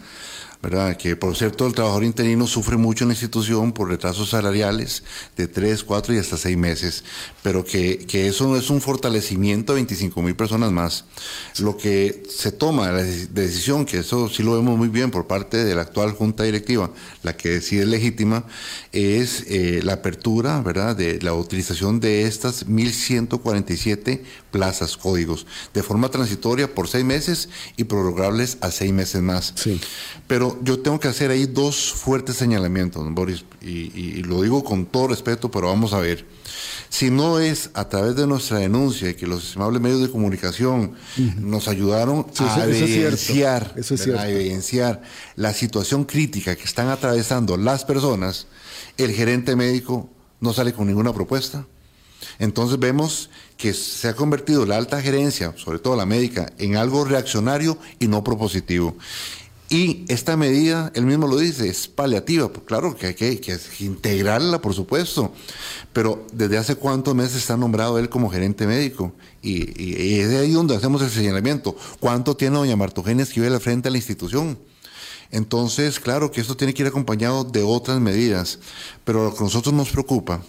¿verdad? 0.62 0.96
Que 0.96 1.14
por 1.14 1.36
cierto 1.36 1.66
el 1.66 1.72
trabajador 1.74 2.04
interino 2.04 2.46
sufre 2.46 2.76
mucho 2.76 3.04
en 3.04 3.08
la 3.08 3.14
institución 3.14 3.72
por 3.72 3.88
retrasos 3.88 4.30
salariales 4.30 5.04
de 5.36 5.46
tres, 5.46 5.84
cuatro 5.84 6.12
y 6.14 6.18
hasta 6.18 6.36
seis 6.36 6.56
meses, 6.56 7.04
pero 7.42 7.64
que, 7.64 7.98
que 8.06 8.26
eso 8.28 8.56
es 8.56 8.68
un 8.70 8.80
fortalecimiento 8.80 9.72
de 9.72 9.76
25 9.78 10.20
mil 10.22 10.34
personas 10.34 10.72
más. 10.72 11.04
Lo 11.60 11.76
que 11.76 12.24
se 12.28 12.50
toma 12.50 12.90
la 12.90 13.02
deci- 13.04 13.28
decisión, 13.28 13.84
que 13.84 13.98
eso 13.98 14.28
sí 14.28 14.42
lo 14.42 14.54
vemos 14.54 14.76
muy 14.76 14.88
bien 14.88 15.10
por 15.10 15.26
parte 15.28 15.64
de 15.64 15.74
la 15.74 15.82
actual 15.82 16.10
junta 16.12 16.42
directiva, 16.42 16.90
la 17.22 17.36
que 17.36 17.50
decide 17.50 17.82
es 17.82 17.88
legítima, 17.88 18.44
es 18.92 19.44
eh, 19.48 19.80
la 19.84 19.94
apertura, 19.94 20.60
¿verdad?, 20.60 20.96
de 20.96 21.20
la 21.22 21.34
utilización 21.34 22.00
de 22.00 22.22
estas 22.26 22.66
1.147 22.66 24.22
plazas, 24.50 24.96
códigos, 24.96 25.46
de 25.74 25.82
forma 25.82 26.10
transitoria 26.10 26.74
por 26.74 26.88
seis 26.88 27.04
meses 27.04 27.48
y 27.76 27.84
prorrogables 27.84 28.58
a 28.60 28.70
seis 28.70 28.92
meses 28.92 29.22
más. 29.22 29.52
Sí. 29.56 29.80
Pero 30.26 30.47
yo 30.62 30.78
tengo 30.80 30.98
que 31.00 31.08
hacer 31.08 31.30
ahí 31.30 31.46
dos 31.46 31.92
fuertes 31.92 32.36
señalamientos, 32.36 33.02
don 33.04 33.14
Boris, 33.14 33.44
y, 33.60 33.68
y- 33.98 34.14
y 34.18 34.22
lo 34.22 34.42
digo 34.42 34.62
con 34.64 34.86
todo 34.86 35.08
respeto, 35.08 35.50
pero 35.50 35.68
vamos 35.68 35.92
a 35.92 35.98
ver. 35.98 36.24
Si 36.90 37.10
no 37.10 37.38
es 37.38 37.70
a 37.74 37.88
través 37.88 38.16
de 38.16 38.26
nuestra 38.26 38.58
denuncia 38.58 39.10
y 39.10 39.14
que 39.14 39.26
los 39.26 39.44
estimables 39.44 39.80
medios 39.80 40.00
de 40.00 40.10
comunicación 40.10 40.92
nos 41.38 41.68
ayudaron 41.68 42.26
Sí, 42.32 42.44
a 42.44 42.54
eso- 42.66 42.70
es 42.70 42.90
evidenciar, 42.90 43.74
Eso 43.76 43.94
es 43.94 44.06
¿verdad? 44.06 44.24
cierto. 44.24 44.40
evidenciar 44.40 45.02
la 45.36 45.52
situación 45.52 46.04
crítica 46.04 46.56
que 46.56 46.64
están 46.64 46.88
atravesando 46.88 47.56
las 47.56 47.84
personas, 47.84 48.46
el 48.96 49.12
gerente 49.12 49.54
médico 49.56 50.08
no 50.40 50.52
sale 50.52 50.72
con 50.72 50.86
ninguna 50.86 51.12
propuesta. 51.12 51.66
Entonces 52.40 52.78
vemos 52.80 53.30
que 53.56 53.74
se 53.74 54.08
ha 54.08 54.14
convertido 54.14 54.64
la 54.66 54.76
alta 54.76 55.00
gerencia, 55.00 55.52
sobre 55.56 55.78
todo 55.78 55.94
la 55.96 56.06
médica, 56.06 56.52
en 56.58 56.76
algo 56.76 57.04
reaccionario 57.04 57.78
y 58.00 58.08
no 58.08 58.24
propositivo. 58.24 58.96
Y 59.70 60.06
esta 60.08 60.36
medida, 60.36 60.90
él 60.94 61.04
mismo 61.04 61.26
lo 61.26 61.36
dice, 61.36 61.68
es 61.68 61.88
paliativa. 61.88 62.48
Pues 62.48 62.64
claro 62.64 62.96
que 62.96 63.06
hay 63.06 63.14
que, 63.14 63.58
integrarla, 63.80 64.62
por 64.62 64.72
supuesto. 64.72 65.34
Pero 65.92 66.26
¿desde 66.32 66.56
hace 66.56 66.76
cuántos 66.76 67.14
meses 67.14 67.36
está 67.36 67.56
nombrado 67.56 67.98
él 67.98 68.08
como 68.08 68.30
gerente 68.30 68.66
médico? 68.66 69.12
Y, 69.42 70.20
es 70.20 70.30
de 70.30 70.38
ahí 70.38 70.52
donde 70.52 70.74
hacemos 70.74 71.02
el 71.02 71.10
señalamiento. 71.10 71.76
¿Cuánto 72.00 72.34
tiene 72.34 72.56
doña 72.56 72.76
Martogenia 72.76 73.24
Esquivel 73.24 73.52
al 73.52 73.60
frente 73.60 73.88
de 73.88 73.90
la 73.90 73.98
institución? 73.98 74.58
Entonces, 75.30 76.00
claro 76.00 76.30
que 76.30 76.40
esto 76.40 76.56
tiene 76.56 76.72
que 76.72 76.82
ir 76.82 76.88
acompañado 76.88 77.44
de 77.44 77.62
otras 77.62 78.00
medidas. 78.00 78.60
Pero 79.04 79.24
lo 79.24 79.34
que 79.34 79.40
a 79.40 79.42
nosotros 79.42 79.74
nos 79.74 79.90
preocupa 79.90 80.42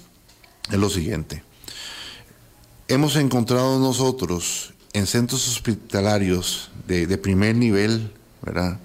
es 0.72 0.78
lo 0.78 0.90
siguiente. 0.90 1.44
Hemos 2.88 3.18
encontrado 3.18 3.80
nosotros 3.80 4.74
en 4.94 5.08
centros 5.08 5.46
hospitalarios 5.50 6.72
de, 6.88 7.06
de 7.06 7.18
primer 7.18 7.58
nivel, 7.58 8.14
¿verdad? 8.42 8.80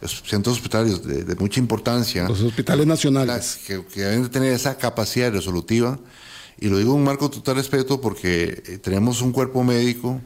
Los 0.00 0.22
Centros 0.26 0.56
hospitalarios 0.56 1.04
de, 1.04 1.24
de 1.24 1.34
mucha 1.36 1.58
importancia, 1.60 2.28
Los 2.28 2.40
hospitales 2.42 2.86
nacionales. 2.86 3.58
que, 3.66 3.84
que 3.86 4.02
deben 4.02 4.22
de 4.24 4.28
tener 4.28 4.52
esa 4.52 4.76
capacidad 4.76 5.32
resolutiva. 5.32 5.98
Y 6.60 6.68
lo 6.68 6.78
digo 6.78 6.92
en 6.92 6.98
un 6.98 7.04
marco 7.04 7.28
de 7.28 7.34
total 7.36 7.56
respeto 7.56 8.00
porque 8.00 8.62
eh, 8.66 8.78
tenemos 8.78 9.22
un 9.22 9.32
cuerpo 9.32 9.62
médico 9.64 10.20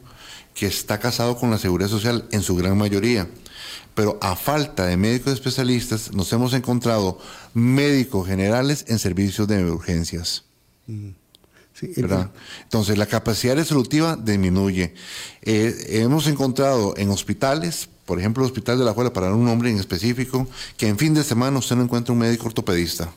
que 0.55 0.65
está 0.67 0.99
casado 0.99 1.35
con 1.37 1.49
la 1.51 1.57
seguridad 1.57 1.89
social 1.89 2.27
en 2.31 2.41
su 2.41 2.55
gran 2.55 2.77
mayoría. 2.77 3.27
Pero 3.95 4.17
a 4.21 4.35
falta 4.35 4.85
de 4.87 4.97
médicos 4.97 5.33
especialistas, 5.33 6.11
nos 6.13 6.31
hemos 6.33 6.53
encontrado 6.53 7.19
médicos 7.53 8.27
generales 8.27 8.85
en 8.87 8.97
servicios 8.97 9.47
de 9.47 9.63
urgencias. 9.69 10.43
Sí, 10.87 11.91
el- 11.95 12.03
¿verdad? 12.03 12.31
Entonces, 12.63 12.97
la 12.97 13.05
capacidad 13.05 13.55
resolutiva 13.55 14.15
disminuye. 14.15 14.93
Eh, 15.41 15.75
hemos 16.01 16.27
encontrado 16.27 16.93
en 16.97 17.09
hospitales, 17.09 17.89
por 18.05 18.19
ejemplo, 18.19 18.43
el 18.43 18.47
Hospital 18.47 18.79
de 18.79 18.85
la 18.85 18.93
Juela, 18.93 19.13
para 19.13 19.33
un 19.33 19.45
nombre 19.45 19.69
en 19.69 19.79
específico, 19.79 20.47
que 20.77 20.87
en 20.87 20.97
fin 20.97 21.13
de 21.13 21.23
semana 21.23 21.59
usted 21.59 21.75
no 21.75 21.83
encuentra 21.83 22.13
un 22.13 22.19
médico 22.19 22.47
ortopedista. 22.47 23.09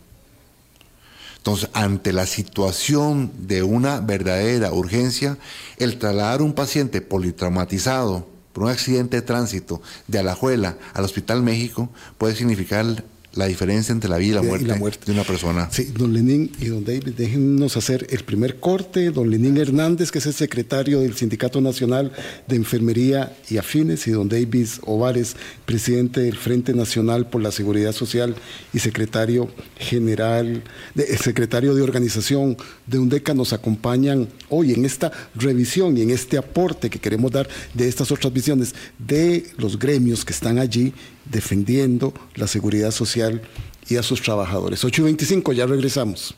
Entonces, 1.39 1.71
ante 1.75 2.13
la 2.13 2.27
situación 2.27 3.31
de 3.39 3.63
una 3.63 4.01
verdadera 4.01 4.73
urgencia, 4.73 5.39
el 5.77 5.99
trasladar 5.99 6.43
un 6.43 6.53
paciente 6.53 7.01
politraumatizado 7.01 8.27
por 8.53 8.65
un 8.65 8.71
accidente 8.71 9.17
de 9.17 9.23
tránsito 9.23 9.83
de 10.09 10.19
Alajuela 10.19 10.77
al 10.95 11.05
Hospital 11.05 11.43
México 11.43 11.89
puede 12.19 12.35
significar 12.35 13.05
la 13.37 13.47
diferencia 13.47 13.93
entre 13.93 14.09
la 14.09 14.17
vida 14.19 14.33
y 14.33 14.35
la 14.35 14.43
Y 14.43 14.47
muerte, 14.47 14.67
la 14.67 14.77
muerte. 14.77 15.07
de 15.07 15.13
una 15.13 15.25
persona. 15.25 15.69
Sí, 15.71 15.93
don 15.97 16.13
Lenín 16.13 16.51
y 16.59 16.67
don 16.67 16.85
David, 16.85 17.15
déjennos 17.17 17.77
hacer 17.77 18.07
el 18.11 18.25
primer 18.25 18.59
corte. 18.59 19.11
Don 19.11 19.31
Lenín 19.31 19.57
Hernández, 19.59 20.11
que 20.11 20.19
es 20.19 20.27
el 20.27 20.33
secretario 20.33 21.01
del 21.01 21.15
Sindicato 21.15 21.61
Nacional 21.61 22.13
de 22.49 22.57
Enfermería 22.57 23.37
y 23.49 23.59
Afines, 23.59 24.07
y 24.07 24.13
don 24.13 24.29
David 24.29 24.69
Ovares, 24.83 25.37
presidente 25.67 26.21
del 26.21 26.37
Frente 26.37 26.73
Nacional 26.73 27.29
por 27.29 27.43
la 27.43 27.53
Seguridad 27.53 27.93
Social 27.93 28.35
y 28.73 28.79
secretario 28.79 29.49
general, 29.79 30.65
de, 30.95 31.05
el 31.05 31.19
secretario 31.19 31.75
de 31.75 31.83
organización 31.83 32.57
de 32.87 32.99
UNDECA, 32.99 33.35
nos 33.35 33.53
acompañan 33.53 34.29
hoy 34.49 34.73
en 34.73 34.85
esta 34.85 35.13
revisión 35.35 35.97
y 35.97 36.03
en 36.03 36.11
este 36.11 36.39
aporte 36.39 36.89
que 36.89 36.99
queremos 36.99 37.31
dar 37.33 37.49
de 37.75 37.87
estas 37.87 38.11
otras 38.11 38.33
visiones 38.33 38.75
de 38.99 39.47
los 39.59 39.79
gremios 39.79 40.25
que 40.25 40.33
están 40.33 40.59
allí 40.59 40.95
defendiendo 41.31 42.13
la 42.35 42.47
seguridad 42.47 42.91
social 42.91 43.43
y 43.89 43.97
a 43.97 44.03
sus 44.03 44.23
trabajadores. 44.23 44.85
8 44.85 45.03
y 45.03 45.05
25, 45.05 45.53
ya 45.53 45.67
regresamos. 45.67 46.35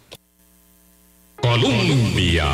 Colombia. 1.40 2.46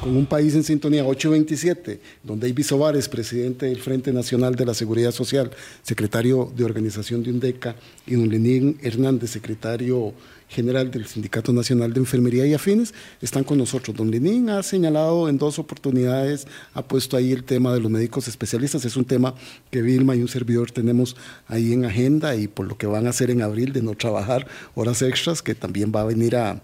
Con 0.00 0.16
un 0.16 0.26
país 0.26 0.54
en 0.54 0.62
sintonía, 0.62 1.04
827, 1.04 2.00
don 2.22 2.38
David 2.38 2.64
Sobares, 2.64 3.08
presidente 3.08 3.66
del 3.66 3.80
Frente 3.80 4.12
Nacional 4.12 4.54
de 4.54 4.64
la 4.64 4.72
Seguridad 4.72 5.10
Social, 5.10 5.50
secretario 5.82 6.50
de 6.56 6.64
organización 6.64 7.22
de 7.22 7.30
UNDECA, 7.30 7.74
y 8.06 8.14
don 8.14 8.28
Lenín 8.28 8.78
Hernández, 8.80 9.30
secretario 9.30 10.14
general 10.48 10.90
del 10.90 11.06
Sindicato 11.06 11.52
Nacional 11.52 11.92
de 11.92 12.00
Enfermería 12.00 12.46
y 12.46 12.54
Afines, 12.54 12.94
están 13.20 13.44
con 13.44 13.58
nosotros. 13.58 13.96
Don 13.96 14.10
Lenín 14.10 14.50
ha 14.50 14.62
señalado 14.62 15.28
en 15.28 15.38
dos 15.38 15.58
oportunidades, 15.58 16.46
ha 16.74 16.82
puesto 16.82 17.16
ahí 17.16 17.32
el 17.32 17.44
tema 17.44 17.72
de 17.74 17.80
los 17.80 17.90
médicos 17.90 18.28
especialistas. 18.28 18.84
Es 18.84 18.96
un 18.96 19.04
tema 19.04 19.34
que 19.70 19.82
Vilma 19.82 20.16
y 20.16 20.22
un 20.22 20.28
servidor 20.28 20.70
tenemos 20.70 21.16
ahí 21.46 21.72
en 21.72 21.84
agenda 21.84 22.34
y 22.34 22.48
por 22.48 22.66
lo 22.66 22.76
que 22.76 22.86
van 22.86 23.06
a 23.06 23.10
hacer 23.10 23.30
en 23.30 23.42
abril 23.42 23.72
de 23.72 23.82
no 23.82 23.94
trabajar 23.94 24.46
horas 24.74 25.02
extras, 25.02 25.42
que 25.42 25.54
también 25.54 25.92
va 25.94 26.00
a 26.00 26.04
venir 26.04 26.36
a, 26.36 26.62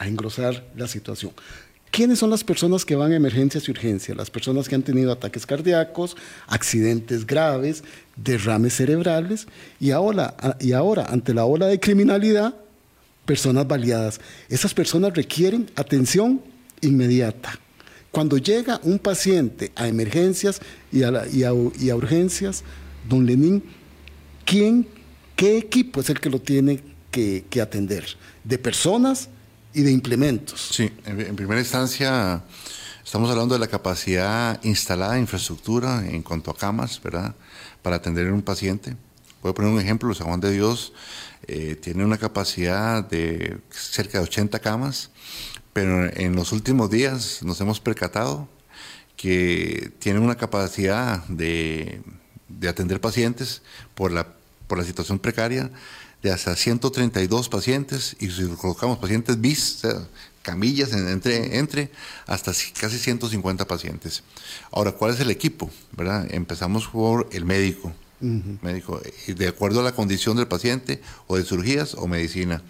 engrosar 0.00 0.64
la 0.76 0.88
situación. 0.88 1.32
¿Quiénes 1.90 2.20
son 2.20 2.30
las 2.30 2.42
personas 2.42 2.86
que 2.86 2.96
van 2.96 3.12
a 3.12 3.16
emergencias 3.16 3.68
y 3.68 3.70
urgencias? 3.70 4.16
Las 4.16 4.30
personas 4.30 4.66
que 4.66 4.74
han 4.74 4.82
tenido 4.82 5.12
ataques 5.12 5.44
cardíacos, 5.44 6.16
accidentes 6.46 7.26
graves, 7.26 7.84
derrames 8.16 8.74
cerebrales 8.74 9.46
y 9.78 9.90
ahora, 9.90 10.36
y 10.58 10.72
ahora 10.72 11.04
ante 11.04 11.34
la 11.34 11.44
ola 11.44 11.66
de 11.66 11.80
criminalidad, 11.80 12.54
personas 13.30 13.64
baleadas. 13.68 14.20
Esas 14.48 14.74
personas 14.74 15.14
requieren 15.14 15.70
atención 15.76 16.42
inmediata. 16.80 17.56
Cuando 18.10 18.38
llega 18.38 18.80
un 18.82 18.98
paciente 18.98 19.70
a 19.76 19.86
emergencias 19.86 20.60
y 20.90 21.04
a, 21.04 21.12
y 21.32 21.44
a- 21.90 21.94
urgencias, 21.94 22.64
don 23.08 23.24
Lenín, 23.24 23.62
¿quién, 24.44 24.84
qué 25.36 25.58
equipo 25.58 26.00
es 26.00 26.10
el 26.10 26.18
que 26.18 26.28
lo 26.28 26.40
tiene 26.40 26.82
que, 27.12 27.44
que 27.48 27.60
atender? 27.60 28.04
¿De 28.42 28.58
personas 28.58 29.28
y 29.72 29.82
de 29.82 29.92
implementos? 29.92 30.60
Sí, 30.72 30.90
en, 31.06 31.20
en 31.20 31.36
primera 31.36 31.60
instancia 31.60 32.42
estamos 33.04 33.30
hablando 33.30 33.54
de 33.54 33.60
la 33.60 33.68
capacidad 33.68 34.58
instalada 34.64 35.14
de 35.14 35.20
infraestructura 35.20 36.04
en 36.04 36.24
cuanto 36.24 36.50
a 36.50 36.56
camas, 36.56 37.00
¿verdad? 37.00 37.36
Para 37.80 37.94
atender 37.94 38.26
a 38.26 38.34
un 38.34 38.42
paciente. 38.42 38.96
Voy 39.40 39.52
a 39.52 39.54
poner 39.54 39.70
un 39.70 39.80
ejemplo, 39.80 40.12
San 40.14 40.26
Juan 40.26 40.40
de 40.40 40.50
Dios 40.50 40.92
eh, 41.52 41.74
tiene 41.74 42.04
una 42.04 42.16
capacidad 42.16 43.02
de 43.02 43.58
cerca 43.70 44.18
de 44.18 44.24
80 44.24 44.60
camas, 44.60 45.10
pero 45.72 46.06
en 46.14 46.36
los 46.36 46.52
últimos 46.52 46.90
días 46.90 47.42
nos 47.42 47.60
hemos 47.60 47.80
percatado 47.80 48.48
que 49.16 49.90
tiene 49.98 50.20
una 50.20 50.36
capacidad 50.36 51.24
de, 51.26 52.02
de 52.48 52.68
atender 52.68 53.00
pacientes 53.00 53.62
por 53.96 54.12
la, 54.12 54.26
situación 54.84 55.18
precaria 55.18 55.68
de 56.22 56.30
hasta 56.30 56.54
132 56.54 57.48
pacientes 57.48 58.14
y 58.20 58.30
si 58.30 58.46
colocamos 58.56 58.98
pacientes 58.98 59.40
bis, 59.40 59.82
camillas 60.42 60.92
en- 60.92 61.08
entre, 61.08 61.58
entre 61.58 61.90
hasta 62.28 62.52
casi 62.78 62.98
150 62.98 63.66
pacientes. 63.66 64.22
Ahora, 64.70 64.92
¿cuál 64.92 65.14
es 65.14 65.20
el 65.20 65.30
equipo? 65.30 65.68
¿verdad? 65.92 66.28
Empezamos 66.32 66.86
por 66.86 67.28
el 67.32 67.44
médico, 67.44 67.92
médico, 68.20 69.00
y 69.26 69.32
de 69.32 69.48
acuerdo 69.48 69.80
a 69.80 69.82
la 69.82 69.92
condición 69.92 70.36
del 70.36 70.46
paciente, 70.46 71.00
o 71.26 71.36
de 71.36 71.44
cirugías 71.44 71.94
o 71.94 72.06
medicina, 72.06 72.62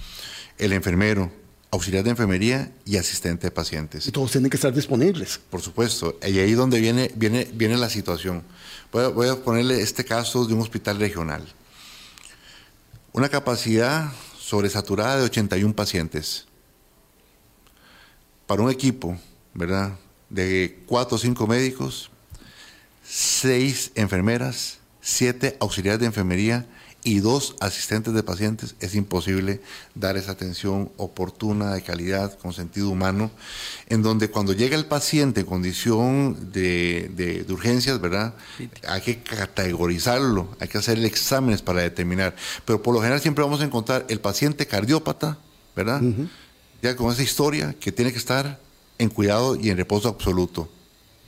el 0.59 0.73
enfermero, 0.73 1.33
auxiliar 1.71 2.05
de 2.05 2.11
enfermería 2.11 2.73
y 2.85 2.97
asistente 2.97 3.47
de 3.47 3.51
pacientes. 3.51 4.07
Y 4.07 4.13
todos 4.13 4.33
tienen 4.33 4.51
que 4.51 4.57
estar 4.57 4.73
disponibles. 4.73 5.41
Por 5.51 5.63
supuesto, 5.63 6.19
y 6.27 6.39
ahí 6.39 6.53
donde 6.53 6.81
viene, 6.81 7.11
viene, 7.15 7.49
viene 7.53 7.77
la 7.77 7.89
situación. 7.89 8.43
Voy 8.93 9.05
a, 9.05 9.09
voy 9.09 9.29
a 9.29 9.37
ponerle 9.37 9.81
este 9.81 10.05
caso 10.05 10.45
de 10.47 10.55
un 10.55 10.61
hospital 10.61 10.99
regional. 10.99 11.47
Una 13.13 13.29
capacidad 13.29 14.13
sobresaturada 14.39 15.19
de 15.19 15.25
81 15.25 15.75
pacientes. 15.75 16.47
Para 18.47 18.63
un 18.63 18.71
equipo, 18.71 19.17
¿verdad? 19.55 19.93
De 20.29 20.81
4 20.87 21.17
o 21.17 21.19
5 21.19 21.47
médicos, 21.47 22.11
6 23.05 23.93
enfermeras, 23.95 24.79
7 25.03 25.57
auxiliares 25.61 26.01
de 26.01 26.07
enfermería 26.07 26.67
y 27.03 27.21
2 27.21 27.57
asistentes 27.61 28.13
de 28.13 28.23
pacientes, 28.23 28.75
es 28.81 28.95
imposible 28.95 29.63
dar 29.95 30.19
esa 30.19 30.33
atención 30.33 30.91
oportuna, 30.99 31.73
de 31.73 31.81
calidad, 31.81 32.39
con 32.39 32.53
sentido 32.53 32.91
humano, 32.91 33.31
en 33.89 34.03
donde 34.03 34.29
cuando 34.29 34.53
llega 34.53 34.77
el 34.77 34.85
paciente 34.85 35.41
en 35.41 35.47
condición 35.47 36.53
de, 36.53 37.11
de- 37.17 37.45
de 37.45 37.53
urgencias, 37.55 37.99
¿verdad? 38.03 38.35
Hay 38.87 39.01
que 39.01 39.23
categorizarlo, 39.23 40.49
hay 40.61 40.69
que 40.69 40.77
hacerle 40.79 41.07
exámenes 41.07 41.63
para 41.63 41.81
determinar. 41.81 42.35
Pero 42.67 42.83
por 42.83 42.93
lo 42.95 43.01
general 43.01 43.21
siempre 43.21 43.45
vamos 43.45 43.61
a 43.63 43.65
encontrar 43.65 44.05
el 44.11 44.21
paciente 44.21 44.67
cardiópata, 44.67 45.39
¿verdad? 45.75 46.03
Ya 46.83 46.97
con 46.97 47.11
esa 47.13 47.23
historia 47.23 47.75
que 47.81 47.93
tiene 47.93 48.13
que 48.13 48.19
estar 48.19 48.61
en 48.99 49.09
cuidado 49.09 49.57
y 49.57 49.71
en 49.71 49.77
reposo 49.79 50.09
absoluto. 50.09 50.69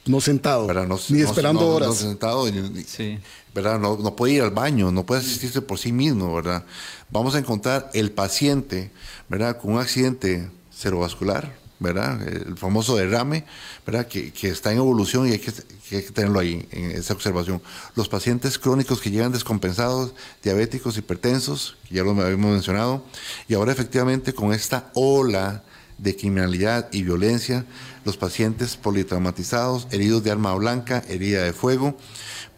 No 0.06 0.20
sentado, 0.20 0.66
¿verdad? 0.66 0.86
No- 0.86 0.98
ni 1.10 1.20
no- 1.20 1.28
esperando 1.28 1.60
no- 1.60 1.66
no 1.68 1.74
horas. 1.76 1.96
sentado 1.96 2.46
Sí. 2.86 3.18
¿verdad? 3.54 3.78
No, 3.78 3.96
no 3.98 4.16
puede 4.16 4.32
ir 4.34 4.42
al 4.42 4.50
baño, 4.50 4.90
no 4.90 5.04
puede 5.04 5.20
asistirse 5.20 5.60
por 5.62 5.78
sí 5.78 5.92
mismo, 5.92 6.34
¿verdad? 6.34 6.64
Vamos 7.10 7.34
a 7.34 7.38
encontrar 7.38 7.90
el 7.94 8.10
paciente, 8.10 8.90
¿verdad? 9.28 9.58
Con 9.60 9.74
un 9.74 9.78
accidente 9.80 10.48
cerebrovascular, 10.74 11.54
¿verdad? 11.78 12.20
El 12.26 12.56
famoso 12.56 12.96
derrame, 12.96 13.44
¿verdad? 13.86 14.06
Que, 14.08 14.32
que 14.32 14.48
está 14.48 14.72
en 14.72 14.78
evolución 14.78 15.28
y 15.28 15.32
hay 15.32 15.38
que, 15.38 15.52
que 15.52 15.96
hay 15.98 16.02
que 16.02 16.10
tenerlo 16.12 16.40
ahí, 16.40 16.66
en 16.72 16.92
esa 16.92 17.12
observación. 17.12 17.60
Los 17.94 18.08
pacientes 18.08 18.58
crónicos 18.58 19.00
que 19.02 19.10
llegan 19.10 19.32
descompensados, 19.32 20.14
diabéticos, 20.42 20.96
hipertensos, 20.96 21.76
que 21.88 21.96
ya 21.96 22.02
lo 22.04 22.12
habíamos 22.12 22.52
mencionado, 22.52 23.04
y 23.48 23.54
ahora 23.54 23.72
efectivamente 23.72 24.32
con 24.32 24.52
esta 24.54 24.90
ola 24.94 25.62
de 26.02 26.16
criminalidad 26.16 26.88
y 26.92 27.04
violencia, 27.04 27.64
los 28.04 28.16
pacientes 28.16 28.76
politraumatizados, 28.76 29.86
heridos 29.92 30.24
de 30.24 30.32
arma 30.32 30.52
blanca, 30.54 31.02
herida 31.08 31.44
de 31.44 31.52
fuego, 31.52 31.96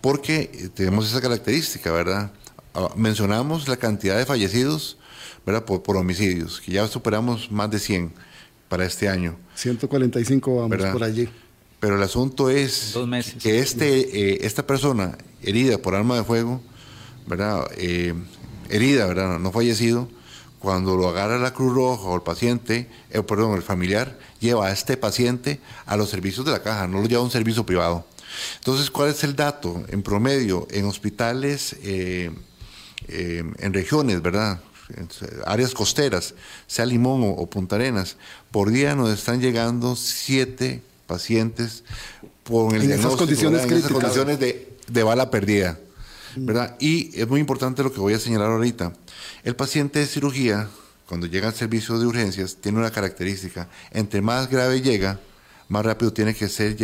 porque 0.01 0.51
eh, 0.53 0.69
tenemos 0.75 1.07
esa 1.07 1.21
característica, 1.21 1.93
¿verdad? 1.93 2.33
Ah, 2.75 2.91
mencionamos 2.97 3.69
la 3.69 3.77
cantidad 3.77 4.17
de 4.17 4.25
fallecidos, 4.25 4.97
¿verdad? 5.45 5.65
Por, 5.65 5.83
por 5.83 5.97
homicidios, 5.97 6.61
que 6.61 6.73
ya 6.73 6.89
superamos 6.89 7.51
más 7.53 7.71
de 7.71 7.79
100 7.79 8.13
para 8.69 8.87
este 8.87 9.09
año. 9.09 9.37
145 9.57 10.57
vamos 10.57 10.71
¿verdad? 10.71 10.93
por 10.93 11.05
allí. 11.05 11.29
Pero 11.81 11.97
el 11.97 12.03
asunto 12.03 12.49
es 12.49 12.93
Dos 12.95 13.07
meses. 13.07 13.43
que 13.43 13.59
este, 13.59 14.33
eh, 14.33 14.39
esta 14.47 14.67
persona 14.67 15.19
herida 15.43 15.77
por 15.77 15.95
arma 15.95 16.17
de 16.17 16.25
fuego, 16.25 16.63
¿verdad? 17.27 17.67
Eh, 17.77 18.15
herida, 18.71 19.07
¿verdad? 19.07 19.39
No 19.39 19.53
fallecido, 19.53 20.09
cuando 20.65 20.97
lo 20.97 21.09
agarra 21.09 21.39
la 21.39 21.53
Cruz 21.53 21.75
Roja 21.75 22.05
o 22.05 22.17
el 22.17 22.23
paciente, 22.23 22.89
eh, 23.11 23.23
perdón, 23.23 23.55
el 23.55 23.63
familiar, 23.63 24.19
lleva 24.41 24.69
a 24.69 24.73
este 24.73 24.97
paciente 24.97 25.61
a 25.85 25.97
los 25.97 26.09
servicios 26.09 26.47
de 26.47 26.53
la 26.53 26.63
caja, 26.63 26.89
no 26.89 27.03
lo 27.03 27.07
lleva 27.07 27.21
a 27.21 27.25
un 27.25 27.31
servicio 27.31 27.65
privado. 27.67 28.07
Entonces, 28.57 28.91
¿cuál 28.91 29.11
es 29.11 29.23
el 29.25 29.37
dato? 29.37 29.85
En 29.89 30.03
promedio, 30.03 30.67
en 30.71 30.87
hospitales, 30.87 31.77
eh, 31.83 32.31
eh, 33.09 33.45
en 33.59 33.75
regiones, 33.75 34.23
¿verdad? 34.23 34.61
En 34.97 35.07
áreas 35.45 35.75
costeras, 35.75 36.35
sea 36.67 36.87
Limón 36.87 37.23
o, 37.23 37.29
o 37.29 37.47
Punta 37.47 37.77
Arenas, 37.77 38.17
por 38.51 38.71
día 38.71 38.95
nos 38.95 39.11
están 39.11 39.41
llegando 39.41 39.97
siete 39.97 40.83
pacientes 41.07 41.85
por 42.43 42.75
el 42.75 42.83
En 42.85 42.93
esas 42.93 43.17
condiciones 43.17 43.61
¿verdad? 43.61 43.73
en 43.73 43.79
esas 43.79 43.91
críticas. 43.91 44.15
condiciones 44.17 44.41
de, 44.41 44.77
de 44.89 45.03
bala 45.03 45.31
perdida. 45.31 45.79
¿verdad? 46.37 46.77
Y 46.81 47.19
es 47.19 47.29
muy 47.29 47.39
importante 47.39 47.83
lo 47.83 47.93
que 47.93 48.01
voy 48.01 48.15
a 48.15 48.19
señalar 48.19 48.51
ahorita. 48.51 48.93
El 49.45 49.57
paciente 49.57 49.99
de 49.99 50.07
cirugía, 50.07 50.71
cuando 51.07 51.27
llega 51.27 51.49
al 51.49 51.55
servicio 51.55 51.99
de 51.99 52.07
urgencias, 52.07 52.57
tiene 52.63 52.79
una 52.79 52.91
característica. 52.91 53.69
Entre 53.91 54.23
más 54.23 54.49
grave 54.49 54.81
llega, 54.81 55.21
más 55.69 55.85
rápido 55.85 56.15
tiene 56.15 56.35
que 56.35 56.49
ser 56.49 56.75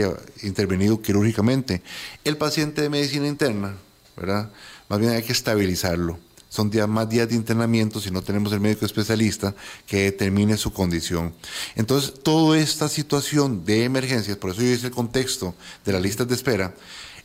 intervenido 0.43 1.01
quirúrgicamente. 1.01 1.81
El 2.23 2.37
paciente 2.37 2.83
de 2.83 2.91
medicina 2.91 3.27
interna, 3.27 3.77
¿verdad? 4.15 4.51
Más 4.91 4.99
bien 4.99 5.13
hay 5.13 5.23
que 5.23 5.33
estabilizarlo. 5.33 6.19
Son 6.51 6.69
días, 6.69 6.87
más 6.87 7.09
días 7.09 7.31
de 7.31 7.35
internamiento 7.35 7.99
si 7.99 8.11
no 8.11 8.21
tenemos 8.21 8.53
el 8.53 8.61
médico 8.61 8.85
especialista 8.85 9.55
que 9.87 10.03
determine 10.05 10.59
su 10.59 10.71
condición. 10.71 11.33
Entonces, 11.77 12.13
toda 12.23 12.59
esta 12.59 12.91
situación 12.91 13.65
de 13.65 13.85
emergencias, 13.85 14.37
por 14.37 14.51
eso 14.51 14.61
yo 14.61 14.69
hice 14.69 14.89
el 14.89 14.93
contexto 14.93 15.55
de 15.87 15.93
las 15.93 16.03
listas 16.03 16.29
de 16.29 16.35
espera, 16.35 16.75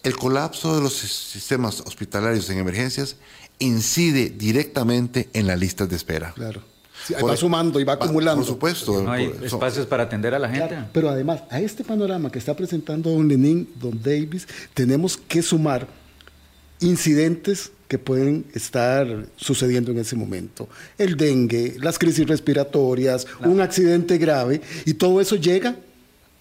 El 0.04 0.16
colapso 0.16 0.76
de 0.76 0.84
los 0.84 0.94
sistemas 0.94 1.82
hospitalarios 1.82 2.48
en 2.52 2.60
emergencias 2.60 3.16
incide 3.60 4.30
directamente 4.30 5.30
en 5.34 5.48
las 5.48 5.60
listas 5.60 5.90
de 5.90 5.96
espera. 5.96 6.34
Claro. 6.34 6.62
Sí, 7.06 7.14
va 7.14 7.36
sumando 7.38 7.80
y 7.80 7.84
va 7.84 7.94
acumulando. 7.94 8.42
Por 8.42 8.54
supuesto. 8.54 9.04
No 9.04 9.12
hay 9.12 9.28
Por- 9.28 9.46
espacios 9.46 9.86
para 9.86 10.04
atender 10.04 10.34
a 10.34 10.40
la 10.40 10.50
gente. 10.50 10.70
Claro, 10.70 10.88
pero 10.92 11.10
además, 11.10 11.42
a 11.52 11.60
este 11.60 11.84
panorama 11.84 12.32
que 12.32 12.40
está 12.40 12.56
presentando 12.56 13.12
don 13.12 13.28
Lenín, 13.28 13.70
don 13.76 14.02
Davis, 14.02 14.48
tenemos 14.74 15.18
que 15.18 15.42
sumar 15.42 15.88
incidentes 16.80 17.72
que 17.88 18.00
pueden 18.00 18.46
estar 18.54 19.28
sucediendo 19.36 19.92
en 19.92 20.00
ese 20.00 20.16
momento. 20.16 20.68
El 20.98 21.16
dengue, 21.16 21.76
las 21.80 22.00
crisis 22.00 22.28
respiratorias, 22.28 23.28
un 23.44 23.62
accidente 23.62 24.18
grave, 24.18 24.62
y 24.86 24.96
todo 24.96 25.22
eso 25.22 25.36
llega 25.36 25.76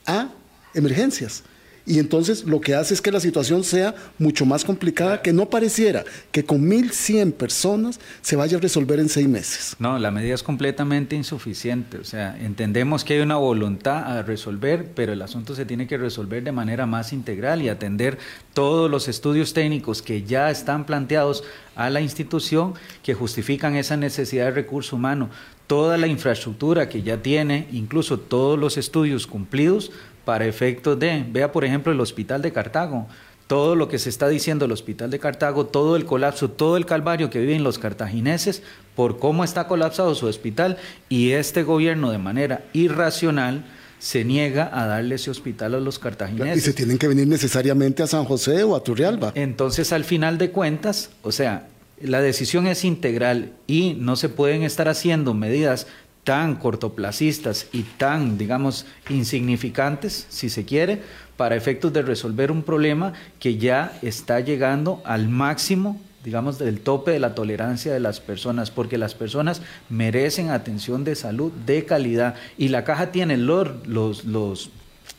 a 0.07 0.31
emergencias. 0.72 1.42
Y 1.87 1.99
entonces 1.99 2.44
lo 2.44 2.62
que 2.62 2.75
hace 2.75 2.94
es 2.94 3.03
que 3.03 3.12
la 3.12 3.20
situación 3.20 3.62
sea 3.62 3.94
mucho 4.18 4.47
más 4.47 4.64
complicada, 4.64 5.20
que 5.20 5.35
no 5.35 5.51
pareciera 5.51 6.05
que 6.33 6.42
con 6.42 6.62
1.100 6.62 7.33
personas 7.35 8.01
se 8.23 8.37
vaya 8.37 8.57
a 8.57 8.61
resolver 8.61 8.99
en 9.01 9.11
seis 9.11 9.29
meses. 9.29 9.77
No, 9.79 9.99
la 9.99 10.11
medida 10.11 10.35
es 10.35 10.42
completamente 10.42 11.14
insuficiente. 11.14 11.99
O 11.99 12.05
sea, 12.05 12.38
entendemos 12.40 13.05
que 13.05 13.14
hay 13.14 13.20
una 13.20 13.37
voluntad 13.37 14.18
a 14.18 14.23
resolver, 14.23 14.92
pero 14.94 15.12
el 15.12 15.20
asunto 15.20 15.55
se 15.55 15.66
tiene 15.66 15.87
que 15.87 15.99
resolver 15.99 16.42
de 16.42 16.53
manera 16.53 16.87
más 16.87 17.12
integral 17.12 17.61
y 17.61 17.68
atender 17.68 18.18
todos 18.55 18.90
los 18.90 19.07
estudios 19.07 19.53
técnicos 19.53 20.01
que 20.01 20.23
ya 20.23 20.51
están 20.51 20.87
planteados 20.87 21.44
a 21.77 21.90
la 21.90 22.01
institución 22.01 22.75
que 23.03 23.12
justifican 23.12 23.77
esa 23.77 23.99
necesidad 23.99 24.47
de 24.47 24.53
recurso 24.53 24.97
humano. 24.97 25.29
Toda 25.66 25.99
la 25.99 26.07
infraestructura 26.07 26.88
que 26.88 27.03
ya 27.03 27.23
tiene, 27.23 27.68
incluso 27.73 28.18
todos 28.18 28.59
los 28.59 28.77
estudios 28.77 29.27
cumplidos 29.27 29.90
para 30.25 30.47
efectos 30.47 30.99
de, 30.99 31.25
vea 31.31 31.53
por 31.53 31.65
ejemplo 31.65 31.93
el 31.93 32.01
hospital 32.01 32.43
de 32.43 32.53
Cartago, 32.53 33.07
todo 33.47 33.77
lo 33.77 33.89
que 33.89 33.99
se 33.99 34.09
está 34.09 34.29
diciendo 34.29 34.65
del 34.65 34.73
hospital 34.73 35.11
de 35.11 35.19
Cartago, 35.19 35.67
todo 35.67 35.97
el 35.97 36.07
colapso, 36.07 36.51
todo 36.51 36.77
el 36.77 36.87
calvario 36.87 37.31
que 37.31 37.41
viven 37.41 37.63
los 37.63 37.79
cartagineses 37.79 38.63
por 38.97 39.19
cómo 39.19 39.45
está 39.45 39.67
colapsado 39.67 40.15
su 40.15 40.27
hospital 40.27 40.79
y 41.09 41.33
este 41.33 41.63
gobierno 41.63 42.11
de 42.11 42.19
manera 42.19 42.65
irracional 42.73 43.65
se 43.99 44.25
niega 44.25 44.71
a 44.73 44.87
darle 44.87 45.15
ese 45.15 45.31
hospital 45.31 45.75
a 45.75 45.81
los 45.81 45.97
Y 45.97 46.01
cartagineses. 46.01 46.65
se 46.65 46.73
tienen 46.73 46.99
que 46.99 47.09
venir 47.09 47.27
necesariamente 47.27 48.03
a 48.03 48.07
San 48.07 48.25
José 48.25 48.63
o 48.63 48.77
a 48.77 48.83
Turrialba. 48.83 49.33
Entonces, 49.35 49.93
al 49.93 50.05
final 50.05 50.37
de 50.37 50.51
cuentas, 50.51 51.11
o 51.23 51.33
sea, 51.33 51.69
la 52.01 52.21
decisión 52.21 52.67
es 52.67 52.85
integral 52.85 53.53
y 53.67 53.95
no 53.95 54.17
se 54.17 54.29
pueden 54.29 54.63
estar 54.63 54.89
haciendo 54.89 55.33
medidas 55.33 55.87
tan 56.25 56.57
cortoplacistas 56.57 57.69
y 57.73 57.83
tan, 57.83 58.39
digamos, 58.39 58.87
insignificantes, 59.09 60.27
si 60.31 60.49
se 60.49 60.65
quiere, 60.65 61.03
para 61.37 61.57
efectos 61.57 61.93
de 61.93 62.03
resolver 62.03 62.51
un 62.51 62.63
problema 62.63 63.13
que 63.39 63.59
ya 63.59 63.97
está 64.03 64.41
llegando 64.41 65.03
al 65.05 65.29
máximo 65.29 66.01
digamos, 66.25 66.59
del 66.59 66.81
tope 66.81 67.11
de 67.11 67.19
la 67.19 67.35
tolerancia 67.35 67.93
de 67.93 68.01
las 68.01 68.19
personas, 68.19 68.71
porque 68.71 68.97
las 68.97 69.15
personas 69.15 69.61
merecen 69.91 70.49
atención 70.49 71.05
de 71.05 71.17
salud 71.17 71.53
de 71.67 71.85
calidad. 71.85 72.35
Y 72.57 72.69
la 72.69 72.83
caja 72.83 73.13
tiene 73.13 73.37
los, 73.37 73.87
los, 73.87 74.25
los 74.25 74.71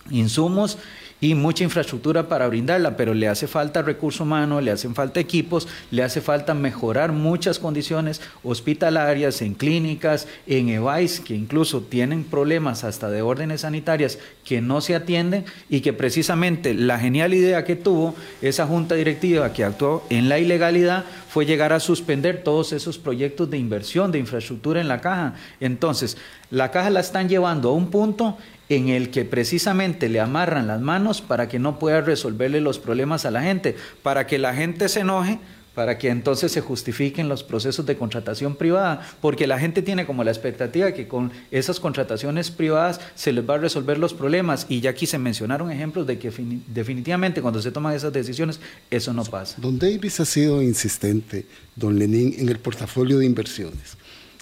insumos 0.09 0.79
y 1.25 1.33
mucha 1.33 1.63
infraestructura 1.63 2.29
para 2.29 2.47
brindarla, 2.47 2.95
pero 2.95 3.15
le 3.15 3.27
hace 3.27 3.47
falta 3.47 3.81
recurso 3.81 4.23
humano, 4.23 4.61
le 4.61 4.69
hacen 4.69 4.93
falta 4.93 5.19
equipos, 5.19 5.67
le 5.89 6.03
hace 6.03 6.21
falta 6.21 6.53
mejorar 6.53 7.13
muchas 7.13 7.57
condiciones 7.57 8.21
hospitalarias, 8.43 9.41
en 9.41 9.55
clínicas, 9.55 10.27
en 10.45 10.69
EVAIS, 10.69 11.21
que 11.21 11.33
incluso 11.33 11.81
tienen 11.81 12.25
problemas 12.25 12.83
hasta 12.83 13.09
de 13.09 13.23
órdenes 13.23 13.61
sanitarias 13.61 14.19
que 14.43 14.61
no 14.61 14.81
se 14.81 14.93
atienden 14.93 15.45
y 15.67 15.81
que 15.81 15.93
precisamente 15.93 16.75
la 16.75 16.99
genial 16.99 17.33
idea 17.33 17.65
que 17.65 17.75
tuvo 17.75 18.13
esa 18.43 18.67
junta 18.67 18.93
directiva 18.93 19.51
que 19.51 19.63
actuó 19.63 20.05
en 20.11 20.29
la 20.29 20.37
ilegalidad 20.37 21.05
fue 21.35 21.45
llegar 21.45 21.73
a 21.73 21.81
suspender 21.81 22.45
todos 22.45 22.71
esos 22.71 22.97
proyectos 22.97 23.49
de 23.49 23.57
inversión 23.57 24.09
de 24.09 24.19
infraestructura 24.19 24.79
en 24.79 24.87
la 24.87 25.01
caja. 25.01 25.33
Entonces, 25.59 26.15
la 26.49 26.71
caja 26.71 26.89
la 26.89 27.01
están 27.01 27.27
llevando 27.27 27.67
a 27.67 27.73
un 27.73 27.91
punto 27.91 28.37
en 28.69 28.87
el 28.87 29.11
que 29.11 29.25
precisamente 29.25 30.07
le 30.07 30.21
amarran 30.21 30.67
las 30.67 30.79
manos 30.79 31.19
para 31.19 31.49
que 31.49 31.59
no 31.59 31.77
pueda 31.77 31.99
resolverle 31.99 32.61
los 32.61 32.79
problemas 32.79 33.25
a 33.25 33.31
la 33.31 33.41
gente, 33.41 33.75
para 34.01 34.27
que 34.27 34.39
la 34.39 34.53
gente 34.53 34.87
se 34.87 35.01
enoje, 35.01 35.39
para 35.75 35.97
que 35.97 36.09
entonces 36.09 36.51
se 36.53 36.61
justifiquen 36.61 37.29
los 37.29 37.43
procesos 37.43 37.85
de 37.85 37.97
contratación 37.97 38.55
privada, 38.55 39.05
porque 39.21 39.45
la 39.45 39.59
gente 39.59 39.81
tiene 39.81 40.05
como 40.05 40.23
la 40.23 40.31
expectativa 40.31 40.93
que 40.93 41.07
con 41.07 41.31
esas 41.51 41.79
contrataciones 41.79 42.49
privadas 42.49 42.99
se 43.13 43.33
les 43.33 43.47
va 43.47 43.55
a 43.55 43.57
resolver 43.59 43.97
los 43.99 44.13
problemas 44.13 44.65
y 44.69 44.79
ya 44.79 44.91
aquí 44.91 45.05
se 45.05 45.17
mencionaron 45.19 45.69
ejemplos 45.71 46.07
de 46.07 46.17
que 46.17 46.31
fini- 46.31 46.61
definitivamente 46.67 47.41
cuando 47.41 47.61
se 47.61 47.71
toman 47.71 47.93
esas 47.93 48.13
decisiones 48.13 48.59
eso 48.89 49.13
no 49.13 49.23
pasa. 49.25 49.57
Don 49.61 49.77
Davis 49.77 50.19
ha 50.21 50.25
sido 50.25 50.61
insistente, 50.61 51.45
don 51.75 51.99
Lenín, 51.99 52.35
en 52.39 52.49
el 52.49 52.57
portafolio 52.59 53.19
de 53.19 53.25
inversiones. 53.25 53.97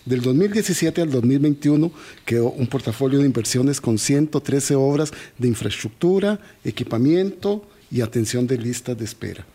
Del 0.06 0.22
2017 0.22 1.02
al 1.02 1.10
2021 1.12 1.92
quedó 2.26 2.50
un 2.52 2.68
portafolio 2.68 3.20
de 3.20 3.26
inversiones 3.26 3.80
con 3.82 3.98
113 3.98 4.76
obras 4.76 5.12
de 5.38 5.48
infraestructura, 5.48 6.40
equipamiento 6.66 7.66
y 7.90 8.02
atención 8.02 8.46
de 8.46 8.58
listas 8.58 8.98
de 8.98 9.06
espera. 9.06 9.46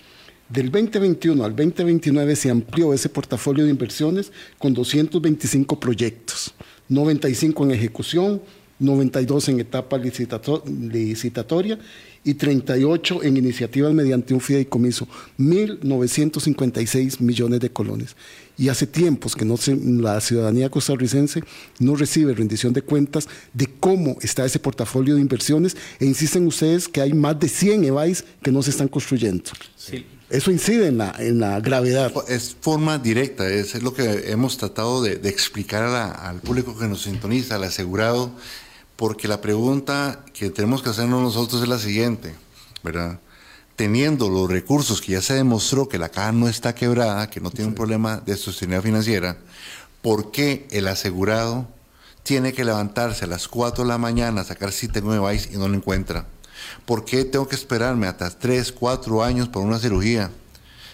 Del 0.49 0.71
2021 0.71 1.45
al 1.45 1.55
2029 1.55 2.35
se 2.37 2.49
amplió 2.51 2.95
ese 2.95 3.09
portafolio 3.11 3.65
de 3.65 3.71
inversiones 3.71 4.33
con 4.59 4.73
225 4.73 5.79
proyectos, 5.79 6.55
95 6.89 7.65
en 7.65 7.71
ejecución, 7.73 8.41
92 8.79 9.49
en 9.51 9.61
etapa 9.61 9.99
licitato- 9.99 10.63
licitatoria 10.67 11.79
y 12.25 12.33
38 12.35 13.23
en 13.25 13.37
iniciativas 13.37 13.93
mediante 13.93 14.33
un 14.33 14.41
fideicomiso, 14.41 15.07
1.956 15.39 17.21
millones 17.21 17.61
de 17.61 17.71
colones. 17.71 18.17
Y 18.57 18.69
hace 18.71 18.87
tiempos 18.87 19.37
que 19.37 19.45
no 19.45 19.57
se- 19.59 19.77
la 19.77 20.19
ciudadanía 20.21 20.71
costarricense 20.71 21.43
no 21.79 21.95
recibe 21.95 22.33
rendición 22.35 22.73
de 22.73 22.81
cuentas 22.83 23.29
de 23.53 23.67
cómo 23.81 24.17
está 24.23 24.47
ese 24.47 24.59
portafolio 24.59 25.15
de 25.17 25.21
inversiones 25.21 25.77
e 26.01 26.07
insisten 26.07 26.47
ustedes 26.47 26.89
que 26.89 27.01
hay 27.03 27.13
más 27.13 27.39
de 27.39 27.49
100 27.49 27.85
EVAIS 27.85 28.25
que 28.43 28.51
no 28.51 28.63
se 28.63 28.71
están 28.71 28.89
construyendo. 28.89 29.51
Sí. 29.77 30.07
Eso 30.31 30.51
incide 30.51 30.89
en 30.89 30.99
la, 30.99 31.15
en 31.19 31.39
la 31.41 31.59
gravedad. 31.61 32.13
Es 32.29 32.55
forma 32.61 32.99
directa, 32.99 33.49
es, 33.49 33.75
es 33.75 33.83
lo 33.83 33.95
que 33.95 34.31
hemos 34.31 34.59
tratado 34.59 35.03
de, 35.03 35.17
de 35.17 35.29
explicar 35.31 35.83
a 35.85 35.89
la- 35.91 36.11
al 36.11 36.41
público 36.41 36.77
que 36.77 36.87
nos 36.87 37.03
sintoniza, 37.03 37.55
al 37.55 37.65
asegurado, 37.65 38.31
porque 38.97 39.27
la 39.27 39.41
pregunta 39.41 40.25
que 40.35 40.51
tenemos 40.51 40.83
que 40.83 40.91
hacernos 40.91 41.23
nosotros 41.23 41.63
es 41.63 41.69
la 41.69 41.79
siguiente, 41.79 42.35
¿verdad? 42.83 43.21
Teniendo 43.77 44.29
los 44.29 44.51
recursos 44.51 45.01
que 45.01 45.13
ya 45.13 45.23
se 45.23 45.35
demostró 45.35 45.89
que 45.89 45.99
la 45.99 46.09
caja 46.11 46.33
no 46.33 46.49
está 46.49 46.75
quebrada, 46.75 47.31
que 47.31 47.41
no 47.41 47.51
tiene 47.51 47.69
un 47.69 47.75
problema 47.75 48.19
de 48.19 48.37
sostenibilidad 48.37 48.83
financiera, 48.83 49.37
¿por 50.03 50.31
qué 50.31 50.67
el 50.73 50.89
asegurado 50.89 51.67
tiene 52.23 52.53
que 52.53 52.65
levantarse 52.65 53.25
a 53.25 53.29
las 53.29 53.49
4 53.49 53.85
de 53.85 53.89
la 53.89 53.97
mañana 53.99 54.43
a 54.43 54.45
sacar 54.45 54.73
cita 54.73 54.99
en 54.99 55.09
device 55.09 55.49
y 55.55 55.57
no 55.57 55.69
lo 55.69 55.75
encuentra? 55.77 56.27
¿Por 56.85 57.05
qué 57.05 57.25
tengo 57.25 57.47
que 57.49 57.57
esperarme 57.57 58.07
hasta 58.07 58.31
3, 58.31 58.73
4 58.73 59.23
años 59.23 59.49
por 59.49 59.63
una 59.63 59.79
cirugía? 59.79 60.31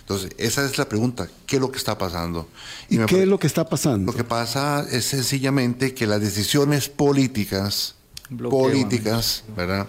Entonces, 0.01 0.33
esa 0.37 0.65
es 0.65 0.77
la 0.77 0.87
pregunta. 0.87 1.29
¿Qué 1.47 1.57
es 1.57 1.63
lo 1.63 1.73
que 1.73 1.79
está 1.79 1.97
pasando? 1.97 2.49
¿Y 2.91 2.99
qué 3.07 3.23
es 3.23 3.29
lo 3.29 3.39
que 3.39 3.47
está 3.47 3.67
pasando? 3.67 4.13
Lo 4.13 4.17
que 4.17 4.25
pasa 4.25 4.87
es 4.91 5.07
sencillamente 5.07 5.95
que 5.95 6.07
las 6.07 6.21
decisiones 6.21 6.91
políticas, 6.91 7.95
Bloqueo, 8.29 8.59
políticas, 8.59 9.45
¿verdad? 9.57 9.87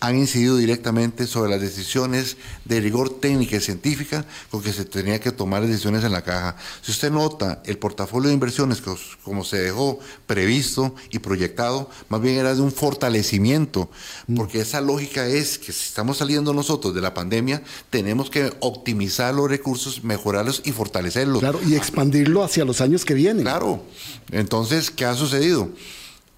Han 0.00 0.16
incidido 0.16 0.56
directamente 0.56 1.26
sobre 1.26 1.50
las 1.50 1.60
decisiones 1.60 2.36
de 2.64 2.80
rigor 2.80 3.18
técnica 3.18 3.56
y 3.56 3.60
científica 3.60 4.24
con 4.50 4.62
que 4.62 4.72
se 4.72 4.84
tenía 4.84 5.20
que 5.20 5.32
tomar 5.32 5.66
decisiones 5.66 6.04
en 6.04 6.12
la 6.12 6.22
caja. 6.22 6.56
Si 6.82 6.92
usted 6.92 7.10
nota, 7.10 7.62
el 7.64 7.78
portafolio 7.78 8.28
de 8.28 8.34
inversiones, 8.34 8.80
que 8.80 8.94
como 9.24 9.44
se 9.44 9.58
dejó 9.58 9.98
previsto 10.26 10.94
y 11.10 11.18
proyectado, 11.18 11.90
más 12.08 12.20
bien 12.20 12.36
era 12.36 12.54
de 12.54 12.62
un 12.62 12.70
fortalecimiento, 12.70 13.90
porque 14.36 14.60
esa 14.60 14.80
lógica 14.80 15.26
es 15.26 15.58
que 15.58 15.72
si 15.72 15.86
estamos 15.86 16.18
saliendo 16.18 16.52
nosotros 16.52 16.94
de 16.94 17.00
la 17.00 17.12
pandemia, 17.12 17.62
tenemos 17.90 18.30
que 18.30 18.52
optimizar 18.60 19.34
los 19.34 19.50
recursos, 19.50 20.04
mejorarlos 20.04 20.62
y 20.64 20.70
fortalecerlos. 20.70 21.40
Claro, 21.40 21.60
y 21.66 21.74
expandirlo 21.74 22.44
hacia 22.44 22.64
los 22.64 22.80
años 22.80 23.04
que 23.04 23.14
vienen. 23.14 23.42
Claro. 23.42 23.82
Entonces, 24.30 24.90
¿qué 24.90 25.04
ha 25.04 25.14
sucedido? 25.14 25.70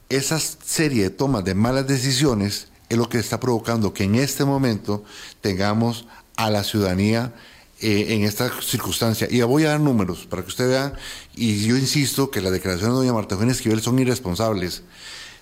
Esa 0.08 0.40
serie 0.40 1.04
de 1.04 1.10
tomas 1.10 1.44
de 1.44 1.54
malas 1.54 1.86
decisiones 1.86 2.69
es 2.90 2.98
lo 2.98 3.08
que 3.08 3.18
está 3.18 3.40
provocando 3.40 3.94
que 3.94 4.04
en 4.04 4.16
este 4.16 4.44
momento 4.44 5.02
tengamos 5.40 6.06
a 6.36 6.50
la 6.50 6.64
ciudadanía 6.64 7.32
eh, 7.80 8.06
en 8.10 8.24
esta 8.24 8.50
circunstancia. 8.60 9.26
Y 9.30 9.40
voy 9.42 9.64
a 9.64 9.70
dar 9.70 9.80
números 9.80 10.26
para 10.28 10.42
que 10.42 10.48
usted 10.48 10.68
vea, 10.68 10.92
y 11.34 11.64
yo 11.66 11.76
insisto 11.76 12.30
que 12.30 12.42
las 12.42 12.52
declaraciones 12.52 12.92
de 12.94 12.98
doña 12.98 13.14
Marta 13.14 13.36
Eugenia 13.36 13.52
Esquivel 13.52 13.80
son 13.80 13.98
irresponsables. 13.98 14.82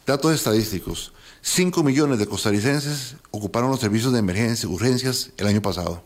Datos 0.06 0.34
estadísticos. 0.34 1.12
5 1.40 1.82
millones 1.82 2.18
de 2.18 2.26
costarricenses 2.26 3.16
ocuparon 3.30 3.70
los 3.70 3.80
servicios 3.80 4.12
de 4.12 4.18
emergencia, 4.18 4.68
urgencias 4.68 5.30
el 5.38 5.46
año 5.46 5.62
pasado. 5.62 6.02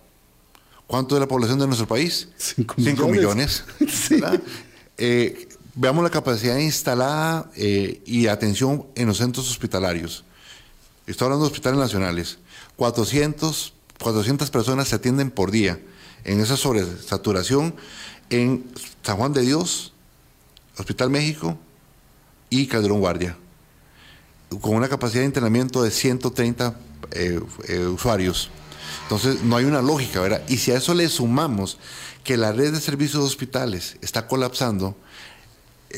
¿Cuánto 0.87 1.17
de 1.17 1.21
la 1.23 1.29
población 1.29 1.59
de 1.59 1.67
nuestro 1.67 1.89
país? 1.89 2.29
Cinco 2.37 2.75
Cinco 2.79 3.09
millones. 3.09 3.65
millones. 3.81 4.41
Eh, 4.99 5.49
veamos 5.75 6.05
la 6.05 6.11
capacidad 6.11 6.57
instalada 6.59 7.51
eh, 7.57 8.03
y 8.05 8.27
atención 8.27 8.87
en 8.95 9.09
los 9.09 9.17
centros 9.17 9.51
hospitalarios. 9.51 10.23
Estoy 11.07 11.27
hablando 11.27 11.45
de 11.45 11.51
hospitales 11.51 11.79
nacionales. 11.79 12.39
400 12.77 13.75
400 14.03 14.51
personas 14.51 14.89
se 14.89 14.97
atienden 14.97 15.31
por 15.31 15.51
día 15.51 15.81
en 16.25 16.41
esa 16.41 16.57
sobresaturación 16.57 17.75
en 18.31 18.65
San 19.03 19.17
Juan 19.17 19.33
de 19.33 19.43
Dios, 19.43 19.93
Hospital 20.77 21.11
México 21.11 21.57
y 22.51 22.67
Calderón 22.67 23.01
Guardia, 23.01 23.37
con 24.61 24.75
una 24.75 24.89
capacidad 24.89 25.21
de 25.21 25.27
internamiento 25.27 25.83
de 25.83 25.91
130 25.91 26.77
eh, 27.13 27.41
eh, 27.69 27.79
usuarios. 27.87 28.51
Entonces, 29.05 29.43
no 29.43 29.57
hay 29.57 29.65
una 29.65 29.83
lógica, 29.83 30.21
¿verdad? 30.21 30.43
Y 30.49 30.59
si 30.59 30.71
a 30.71 30.77
eso 30.77 30.95
le 30.95 31.09
sumamos 31.09 31.79
que 32.25 32.37
la 32.37 32.53
red 32.53 32.73
de 32.73 32.81
servicios 32.81 33.23
hospitales 33.23 33.97
está 34.01 34.27
colapsando, 34.27 34.97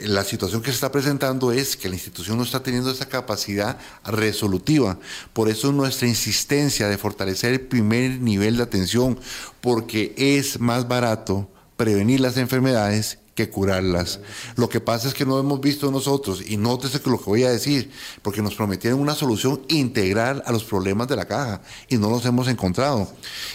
la 0.05 0.25
situación 0.25 0.63
que 0.63 0.71
se 0.71 0.75
está 0.75 0.93
presentando 0.93 1.53
es 1.53 1.77
que 1.77 1.89
la 1.89 1.95
institución 1.95 2.37
no 2.37 2.45
está 2.45 2.63
teniendo 2.63 2.91
esa 2.91 3.09
capacidad 3.09 3.79
resolutiva. 4.05 4.99
Por 5.33 5.49
eso 5.49 5.73
nuestra 5.73 6.09
insistencia 6.09 6.89
de 6.89 6.99
fortalecer 6.99 7.53
el 7.53 7.61
primer 7.61 8.21
nivel 8.21 8.57
de 8.57 8.63
atención, 8.63 9.19
porque 9.61 10.15
es 10.17 10.61
más 10.61 10.89
barato 10.89 11.49
prevenir 11.77 12.21
las 12.21 12.37
enfermedades 12.37 13.19
que 13.35 13.51
curarlas. 13.51 14.21
Lo 14.57 14.69
que 14.69 14.81
pasa 14.81 15.09
es 15.09 15.15
que 15.15 15.27
no 15.27 15.39
hemos 15.39 15.61
visto 15.61 15.91
nosotros, 15.91 16.43
y 16.47 16.57
nótese 16.57 17.01
que 17.01 17.11
lo 17.11 17.19
que 17.19 17.25
voy 17.25 17.45
a 17.45 17.51
decir, 17.51 17.91
porque 18.23 18.43
nos 18.43 18.55
prometieron 18.55 19.01
una 19.01 19.15
solución 19.15 19.63
integral 19.69 20.43
a 20.47 20.53
los 20.53 20.65
problemas 20.65 21.09
de 21.09 21.17
la 21.17 21.27
caja 21.27 21.61
y 21.89 21.97
no 21.97 22.11
los 22.11 22.25
hemos 22.27 22.49
encontrado. 22.49 23.09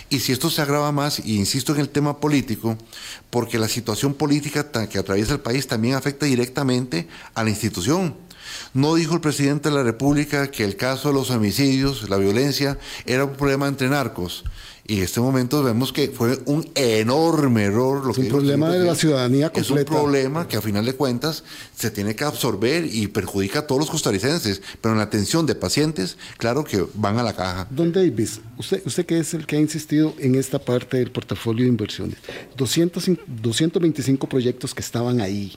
Y 0.10 0.20
si 0.20 0.32
esto 0.32 0.50
se 0.50 0.62
agrava 0.62 0.92
más, 0.92 1.20
y 1.20 1.38
insisto 1.38 1.74
en 1.74 1.82
el 1.82 1.90
tema 1.90 2.20
político, 2.20 2.78
porque 3.30 3.60
la 3.60 3.68
situación 3.68 4.14
política 4.14 4.70
que 4.90 5.00
atraviesa 5.00 5.34
el 5.34 5.40
país 5.40 5.68
también 5.68 5.96
afecta 5.96 6.26
directamente 6.26 7.08
a 7.34 7.44
la 7.44 7.50
institución. 7.50 8.16
No 8.74 8.96
dijo 8.96 9.14
el 9.14 9.22
presidente 9.22 9.70
de 9.70 9.76
la 9.76 9.84
República 9.84 10.50
que 10.50 10.64
el 10.64 10.76
caso 10.76 11.10
de 11.10 11.14
los 11.14 11.30
homicidios, 11.30 12.10
la 12.10 12.18
violencia, 12.18 12.78
era 13.06 13.26
un 13.26 13.36
problema 13.36 13.68
entre 13.68 13.90
narcos. 13.90 14.44
Y 14.90 14.98
en 14.98 15.04
este 15.04 15.20
momento 15.20 15.62
vemos 15.62 15.94
que 15.94 16.08
fue 16.08 16.40
un 16.46 16.68
enorme 16.74 17.66
error. 17.66 18.04
Lo 18.04 18.12
es 18.12 18.18
un 18.18 18.28
problema 18.28 18.70
de 18.70 18.80
la 18.80 18.96
ciudadanía 18.96 19.52
completa. 19.52 19.82
Es 19.82 19.88
un 19.88 19.96
problema 19.96 20.48
que 20.48 20.58
a 20.58 20.62
final 20.62 20.84
de 20.84 20.94
cuentas 20.94 21.44
se 21.76 21.92
tiene 21.92 22.16
que 22.16 22.24
absorber 22.24 22.86
y 22.92 23.06
perjudica 23.06 23.60
a 23.60 23.68
todos 23.68 23.82
los 23.82 23.92
costarricenses. 23.92 24.64
Pero 24.82 24.94
en 24.94 24.98
la 24.98 25.04
atención 25.04 25.46
de 25.46 25.54
pacientes, 25.54 26.18
claro 26.38 26.64
que 26.64 26.84
van 26.96 27.20
a 27.20 27.24
la 27.24 27.34
caja. 27.34 27.68
Don 27.70 27.92
Davis, 27.92 28.42
usted, 28.58 28.82
usted 28.84 29.06
que 29.06 29.20
es 29.20 29.36
el 29.36 29.46
que 29.46 29.58
ha 29.58 29.60
insistido 29.60 30.16
en 30.18 30.34
esta 30.34 30.58
parte 30.58 30.98
del 30.98 31.12
portafolio 31.12 31.66
de 31.66 31.70
inversiones. 31.70 32.18
200, 32.58 33.12
225 33.44 34.28
proyectos 34.28 34.74
que 34.74 34.82
estaban 34.82 35.22
ahí, 35.22 35.56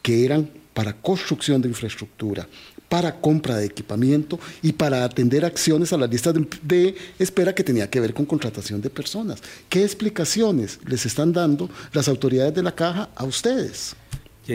que 0.00 0.24
eran 0.24 0.48
para 0.72 0.94
construcción 0.94 1.60
de 1.60 1.68
infraestructura, 1.68 2.48
para 2.90 3.20
compra 3.20 3.56
de 3.56 3.66
equipamiento 3.66 4.38
y 4.62 4.72
para 4.72 5.04
atender 5.04 5.44
acciones 5.44 5.92
a 5.92 5.96
las 5.96 6.10
listas 6.10 6.34
de, 6.60 6.96
espera 7.20 7.54
que 7.54 7.62
tenía 7.62 7.88
que 7.88 8.00
ver 8.00 8.12
con 8.12 8.26
contratación 8.26 8.82
de 8.82 8.90
personas. 8.90 9.40
¿Qué 9.68 9.84
explicaciones 9.84 10.80
les 10.84 11.06
están 11.06 11.32
dando 11.32 11.70
las 11.92 12.08
autoridades 12.08 12.52
de 12.52 12.64
la 12.64 12.74
caja 12.74 13.08
a 13.14 13.24
ustedes? 13.24 13.94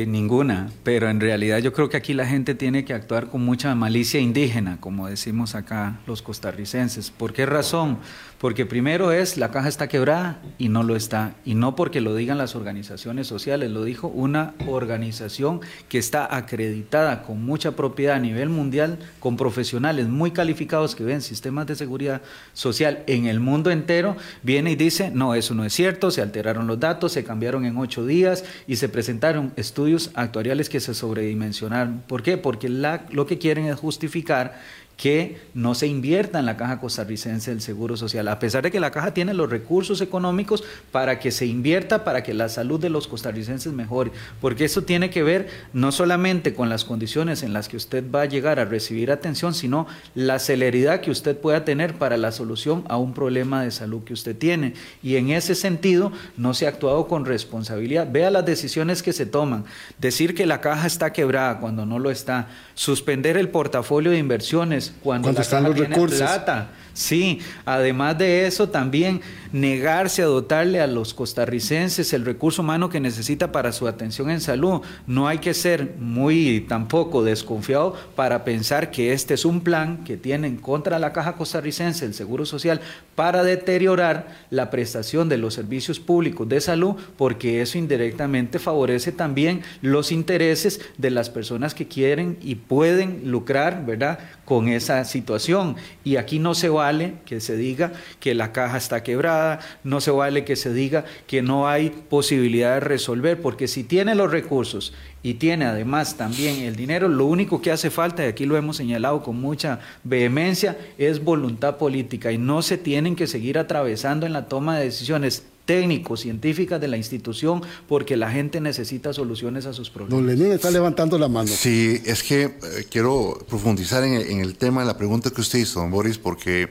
Ninguna, 0.06 0.70
pero 0.84 1.10
en 1.10 1.22
realidad 1.22 1.60
yo 1.60 1.72
creo 1.72 1.88
que 1.88 1.96
aquí 1.96 2.14
la 2.14 2.26
gente 2.26 2.54
tiene 2.54 2.84
que 2.84 2.94
actuar 2.94 3.28
con 3.28 3.46
mucha 3.46 3.74
malicia 3.76 4.20
indígena, 4.20 4.78
como 4.82 5.08
decimos 5.08 5.56
acá 5.56 6.00
los 6.06 6.22
costarricenses. 6.22 7.12
¿Por 7.12 7.32
qué 7.32 7.46
razón? 7.46 8.00
Porque 8.40 8.66
primero 8.66 9.14
es 9.14 9.38
la 9.38 9.50
caja 9.52 9.70
está 9.70 9.88
quebrada 9.88 10.42
y 10.58 10.68
no 10.68 10.84
lo 10.84 10.98
está. 10.98 11.36
Y 11.46 11.56
no 11.56 11.76
porque 11.78 12.02
lo 12.02 12.14
digan 12.14 12.38
las 12.38 12.56
organizaciones 12.56 13.28
sociales, 13.28 13.72
lo 13.72 13.86
dijo 13.86 14.10
una 14.10 14.54
organización 14.68 15.62
que 15.88 15.98
está 15.98 16.36
acreditada 16.36 17.24
con 17.24 17.46
mucha 17.46 17.78
propiedad 17.78 18.18
a 18.18 18.20
nivel 18.20 18.50
mundial, 18.50 19.00
con 19.20 19.38
profesionales 19.38 20.10
muy 20.10 20.32
calificados 20.32 20.96
que 20.96 21.06
ven 21.06 21.22
sistemas 21.22 21.68
de 21.68 21.76
seguridad 21.76 22.22
social 22.54 23.04
en 23.08 23.28
el 23.28 23.40
mundo 23.40 23.72
entero, 23.72 24.18
viene 24.44 24.72
y 24.72 24.76
dice, 24.76 25.10
no, 25.12 25.36
eso 25.36 25.56
no 25.56 25.64
es 25.64 25.74
cierto, 25.74 26.12
se 26.12 26.22
alteraron 26.22 26.68
los 26.68 26.80
datos, 26.80 27.14
se 27.14 27.24
cambiaron 27.24 27.66
en 27.66 27.78
ocho 27.78 28.06
días 28.06 28.44
y 28.68 28.76
se 28.76 28.90
presentaron 28.90 29.54
estudios 29.56 29.85
actuariales 30.16 30.70
que 30.70 30.80
se 30.80 30.94
sobredimensionaron. 30.94 32.04
¿Por 32.08 32.24
qué? 32.24 32.38
Porque 32.38 32.70
la, 32.70 33.06
lo 33.12 33.26
que 33.26 33.38
quieren 33.38 33.66
es 33.66 33.76
justificar 33.76 34.60
que 34.98 35.42
no 35.54 35.76
se 35.76 35.88
invierta 35.88 36.40
en 36.40 36.46
la 36.46 36.58
caja 36.58 36.80
costarricense 36.80 37.52
del 37.52 37.62
Seguro 37.62 37.98
Social, 37.98 38.28
a 38.28 38.40
pesar 38.40 38.64
de 38.64 38.72
que 38.72 38.80
la 38.80 38.92
caja 38.92 39.14
tiene 39.14 39.34
los 39.34 39.50
recursos 39.50 40.02
económicos 40.02 40.64
para 40.92 41.20
que 41.20 41.32
se 41.32 41.46
invierta, 41.46 42.04
para 42.04 42.24
que 42.24 42.34
la 42.34 42.50
salud 42.50 42.80
de 42.80 42.90
los 42.90 43.08
costarricenses 43.08 43.74
mejore, 43.74 44.12
porque 44.42 44.66
eso 44.66 44.84
tiene 44.84 45.10
que 45.10 45.24
ver 45.24 45.50
no 45.74 45.92
solamente 45.92 46.54
con 46.54 46.70
las 46.70 46.86
condiciones 46.86 47.44
en 47.44 47.54
las 47.54 47.68
que 47.68 47.78
usted 47.78 48.04
va 48.10 48.22
a 48.22 48.26
llegar 48.26 48.60
a 48.60 48.66
recibir 48.66 49.12
atención, 49.12 49.54
sino 49.54 49.88
la 50.14 50.40
celeridad 50.40 51.02
que 51.02 51.12
usted 51.12 51.38
pueda 51.38 51.66
tener 51.66 51.96
para 51.96 52.18
la 52.18 52.32
solución 52.32 52.84
a 52.88 52.98
un 52.98 53.14
problema 53.14 53.64
de 53.64 53.72
salud 53.72 54.04
que 54.04 54.14
usted 54.14 54.38
tiene. 54.38 54.74
Y 55.04 55.16
en 55.18 55.30
ese 55.32 55.56
sentido 55.56 56.12
no 56.38 56.54
se 56.54 56.66
ha 56.66 56.70
actuado 56.70 57.08
con 57.08 57.26
responsabilidad. 57.26 58.12
Vea 58.12 58.32
las 58.32 58.46
decisiones 58.46 59.04
que 59.04 59.14
se 59.14 59.26
toman. 59.26 59.66
Decir 60.00 60.36
que 60.36 60.46
la 60.46 60.62
caja 60.62 60.88
está 60.88 61.14
quebrada 61.14 61.60
cuando 61.60 61.86
no 61.86 62.00
lo 62.00 62.12
está, 62.12 62.48
suspender 62.74 63.38
el 63.38 63.50
portafolio 63.50 64.12
de 64.12 64.18
inversiones, 64.18 64.85
cuando, 65.04 65.30
están 65.42 65.64
los 65.64 65.78
recursos. 65.78 66.20
Plata. 66.20 66.68
Sí, 66.96 67.40
además 67.66 68.18
de 68.18 68.48
eso 68.48 68.70
también 68.70 69.20
negarse 69.52 70.22
a 70.22 70.28
dotarle 70.28 70.80
a 70.80 70.88
los 70.88 71.14
costarricenses 71.14 72.14
el 72.14 72.24
recurso 72.24 72.62
humano 72.62 72.90
que 72.90 73.02
necesita 73.02 73.52
para 73.52 73.74
su 73.74 73.88
atención 73.88 74.30
en 74.30 74.40
salud. 74.40 74.82
No 75.06 75.28
hay 75.28 75.40
que 75.40 75.54
ser 75.54 75.96
muy 76.00 76.66
tampoco 76.70 77.22
desconfiado 77.22 77.96
para 78.16 78.46
pensar 78.46 78.92
que 78.92 79.12
este 79.12 79.34
es 79.34 79.44
un 79.44 79.60
plan 79.60 80.06
que 80.06 80.16
tienen 80.16 80.56
contra 80.56 80.98
la 80.98 81.12
Caja 81.12 81.36
Costarricense, 81.36 82.06
el 82.06 82.14
Seguro 82.14 82.46
Social, 82.46 82.80
para 83.16 83.44
deteriorar 83.44 84.28
la 84.50 84.70
prestación 84.70 85.28
de 85.28 85.38
los 85.38 85.54
servicios 85.54 86.00
públicos 86.00 86.48
de 86.48 86.62
salud, 86.62 86.96
porque 87.18 87.62
eso 87.62 87.78
indirectamente 87.78 88.58
favorece 88.58 89.12
también 89.12 89.64
los 89.82 90.14
intereses 90.14 90.80
de 90.98 91.12
las 91.12 91.30
personas 91.30 91.76
que 91.76 91.88
quieren 91.88 92.38
y 92.42 92.56
pueden 92.56 93.32
lucrar, 93.32 93.86
¿verdad?, 93.86 94.20
con 94.46 94.70
esa 94.70 95.04
situación. 95.06 95.76
Y 96.04 96.18
aquí 96.18 96.40
no 96.40 96.54
se 96.54 96.70
vale 96.86 97.14
que 97.26 97.40
se 97.40 97.58
diga 97.58 97.94
que 98.20 98.36
la 98.36 98.52
caja 98.52 98.78
está 98.78 99.02
quebrada, 99.02 99.60
no 99.84 100.02
se 100.02 100.12
vale 100.12 100.46
que 100.46 100.56
se 100.56 100.72
diga 100.72 101.04
que 101.26 101.42
no 101.42 101.68
hay 101.68 101.90
posibilidad 101.90 102.76
de 102.76 102.80
resolver, 102.80 103.42
porque 103.42 103.68
si 103.68 103.84
tiene 103.84 104.14
los 104.14 104.30
recursos 104.30 104.94
y 105.24 105.36
tiene 105.36 105.66
además 105.66 106.16
también 106.16 106.60
el 106.60 106.76
dinero, 106.76 107.08
lo 107.08 107.26
único 107.26 107.60
que 107.60 107.72
hace 107.72 107.90
falta, 107.90 108.24
y 108.24 108.28
aquí 108.28 108.46
lo 108.46 108.56
hemos 108.56 108.78
señalado 108.78 109.24
con 109.24 109.42
mucha 109.42 109.80
vehemencia, 110.04 110.78
es 111.00 111.24
voluntad 111.24 111.78
política 111.78 112.32
y 112.32 112.38
no 112.38 112.62
se 112.62 112.78
tienen 112.78 113.16
que 113.16 113.26
seguir 113.26 113.58
atravesando 113.58 114.28
en 114.28 114.34
la 114.34 114.48
toma 114.48 114.78
de 114.78 114.86
decisiones 114.86 115.44
técnicos, 115.66 116.22
científicas 116.22 116.80
de 116.80 116.88
la 116.88 116.98
institución, 116.98 117.62
porque 117.88 118.16
la 118.16 118.32
gente 118.32 118.62
necesita 118.62 119.14
soluciones 119.14 119.66
a 119.66 119.74
sus 119.74 119.90
problemas. 119.90 120.18
Don 120.18 120.28
Lenín 120.28 120.54
está 120.54 120.72
levantando 120.72 121.18
la 121.18 121.28
mano. 121.28 121.48
Sí, 121.48 122.02
es 122.06 122.24
que 122.24 122.44
eh, 122.44 122.86
quiero 122.90 123.38
profundizar 123.50 124.04
en 124.04 124.14
el, 124.14 124.30
en 124.30 124.40
el, 124.42 124.56
tema 124.56 124.82
de 124.82 124.88
la 124.88 124.98
pregunta 124.98 125.32
que 125.32 125.42
usted 125.42 125.60
hizo, 125.60 125.82
don 125.82 125.92
Boris, 125.92 126.18
porque 126.18 126.70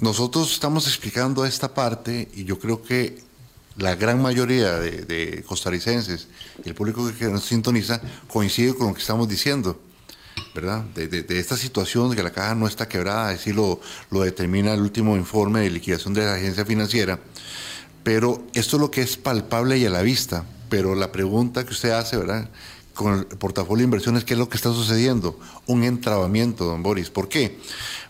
nosotros 0.00 0.52
estamos 0.52 0.86
explicando 0.86 1.44
esta 1.44 1.72
parte 1.72 2.28
y 2.34 2.44
yo 2.44 2.58
creo 2.58 2.82
que 2.82 3.18
la 3.76 3.94
gran 3.94 4.20
mayoría 4.22 4.78
de, 4.78 5.02
de 5.02 5.42
costarricenses 5.42 6.28
y 6.64 6.68
el 6.68 6.74
público 6.74 7.10
que 7.18 7.26
nos 7.26 7.44
sintoniza 7.44 8.00
coincide 8.26 8.74
con 8.74 8.88
lo 8.88 8.94
que 8.94 9.00
estamos 9.00 9.28
diciendo. 9.28 9.80
¿verdad? 10.54 10.84
De, 10.94 11.08
de, 11.08 11.22
de, 11.22 11.38
esta 11.38 11.56
situación 11.56 12.10
de 12.10 12.16
que 12.16 12.22
la 12.22 12.30
caja 12.30 12.54
no 12.54 12.66
está 12.66 12.88
quebrada, 12.88 13.30
así 13.30 13.52
lo, 13.52 13.80
lo 14.10 14.20
determina 14.20 14.72
el 14.72 14.80
último 14.80 15.16
informe 15.16 15.60
de 15.60 15.70
liquidación 15.70 16.14
de 16.14 16.24
la 16.24 16.34
agencia 16.34 16.64
financiera. 16.64 17.18
Pero 18.06 18.46
esto 18.54 18.76
es 18.76 18.80
lo 18.80 18.92
que 18.92 19.02
es 19.02 19.16
palpable 19.16 19.78
y 19.78 19.84
a 19.84 19.90
la 19.90 20.02
vista. 20.02 20.44
Pero 20.68 20.94
la 20.94 21.10
pregunta 21.10 21.66
que 21.66 21.72
usted 21.72 21.90
hace, 21.90 22.16
¿verdad? 22.16 22.48
Con 22.94 23.14
el 23.14 23.26
portafolio 23.26 23.78
de 23.78 23.86
inversiones, 23.86 24.24
¿qué 24.24 24.34
es 24.34 24.38
lo 24.38 24.48
que 24.48 24.56
está 24.56 24.70
sucediendo? 24.70 25.40
Un 25.66 25.82
entrabamiento, 25.82 26.64
don 26.66 26.84
Boris. 26.84 27.10
¿Por 27.10 27.28
qué? 27.28 27.58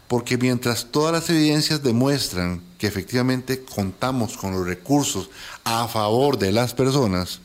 Porque 0.07 0.36
mientras 0.36 0.88
todas 0.90 1.14
las 1.14 1.30
evidencias 1.30 1.82
demuestran 1.82 2.61
que 2.76 2.86
efectivamente 2.86 3.64
contamos 3.64 4.36
con 4.36 4.53
los 4.53 4.66
recursos 4.66 5.30
a 5.64 5.88
favor 5.88 6.36
de 6.36 6.53
las 6.53 6.74
personas, 6.74 7.40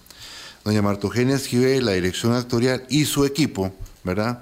doña 0.66 0.82
Martogenia 0.82 1.38
Esquivel, 1.38 1.86
la 1.86 1.94
dirección 1.94 2.34
actorial 2.34 2.86
y 2.90 3.06
su 3.06 3.24
equipo, 3.24 3.74
¿verdad? 4.04 4.42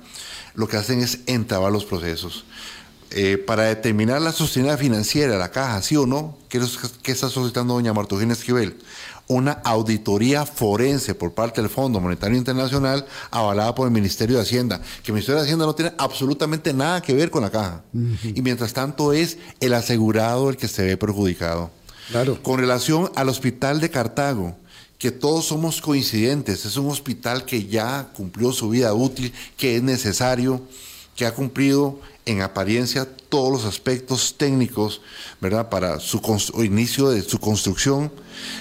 Lo 0.56 0.68
que 0.68 0.78
hacen 0.78 1.02
es 1.02 1.20
entrabar 1.28 1.72
los 1.72 1.86
procesos. 1.86 2.44
Eh, 3.12 3.38
para 3.40 3.64
determinar 3.64 4.22
la 4.22 4.32
sostenibilidad 4.32 4.80
financiera 4.80 5.34
de 5.34 5.40
la 5.40 5.50
caja, 5.50 5.82
sí 5.82 5.96
o 5.96 6.06
no, 6.06 6.38
¿qué, 6.48 6.62
qué 7.02 7.12
está 7.12 7.28
solicitando 7.28 7.74
doña 7.74 7.92
Martogenia 7.92 8.34
Esquivel? 8.34 8.78
Una 9.28 9.54
auditoría 9.64 10.46
forense 10.46 11.16
por 11.16 11.34
parte 11.34 11.60
del 11.62 11.72
Fondo 11.72 12.00
Monetario 12.00 12.38
Internacional 12.38 13.06
avalada 13.32 13.74
por 13.74 13.88
el 13.88 13.94
Ministerio 13.94 14.36
de 14.38 14.44
Hacienda, 14.44 14.80
que 15.04 15.12
el 15.12 15.14
Ministerio 15.14 15.40
de 15.40 15.46
Hacienda 15.46 15.66
no 15.66 15.74
tiene 15.74 15.94
absolutamente 15.98 16.72
nada 16.72 17.02
que 17.02 17.14
ver 17.14 17.32
con 17.32 17.42
la 17.42 17.50
caja. 17.50 17.82
Uh 17.94 18.00
-huh. 18.00 18.38
Y 18.38 18.42
mientras 18.44 18.74
tanto 18.74 19.12
es 19.12 19.38
el 19.60 19.74
asegurado 19.74 20.50
el 20.50 20.58
que 20.58 20.68
se 20.68 20.84
ve 20.84 20.98
perjudicado. 20.98 21.72
Claro. 22.12 22.42
Con 22.42 22.60
relación 22.60 23.12
al 23.16 23.30
hospital 23.30 23.80
de 23.80 23.90
Cartago, 23.90 24.56
que 25.00 25.12
todos 25.12 25.46
somos 25.46 25.82
coincidentes, 25.82 26.66
es 26.66 26.76
un 26.78 26.90
hospital 26.90 27.46
que 27.46 27.66
ya 27.66 28.10
cumplió 28.14 28.52
su 28.52 28.70
vida 28.70 28.94
útil, 28.94 29.34
que 29.58 29.78
es 29.78 29.84
necesario, 29.84 30.62
que 31.20 31.26
ha 31.26 31.34
cumplido 31.34 32.00
en 32.26 32.42
apariencia 32.42 33.06
todos 33.28 33.52
los 33.52 33.66
aspectos 33.66 34.36
técnicos, 34.38 35.02
¿verdad? 35.42 35.68
Para 35.68 36.00
su 36.00 36.22
inicio 36.64 37.10
de 37.10 37.22
su 37.24 37.40
construcción, 37.40 38.10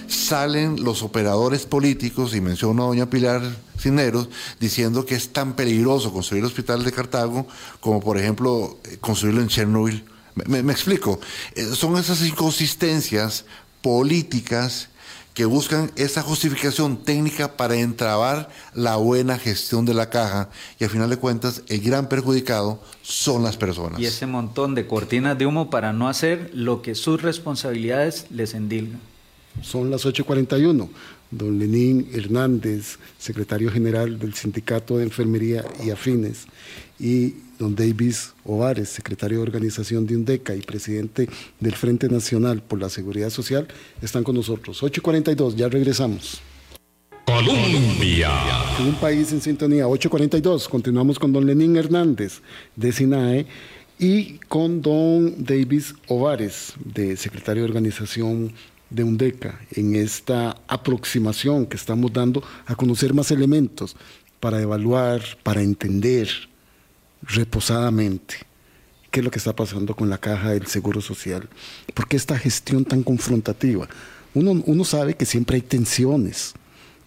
salen 0.09 0.83
los 0.83 1.05
operadores 1.05 1.67
políticos, 1.67 2.35
y 2.35 2.41
menciono 2.41 2.83
a 2.83 2.87
doña 2.89 3.09
Pilar 3.09 3.43
Cineros, 3.79 4.29
diciendo 4.59 5.07
que 5.07 5.15
es 5.15 5.29
tan 5.29 5.55
peligroso 5.55 6.13
construir 6.13 6.41
el 6.41 6.49
hospital 6.49 6.83
de 6.83 6.91
Cartago 6.91 7.47
como, 7.79 8.01
por 8.01 8.19
ejemplo, 8.19 8.77
eh, 8.83 8.97
construirlo 9.01 9.41
en 9.41 9.47
Chernobyl. 9.47 10.05
Me, 10.35 10.73
explico, 10.73 11.21
eh, 11.55 11.65
son 11.65 11.97
esas 11.97 12.23
inconsistencias 12.23 13.45
políticas 13.83 14.89
que 15.39 15.45
buscan 15.45 15.93
esa 15.95 16.21
justificación 16.21 16.97
técnica 16.97 17.57
para 17.57 17.77
entrabar 17.77 18.49
la 18.75 18.97
buena 18.97 19.39
gestión 19.39 19.85
de 19.85 19.95
la 19.95 20.11
caja 20.11 20.51
y 20.81 20.83
al 20.83 20.91
final 20.91 21.11
de 21.11 21.17
cuentas 21.17 21.63
el 21.69 21.81
gran 21.81 22.09
perjudicado 22.09 22.83
son 23.03 23.45
las 23.45 23.57
personas. 23.57 24.01
Y 24.01 24.07
ese 24.07 24.27
montón 24.27 24.75
de 24.75 24.89
cortinas 24.89 25.39
de 25.39 25.47
humo 25.47 25.71
para 25.71 25.93
no 25.93 26.09
hacer 26.09 26.51
lo 26.55 26.83
que 26.83 26.97
sus 26.97 27.23
responsabilidades 27.23 28.27
les 28.31 28.53
endilgan. 28.53 28.99
Son 29.63 29.93
las 29.93 30.05
8.41. 30.07 30.89
Don 31.31 31.57
Lenín 31.57 32.09
Hernández, 32.13 32.99
secretario 33.17 33.71
general 33.71 34.19
del 34.19 34.35
Sindicato 34.35 34.99
de 34.99 35.05
Enfermería 35.05 35.65
y 35.85 35.91
Afines, 35.91 36.47
y 36.99 37.35
don 37.59 37.75
Davis 37.75 38.35
Ovares, 38.45 38.89
secretario 38.89 39.39
de 39.39 39.43
organización 39.43 40.07
de 40.07 40.17
UNDECA 40.17 40.55
y 40.55 40.63
presidente 40.63 41.29
del 41.61 41.75
Frente 41.75 42.09
Nacional 42.09 42.63
por 42.63 42.81
la 42.81 42.89
Seguridad 42.89 43.31
Social, 43.31 43.69
están 44.01 44.25
con 44.25 44.35
nosotros. 44.35 44.83
8.42, 44.83 45.55
ya 45.55 45.69
regresamos. 45.69 46.41
Colombia. 47.25 48.31
un 48.81 48.95
país 48.95 49.33
en 49.33 49.41
sintonía, 49.41 49.87
8.42, 49.87 50.69
continuamos 50.69 51.19
con 51.19 51.33
don 51.33 51.47
Lenín 51.47 51.77
Hernández 51.77 52.41
de 52.75 52.91
SINAE 52.91 53.47
y 53.99 54.39
con 54.49 54.81
don 54.81 55.45
Davis 55.45 55.95
Ovares, 56.07 56.73
de 56.85 57.17
secretario 57.17 57.65
de 57.65 57.69
organización 57.69 58.53
de 58.89 59.05
UNDECA, 59.05 59.61
en 59.73 59.95
esta 59.97 60.57
aproximación 60.69 61.67
que 61.67 61.77
estamos 61.77 62.13
dando 62.13 62.43
a 62.65 62.75
conocer 62.75 63.13
más 63.13 63.31
elementos 63.31 63.95
para 64.41 64.63
evaluar, 64.63 65.21
para 65.43 65.63
entender 65.63 66.29
reposadamente 67.23 68.37
qué 69.11 69.21
es 69.21 69.25
lo 69.25 69.31
que 69.31 69.39
está 69.39 69.55
pasando 69.55 69.95
con 69.95 70.11
la 70.11 70.19
caja 70.19 70.51
del 70.51 70.67
Seguro 70.67 71.01
Social. 71.01 71.49
¿Por 71.95 72.09
qué 72.09 72.17
esta 72.17 72.39
gestión 72.39 72.85
tan 72.85 73.03
confrontativa? 73.03 73.89
Uno, 74.35 74.63
uno 74.67 74.85
sabe 74.85 75.15
que 75.15 75.27
siempre 75.27 75.57
hay 75.57 75.63
tensiones. 75.63 76.55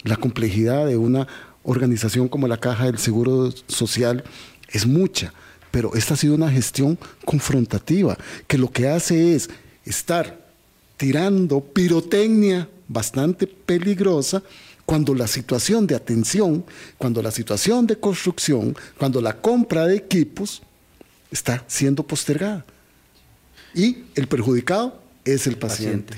La 0.04 0.18
complejidad 0.18 0.88
de 0.88 0.98
una 0.98 1.28
organización 1.64 2.28
como 2.28 2.48
la 2.48 2.58
caja 2.58 2.86
del 2.86 2.98
Seguro 2.98 3.52
Social 3.68 4.24
es 4.70 4.86
mucha, 4.86 5.34
pero 5.70 5.94
esta 5.96 6.16
ha 6.16 6.18
sido 6.18 6.36
una 6.36 6.52
gestión 6.52 6.98
confrontativa, 7.24 8.18
que 8.48 8.58
lo 8.58 8.72
que 8.72 8.88
hace 8.88 9.36
es 9.36 9.50
estar 9.86 10.50
tirando 10.98 11.62
pirotecnia 11.62 12.68
bastante 12.88 13.48
peligrosa 13.48 14.44
cuando 14.92 15.16
la 15.16 15.26
situación 15.26 15.88
de 15.88 15.96
atención, 15.96 16.66
cuando 16.98 17.22
la 17.22 17.32
situación 17.32 17.88
de 17.88 17.96
construcción, 17.96 18.76
cuando 18.98 19.22
la 19.22 19.38
compra 19.38 19.88
de 19.88 19.96
equipos 19.96 20.62
está 21.32 21.64
siendo 21.66 22.04
postergada. 22.04 22.66
Y 23.74 24.00
el 24.16 24.28
perjudicado 24.28 25.02
es 25.24 25.48
el 25.48 25.56
paciente. 25.56 26.18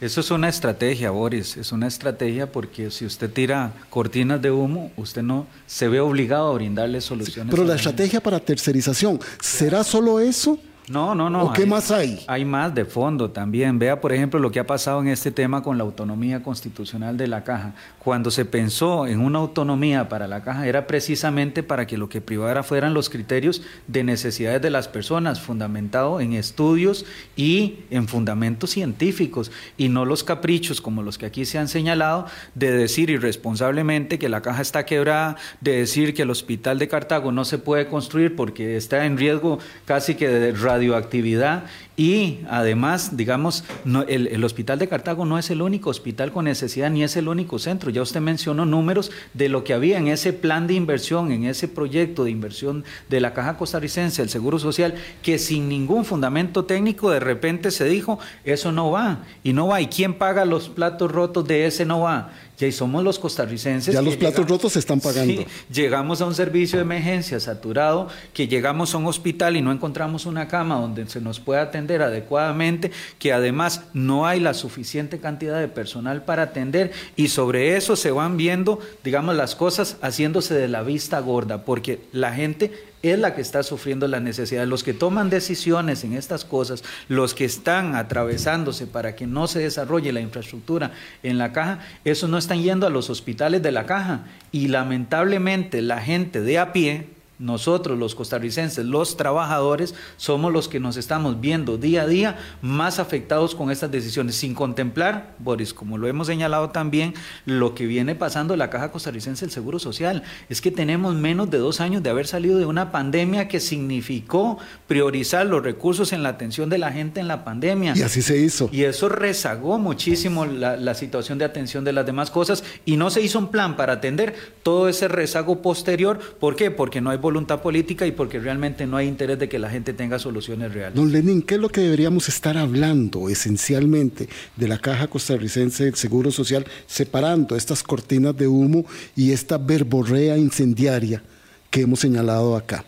Eso 0.00 0.20
es 0.20 0.32
una 0.32 0.48
estrategia, 0.48 1.12
Boris, 1.12 1.56
es 1.58 1.70
una 1.70 1.86
estrategia 1.86 2.50
porque 2.50 2.90
si 2.90 3.06
usted 3.06 3.30
tira 3.32 3.72
cortinas 3.88 4.42
de 4.42 4.50
humo, 4.50 4.90
usted 4.96 5.22
no 5.22 5.46
se 5.68 5.86
ve 5.86 6.00
obligado 6.00 6.50
a 6.50 6.54
brindarle 6.54 7.00
soluciones. 7.00 7.54
pero 7.54 7.64
la 7.64 7.76
estrategia 7.76 8.20
para 8.20 8.40
tercerización, 8.40 9.20
¿será 9.40 9.84
solo 9.84 10.18
eso? 10.18 10.58
No, 10.90 11.14
no, 11.14 11.28
no. 11.28 11.44
¿O 11.44 11.52
qué 11.52 11.66
más 11.66 11.90
hay? 11.90 12.22
Hay 12.26 12.44
más 12.44 12.74
de 12.74 12.84
fondo 12.84 13.30
también. 13.30 13.78
Vea, 13.78 14.00
por 14.00 14.12
ejemplo, 14.12 14.40
lo 14.40 14.50
que 14.50 14.60
ha 14.60 14.66
pasado 14.66 15.00
en 15.00 15.08
este 15.08 15.30
tema 15.30 15.62
con 15.62 15.76
la 15.76 15.84
autonomía 15.84 16.42
constitucional 16.42 17.16
de 17.16 17.26
la 17.26 17.44
caja. 17.44 17.74
Cuando 17.98 18.30
se 18.30 18.44
pensó 18.44 19.06
en 19.06 19.20
una 19.20 19.38
autonomía 19.38 20.08
para 20.08 20.26
la 20.26 20.42
caja 20.42 20.66
era 20.66 20.86
precisamente 20.86 21.62
para 21.62 21.86
que 21.86 21.98
lo 21.98 22.08
que 22.08 22.20
privara 22.20 22.62
fueran 22.62 22.94
los 22.94 23.10
criterios 23.10 23.62
de 23.86 24.04
necesidades 24.04 24.62
de 24.62 24.70
las 24.70 24.88
personas, 24.88 25.40
fundamentado 25.40 26.20
en 26.20 26.32
estudios 26.32 27.04
y 27.36 27.80
en 27.90 28.08
fundamentos 28.08 28.70
científicos, 28.70 29.50
y 29.76 29.88
no 29.88 30.04
los 30.04 30.24
caprichos 30.24 30.80
como 30.80 31.02
los 31.02 31.18
que 31.18 31.26
aquí 31.26 31.44
se 31.44 31.58
han 31.58 31.68
señalado 31.68 32.26
de 32.54 32.72
decir 32.72 33.10
irresponsablemente 33.10 34.18
que 34.18 34.28
la 34.28 34.42
caja 34.42 34.62
está 34.62 34.86
quebrada, 34.86 35.36
de 35.60 35.78
decir 35.78 36.14
que 36.14 36.22
el 36.22 36.30
hospital 36.30 36.78
de 36.78 36.88
Cartago 36.88 37.32
no 37.32 37.44
se 37.44 37.58
puede 37.58 37.88
construir 37.88 38.36
porque 38.36 38.76
está 38.76 39.04
en 39.04 39.18
riesgo 39.18 39.58
casi 39.84 40.14
que 40.14 40.28
de 40.28 40.52
radioactividad 40.78 41.64
y 41.96 42.38
además, 42.48 43.16
digamos, 43.16 43.64
el, 44.06 44.44
hospital 44.44 44.78
de 44.78 44.86
Cartago 44.86 45.24
no 45.24 45.36
es 45.36 45.50
el 45.50 45.62
único 45.62 45.90
hospital 45.90 46.30
con 46.30 46.44
necesidad 46.44 46.90
ni 46.90 47.02
es 47.02 47.16
el 47.16 47.26
único 47.26 47.58
centro. 47.58 47.90
Ya 47.90 48.02
usted 48.02 48.20
mencionó 48.20 48.64
números 48.64 49.10
de 49.34 49.48
lo 49.48 49.64
que 49.64 49.74
había 49.74 49.98
en 49.98 50.06
ese 50.06 50.32
plan 50.32 50.68
de 50.68 50.74
inversión, 50.74 51.32
en 51.32 51.44
ese 51.44 51.66
proyecto 51.66 52.22
de 52.22 52.30
inversión 52.30 52.84
de 53.08 53.20
la 53.20 53.34
Caja 53.34 53.56
Costarricense, 53.56 54.22
el 54.22 54.28
Seguro 54.28 54.60
Social, 54.60 54.94
que 55.22 55.38
sin 55.38 55.68
ningún 55.68 56.04
fundamento 56.04 56.66
técnico 56.66 57.10
de 57.10 57.18
repente 57.18 57.72
se 57.72 57.86
dijo, 57.86 58.20
eso 58.44 58.70
no 58.70 58.92
va, 58.92 59.24
y 59.42 59.52
no 59.52 59.66
va. 59.66 59.80
¿Y 59.80 59.88
quién 59.88 60.14
paga 60.14 60.44
los 60.44 60.68
platos 60.68 61.10
rotos 61.10 61.48
de 61.48 61.66
ese 61.66 61.84
no 61.84 62.00
va? 62.02 62.30
Ya 62.58 62.72
somos 62.72 63.04
los 63.04 63.18
costarricenses. 63.20 63.94
Ya 63.94 64.02
los 64.02 64.16
platos 64.16 64.48
rotos 64.48 64.72
se 64.72 64.80
están 64.80 65.00
pagando. 65.00 65.44
llegamos 65.72 66.20
a 66.20 66.26
un 66.26 66.34
servicio 66.34 66.78
de 66.78 66.82
emergencia 66.82 67.38
saturado, 67.38 68.08
que 68.32 68.48
llegamos 68.48 68.94
a 68.94 68.98
un 68.98 69.06
hospital 69.06 69.56
y 69.56 69.62
no 69.62 69.70
encontramos 69.70 70.26
una 70.26 70.48
cama 70.48 70.80
donde 70.80 71.08
se 71.08 71.20
nos 71.20 71.38
pueda 71.38 71.62
atender 71.62 72.02
adecuadamente, 72.02 72.90
que 73.20 73.32
además 73.32 73.84
no 73.92 74.26
hay 74.26 74.40
la 74.40 74.54
suficiente 74.54 75.20
cantidad 75.20 75.60
de 75.60 75.68
personal 75.68 76.24
para 76.24 76.42
atender 76.42 76.90
y 77.14 77.28
sobre 77.28 77.76
eso 77.76 77.94
se 77.94 78.10
van 78.10 78.36
viendo, 78.36 78.80
digamos, 79.04 79.36
las 79.36 79.54
cosas 79.54 79.96
haciéndose 80.02 80.54
de 80.54 80.66
la 80.66 80.82
vista 80.82 81.20
gorda, 81.20 81.64
porque 81.64 82.00
la 82.12 82.32
gente 82.32 82.72
es 83.02 83.18
la 83.18 83.34
que 83.34 83.40
está 83.40 83.62
sufriendo 83.62 84.08
la 84.08 84.20
necesidad. 84.20 84.66
Los 84.66 84.82
que 84.82 84.94
toman 84.94 85.30
decisiones 85.30 86.04
en 86.04 86.14
estas 86.14 86.44
cosas, 86.44 86.82
los 87.08 87.34
que 87.34 87.44
están 87.44 87.94
atravesándose 87.94 88.86
para 88.86 89.14
que 89.14 89.26
no 89.26 89.46
se 89.46 89.60
desarrolle 89.60 90.12
la 90.12 90.20
infraestructura 90.20 90.92
en 91.22 91.38
la 91.38 91.52
caja, 91.52 91.80
esos 92.04 92.28
no 92.28 92.38
están 92.38 92.62
yendo 92.62 92.86
a 92.86 92.90
los 92.90 93.10
hospitales 93.10 93.62
de 93.62 93.72
la 93.72 93.86
caja. 93.86 94.26
Y 94.52 94.68
lamentablemente 94.68 95.82
la 95.82 96.00
gente 96.00 96.40
de 96.40 96.58
a 96.58 96.72
pie, 96.72 97.17
nosotros 97.38 97.98
los 97.98 98.14
costarricenses, 98.14 98.84
los 98.84 99.16
trabajadores, 99.16 99.94
somos 100.16 100.52
los 100.52 100.68
que 100.68 100.80
nos 100.80 100.96
estamos 100.96 101.40
viendo 101.40 101.78
día 101.78 102.02
a 102.02 102.06
día 102.06 102.38
más 102.62 102.98
afectados 102.98 103.54
con 103.54 103.70
estas 103.70 103.90
decisiones, 103.90 104.34
sin 104.34 104.54
contemplar, 104.54 105.34
Boris, 105.38 105.72
como 105.72 105.98
lo 105.98 106.08
hemos 106.08 106.26
señalado 106.26 106.70
también, 106.70 107.14
lo 107.44 107.74
que 107.74 107.86
viene 107.86 108.14
pasando 108.14 108.54
en 108.54 108.58
la 108.58 108.70
Caja 108.70 108.90
Costarricense 108.90 109.44
del 109.44 109.52
Seguro 109.52 109.78
Social. 109.78 110.22
Es 110.48 110.60
que 110.60 110.70
tenemos 110.70 111.14
menos 111.14 111.50
de 111.50 111.58
dos 111.58 111.80
años 111.80 112.02
de 112.02 112.10
haber 112.10 112.26
salido 112.26 112.58
de 112.58 112.66
una 112.66 112.90
pandemia 112.90 113.48
que 113.48 113.60
significó 113.60 114.58
priorizar 114.86 115.46
los 115.46 115.62
recursos 115.62 116.12
en 116.12 116.22
la 116.22 116.30
atención 116.30 116.68
de 116.68 116.78
la 116.78 116.92
gente 116.92 117.20
en 117.20 117.28
la 117.28 117.44
pandemia. 117.44 117.94
Y 117.96 118.02
así 118.02 118.22
se 118.22 118.38
hizo. 118.38 118.68
Y 118.72 118.84
eso 118.84 119.08
rezagó 119.08 119.78
muchísimo 119.78 120.46
la, 120.46 120.76
la 120.76 120.94
situación 120.94 121.38
de 121.38 121.44
atención 121.44 121.84
de 121.84 121.92
las 121.92 122.06
demás 122.06 122.30
cosas 122.30 122.64
y 122.84 122.96
no 122.96 123.10
se 123.10 123.20
hizo 123.22 123.38
un 123.38 123.50
plan 123.50 123.76
para 123.76 123.94
atender 123.94 124.34
todo 124.62 124.88
ese 124.88 125.08
rezago 125.08 125.62
posterior. 125.62 126.18
¿Por 126.40 126.56
qué? 126.56 126.70
Porque 126.70 127.00
no 127.00 127.10
hay 127.10 127.18
voluntad 127.28 127.60
política 127.60 128.06
y 128.06 128.12
porque 128.12 128.40
realmente 128.40 128.86
no 128.86 128.96
hay 128.96 129.06
interés 129.06 129.38
de 129.38 129.50
que 129.50 129.58
la 129.58 129.68
gente 129.68 129.92
tenga 129.92 130.18
soluciones 130.18 130.72
reales. 130.72 130.94
Don 130.94 131.12
Lenín, 131.12 131.42
¿qué 131.42 131.56
es 131.56 131.60
lo 131.60 131.68
que 131.68 131.82
deberíamos 131.82 132.26
estar 132.28 132.56
hablando 132.56 133.28
esencialmente 133.28 134.30
de 134.56 134.66
la 134.66 134.78
Caja 134.78 135.08
Costarricense 135.08 135.84
del 135.84 135.94
Seguro 135.94 136.30
Social, 136.30 136.66
separando 136.86 137.54
estas 137.54 137.82
cortinas 137.82 138.34
de 138.34 138.48
humo 138.48 138.86
y 139.14 139.32
esta 139.32 139.58
verborrea 139.58 140.38
incendiaria 140.38 141.22
que 141.70 141.82
hemos 141.82 142.00
señalado 142.00 142.56
acá? 142.56 142.86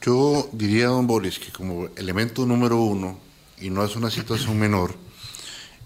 Yo 0.00 0.48
diría, 0.52 0.86
don 0.86 1.06
Boris, 1.06 1.38
que 1.38 1.52
como 1.52 1.88
elemento 1.96 2.46
número 2.46 2.80
uno, 2.80 3.18
y 3.60 3.68
no 3.68 3.84
es 3.84 3.94
una 3.94 4.10
situación 4.10 4.58
menor, 4.58 4.94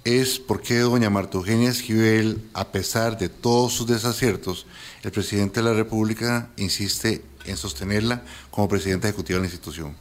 es 0.05 0.39
por 0.39 0.63
qué 0.63 0.79
doña 0.79 1.11
Marta 1.11 1.39
Eugenia 1.39 1.71
Esquivel, 1.71 2.41
a 2.55 2.69
pesar 2.69 3.19
de 3.19 3.29
todos 3.29 3.73
sus 3.73 3.89
desaciertos, 3.89 4.67
el 5.03 5.11
presidente 5.11 5.61
de 5.61 5.65
la 5.65 5.75
República 5.75 6.51
insiste 6.57 7.23
en 7.49 7.57
sostenerla 7.57 8.23
como 8.51 8.69
presidenta 8.69 9.09
ejecutiva 9.09 9.39
de 9.39 9.43
la 9.43 9.47
institución. 9.47 9.95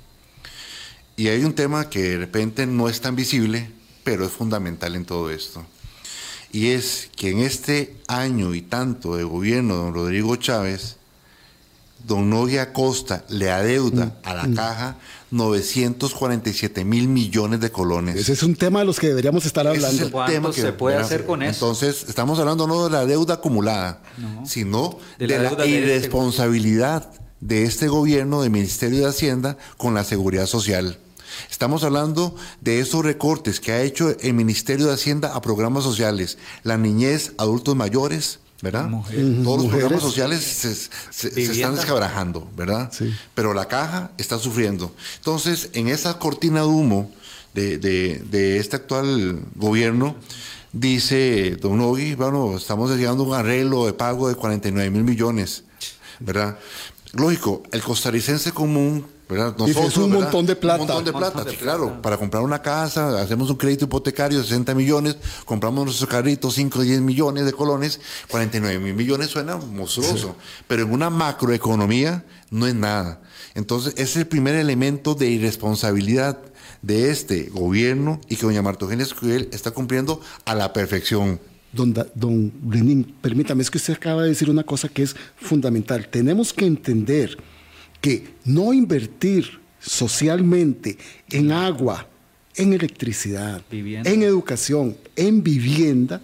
Y 1.15 1.29
hay 1.29 1.43
un 1.43 1.53
tema 1.53 1.89
que 1.89 2.01
de 2.03 2.17
repente 2.17 2.67
no 2.67 2.89
es 2.89 3.01
tan 3.01 3.15
visible, 3.15 3.71
pero 4.03 4.25
es 4.25 4.31
fundamental 4.31 4.95
en 4.95 5.05
todo 5.05 5.31
esto. 5.31 5.65
Y 6.51 6.67
es 6.67 7.09
que 7.15 7.31
en 7.31 7.39
este 7.39 7.95
año 8.07 8.53
y 8.53 8.61
tanto 8.61 9.15
de 9.15 9.23
gobierno 9.23 9.75
de 9.75 9.79
don 9.81 9.93
Rodrigo 9.93 10.35
Chávez, 10.35 10.97
don 12.05 12.29
Novia 12.29 12.71
Costa 12.71 13.25
le 13.29 13.51
adeuda 13.51 14.05
mm, 14.05 14.11
a 14.23 14.33
la 14.33 14.43
mm. 14.43 14.55
caja 14.55 14.97
947 15.31 16.85
mil 16.85 17.07
millones 17.07 17.59
de 17.59 17.69
colones. 17.69 18.15
Ese 18.15 18.33
es 18.33 18.43
un 18.43 18.55
tema 18.55 18.79
de 18.79 18.85
los 18.85 18.99
que 18.99 19.07
deberíamos 19.07 19.45
estar 19.45 19.67
hablando. 19.67 19.87
Ese 19.87 20.05
es 20.05 20.13
el 20.13 20.25
tema 20.25 20.51
que 20.51 20.61
se 20.61 20.71
puede 20.71 20.97
hacer 20.97 21.25
con 21.25 21.41
eso? 21.41 21.65
Entonces, 21.65 22.05
estamos 22.07 22.39
hablando 22.39 22.65
no 22.65 22.85
de 22.85 22.91
la 22.91 23.05
deuda 23.05 23.35
acumulada, 23.35 24.01
sino 24.45 24.99
de, 25.19 25.27
la, 25.27 25.49
este 25.49 25.67
irresponsabilidad 25.67 27.09
de 27.09 27.09
este 27.09 27.26
gobierno, 27.41 28.41
del 28.41 28.51
Ministerio 28.51 28.99
de 28.99 29.07
Hacienda, 29.09 29.57
con 29.77 29.93
la 29.93 30.03
seguridad 30.03 30.45
social. 30.45 30.97
Estamos 31.51 31.83
hablando 31.83 32.35
de 32.61 32.79
esos 32.79 33.03
recortes 33.05 33.59
que 33.59 33.71
ha 33.71 33.81
hecho 33.81 34.09
el 34.21 34.33
Ministerio 34.33 34.87
de 34.87 34.93
Hacienda 34.93 35.35
a 35.35 35.41
programas 35.41 35.83
sociales, 35.83 36.37
la 36.63 36.77
niñez, 36.77 37.33
adultos 37.37 37.75
mayores, 37.75 38.39
¿verdad? 38.61 38.89
Todos 38.89 39.11
los 39.11 39.63
Mujeres. 39.65 39.69
programas 39.69 40.01
sociales 40.01 40.41
se, 40.43 40.73
se- 40.73 40.89
se 41.11 41.29
Vivienda. 41.29 41.53
están 41.53 41.75
descabrajando, 41.75 42.49
¿verdad? 42.57 42.91
Sí. 42.91 43.13
Pero 43.35 43.53
la 43.53 43.67
caja 43.67 44.11
está 44.17 44.39
sufriendo. 44.39 44.95
Entonces, 45.17 45.69
en 45.73 45.89
esa 45.89 46.17
cortina 46.17 46.61
de 46.61 46.67
humo 46.67 47.11
de, 47.53 47.77
de- 47.77 48.23
de 48.31 48.57
este 48.57 48.77
actual 48.77 49.39
gobierno, 49.55 50.15
dice 50.73 51.55
Don 51.61 51.77
Nogui, 51.77 52.15
bueno, 52.15 52.57
estamos 52.57 52.89
llegando 52.95 53.23
a 53.23 53.27
un 53.27 53.33
arreglo 53.35 53.85
de 53.85 53.93
pago 53.93 54.27
de 54.27 54.35
49 54.35 54.89
mil 54.89 55.03
millones, 55.03 55.63
¿verdad? 56.19 56.57
Lógico, 57.17 57.63
el 57.71 57.81
costarricense 57.81 58.51
común, 58.51 59.05
¿verdad? 59.27 59.55
Dice, 59.65 59.83
es 59.85 59.97
un 59.97 60.11
¿verdad? 60.11 60.25
montón 60.25 60.45
de 60.45 60.55
plata. 60.55 60.81
Un 60.81 60.87
montón 60.87 61.03
de 61.03 61.11
Un 61.11 61.17
plata, 61.17 61.35
montón 61.37 61.51
de 61.51 61.59
claro. 61.59 61.85
plata. 61.87 62.01
Para 62.03 62.17
comprar 62.17 62.43
una 62.43 62.61
casa, 62.61 63.19
hacemos 63.19 63.49
un 63.49 63.57
crédito 63.57 63.85
hipotecario 63.85 64.37
de 64.37 64.43
60 64.43 64.75
millones, 64.75 65.17
compramos 65.43 65.85
nuestro 65.85 66.07
carrito, 66.07 66.51
5 66.51 66.77
o 66.77 66.81
10 66.83 67.01
millones 67.01 67.45
de 67.45 67.53
colones, 67.53 67.99
49 68.29 68.79
mil 68.79 68.93
millones 68.93 69.29
suena 69.29 69.57
monstruoso. 69.57 70.35
Pero 70.67 70.83
en 70.83 70.91
una 70.91 71.09
macroeconomía 71.09 72.23
no 72.51 72.67
es 72.67 72.75
nada. 72.75 73.19
Entonces, 73.55 73.93
ese 73.93 74.03
es 74.03 74.15
el 74.17 74.27
primer 74.27 74.53
elemento 74.53 75.15
de 75.15 75.27
irresponsabilidad 75.27 76.37
de 76.83 77.09
este 77.09 77.49
gobierno 77.49 78.21
y 78.29 78.35
que 78.35 78.45
doña 78.45 78.61
Marta 78.61 78.85
Eugenia 78.85 79.07
está 79.51 79.71
cumpliendo 79.71 80.21
a 80.45 80.53
la 80.53 80.71
perfección. 80.71 81.39
Don, 81.77 81.93
don 82.15 82.51
Lenín, 82.69 83.15
permítame, 83.21 83.61
es 83.61 83.69
que 83.69 83.77
usted 83.77 83.93
acaba 83.93 84.23
de 84.23 84.29
decir 84.29 84.49
una 84.49 84.63
cosa 84.63 84.89
que 84.89 85.03
es 85.03 85.15
fundamental. 85.37 86.07
Tenemos 86.09 86.51
que 86.51 86.65
entender 86.65 87.37
que 88.01 88.33
no 88.45 88.73
invertir 88.73 89.59
socialmente 89.79 90.97
en 91.29 91.51
agua, 91.51 92.07
en 92.55 92.73
electricidad, 92.73 93.61
Vivienda. 93.69 94.09
en 94.09 94.23
educación, 94.23 94.97
en 95.15 95.43
vivienda, 95.43 96.19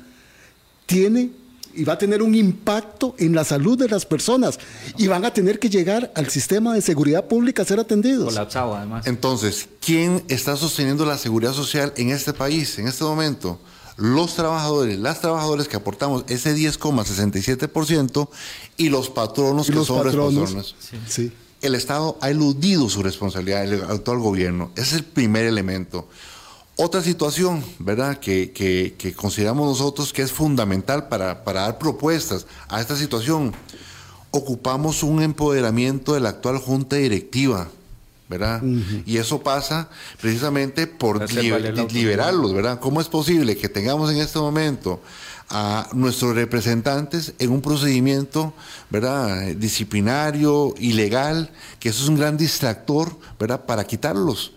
tiene 0.86 1.30
y 1.76 1.84
va 1.84 1.94
a 1.94 1.98
tener 1.98 2.22
un 2.22 2.36
impacto 2.36 3.16
en 3.18 3.34
la 3.34 3.44
salud 3.44 3.78
de 3.78 3.88
las 3.90 4.06
personas 4.06 4.60
y 4.98 5.08
van 5.08 5.26
a 5.26 5.34
tener 5.34 5.60
que 5.60 5.70
llegar 5.70 6.12
al 6.16 6.30
sistema 6.30 6.74
de 6.74 6.82
seguridad 6.82 7.26
pública 7.26 7.64
a 7.64 7.66
ser 7.66 7.80
atendidos. 7.80 8.26
Colapsado, 8.26 8.76
además. 8.76 9.08
Entonces, 9.08 9.68
¿quién 9.84 10.24
está 10.28 10.56
sosteniendo 10.56 11.06
la 11.06 11.18
seguridad 11.18 11.54
social 11.54 11.94
en 11.98 12.10
este 12.10 12.34
país, 12.34 12.78
en 12.78 12.88
este 12.88 13.04
momento? 13.04 13.60
Los 13.98 14.36
trabajadores, 14.36 14.98
las 15.00 15.22
trabajadoras 15.22 15.68
que 15.68 15.76
aportamos 15.76 16.26
ese 16.28 16.56
10,67% 16.56 18.28
y 18.78 18.90
los 18.90 19.10
patronos 19.10 19.68
Y 19.68 19.72
que 19.72 19.78
los 19.78 19.88
son 19.88 20.04
patronos. 20.04 20.54
responsables. 20.54 20.76
Sí. 21.08 21.32
El 21.62 21.76
Estado 21.76 22.18
ha 22.22 22.30
eludido 22.30 22.90
su 22.90 23.04
responsabilidad, 23.04 23.64
el 23.64 23.84
actual 23.84 24.20
gobierno. 24.20 24.72
Ese 24.76 24.84
es 24.88 24.94
el 24.94 25.04
primer 25.06 25.46
elemento. 25.46 26.08
Otra 26.76 27.02
situación, 27.04 27.64
¿verdad?, 27.80 28.18
que, 28.20 28.52
que- 28.52 28.96
que 28.98 29.14
consideramos 29.14 29.68
nosotros 29.70 30.12
que 30.12 30.24
es 30.24 30.32
fundamental 30.32 31.08
para, 31.08 31.44
para 31.44 31.62
dar 31.62 31.78
propuestas 31.78 32.48
a 32.68 32.82
esta 32.82 32.96
situación. 32.98 33.54
Ocupamos 34.32 35.04
un 35.04 35.22
empoderamiento 35.22 36.16
de 36.16 36.20
la 36.20 36.30
actual 36.30 36.58
Junta 36.58 36.96
Directiva, 36.96 37.70
¿verdad? 38.34 38.62
Y 39.06 39.18
eso 39.18 39.42
pasa 39.42 39.90
precisamente 40.22 40.88
por 40.88 41.20
liber- 41.44 41.74
liberarlos, 41.94 42.54
¿verdad? 42.54 42.80
¿Cómo 42.80 43.00
es 43.02 43.08
posible 43.08 43.56
que 43.58 43.70
tengamos 43.70 44.12
en 44.12 44.18
este 44.18 44.40
momento 44.40 45.02
a 45.50 45.88
nuestros 45.94 46.36
representantes 46.36 47.34
en 47.40 47.52
un 47.52 47.62
procedimiento, 47.62 48.54
¿verdad? 48.90 49.42
Disciplinario, 49.56 50.74
ilegal, 50.80 51.52
que 51.80 51.90
eso 51.90 52.04
es 52.04 52.10
un 52.10 52.18
gran 52.18 52.38
distractor, 52.38 53.18
¿verdad? 53.40 53.66
Para 53.66 53.84
quitarlos. 53.86 54.54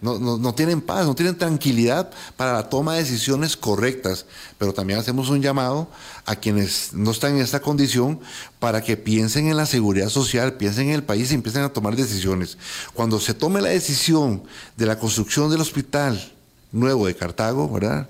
No, 0.00 0.18
no, 0.18 0.38
no 0.38 0.54
tienen 0.54 0.80
paz, 0.80 1.06
no 1.06 1.14
tienen 1.14 1.36
tranquilidad 1.36 2.10
para 2.36 2.54
la 2.54 2.68
toma 2.68 2.94
de 2.94 3.00
decisiones 3.00 3.56
correctas, 3.56 4.24
pero 4.58 4.72
también 4.72 4.98
hacemos 4.98 5.28
un 5.28 5.42
llamado 5.42 5.88
a 6.24 6.36
quienes 6.36 6.92
no 6.92 7.10
están 7.10 7.36
en 7.36 7.42
esta 7.42 7.60
condición 7.60 8.20
para 8.58 8.82
que 8.82 8.96
piensen 8.96 9.48
en 9.48 9.56
la 9.56 9.66
seguridad 9.66 10.08
social, 10.08 10.54
piensen 10.54 10.88
en 10.88 10.94
el 10.94 11.02
país 11.02 11.30
y 11.30 11.34
empiecen 11.34 11.62
a 11.62 11.68
tomar 11.68 11.94
decisiones. 11.96 12.56
Cuando 12.94 13.20
se 13.20 13.34
tome 13.34 13.60
la 13.60 13.68
decisión 13.68 14.42
de 14.76 14.86
la 14.86 14.98
construcción 14.98 15.50
del 15.50 15.60
hospital 15.60 16.32
nuevo 16.72 17.06
de 17.06 17.14
Cartago, 17.14 17.68
¿verdad? 17.68 18.08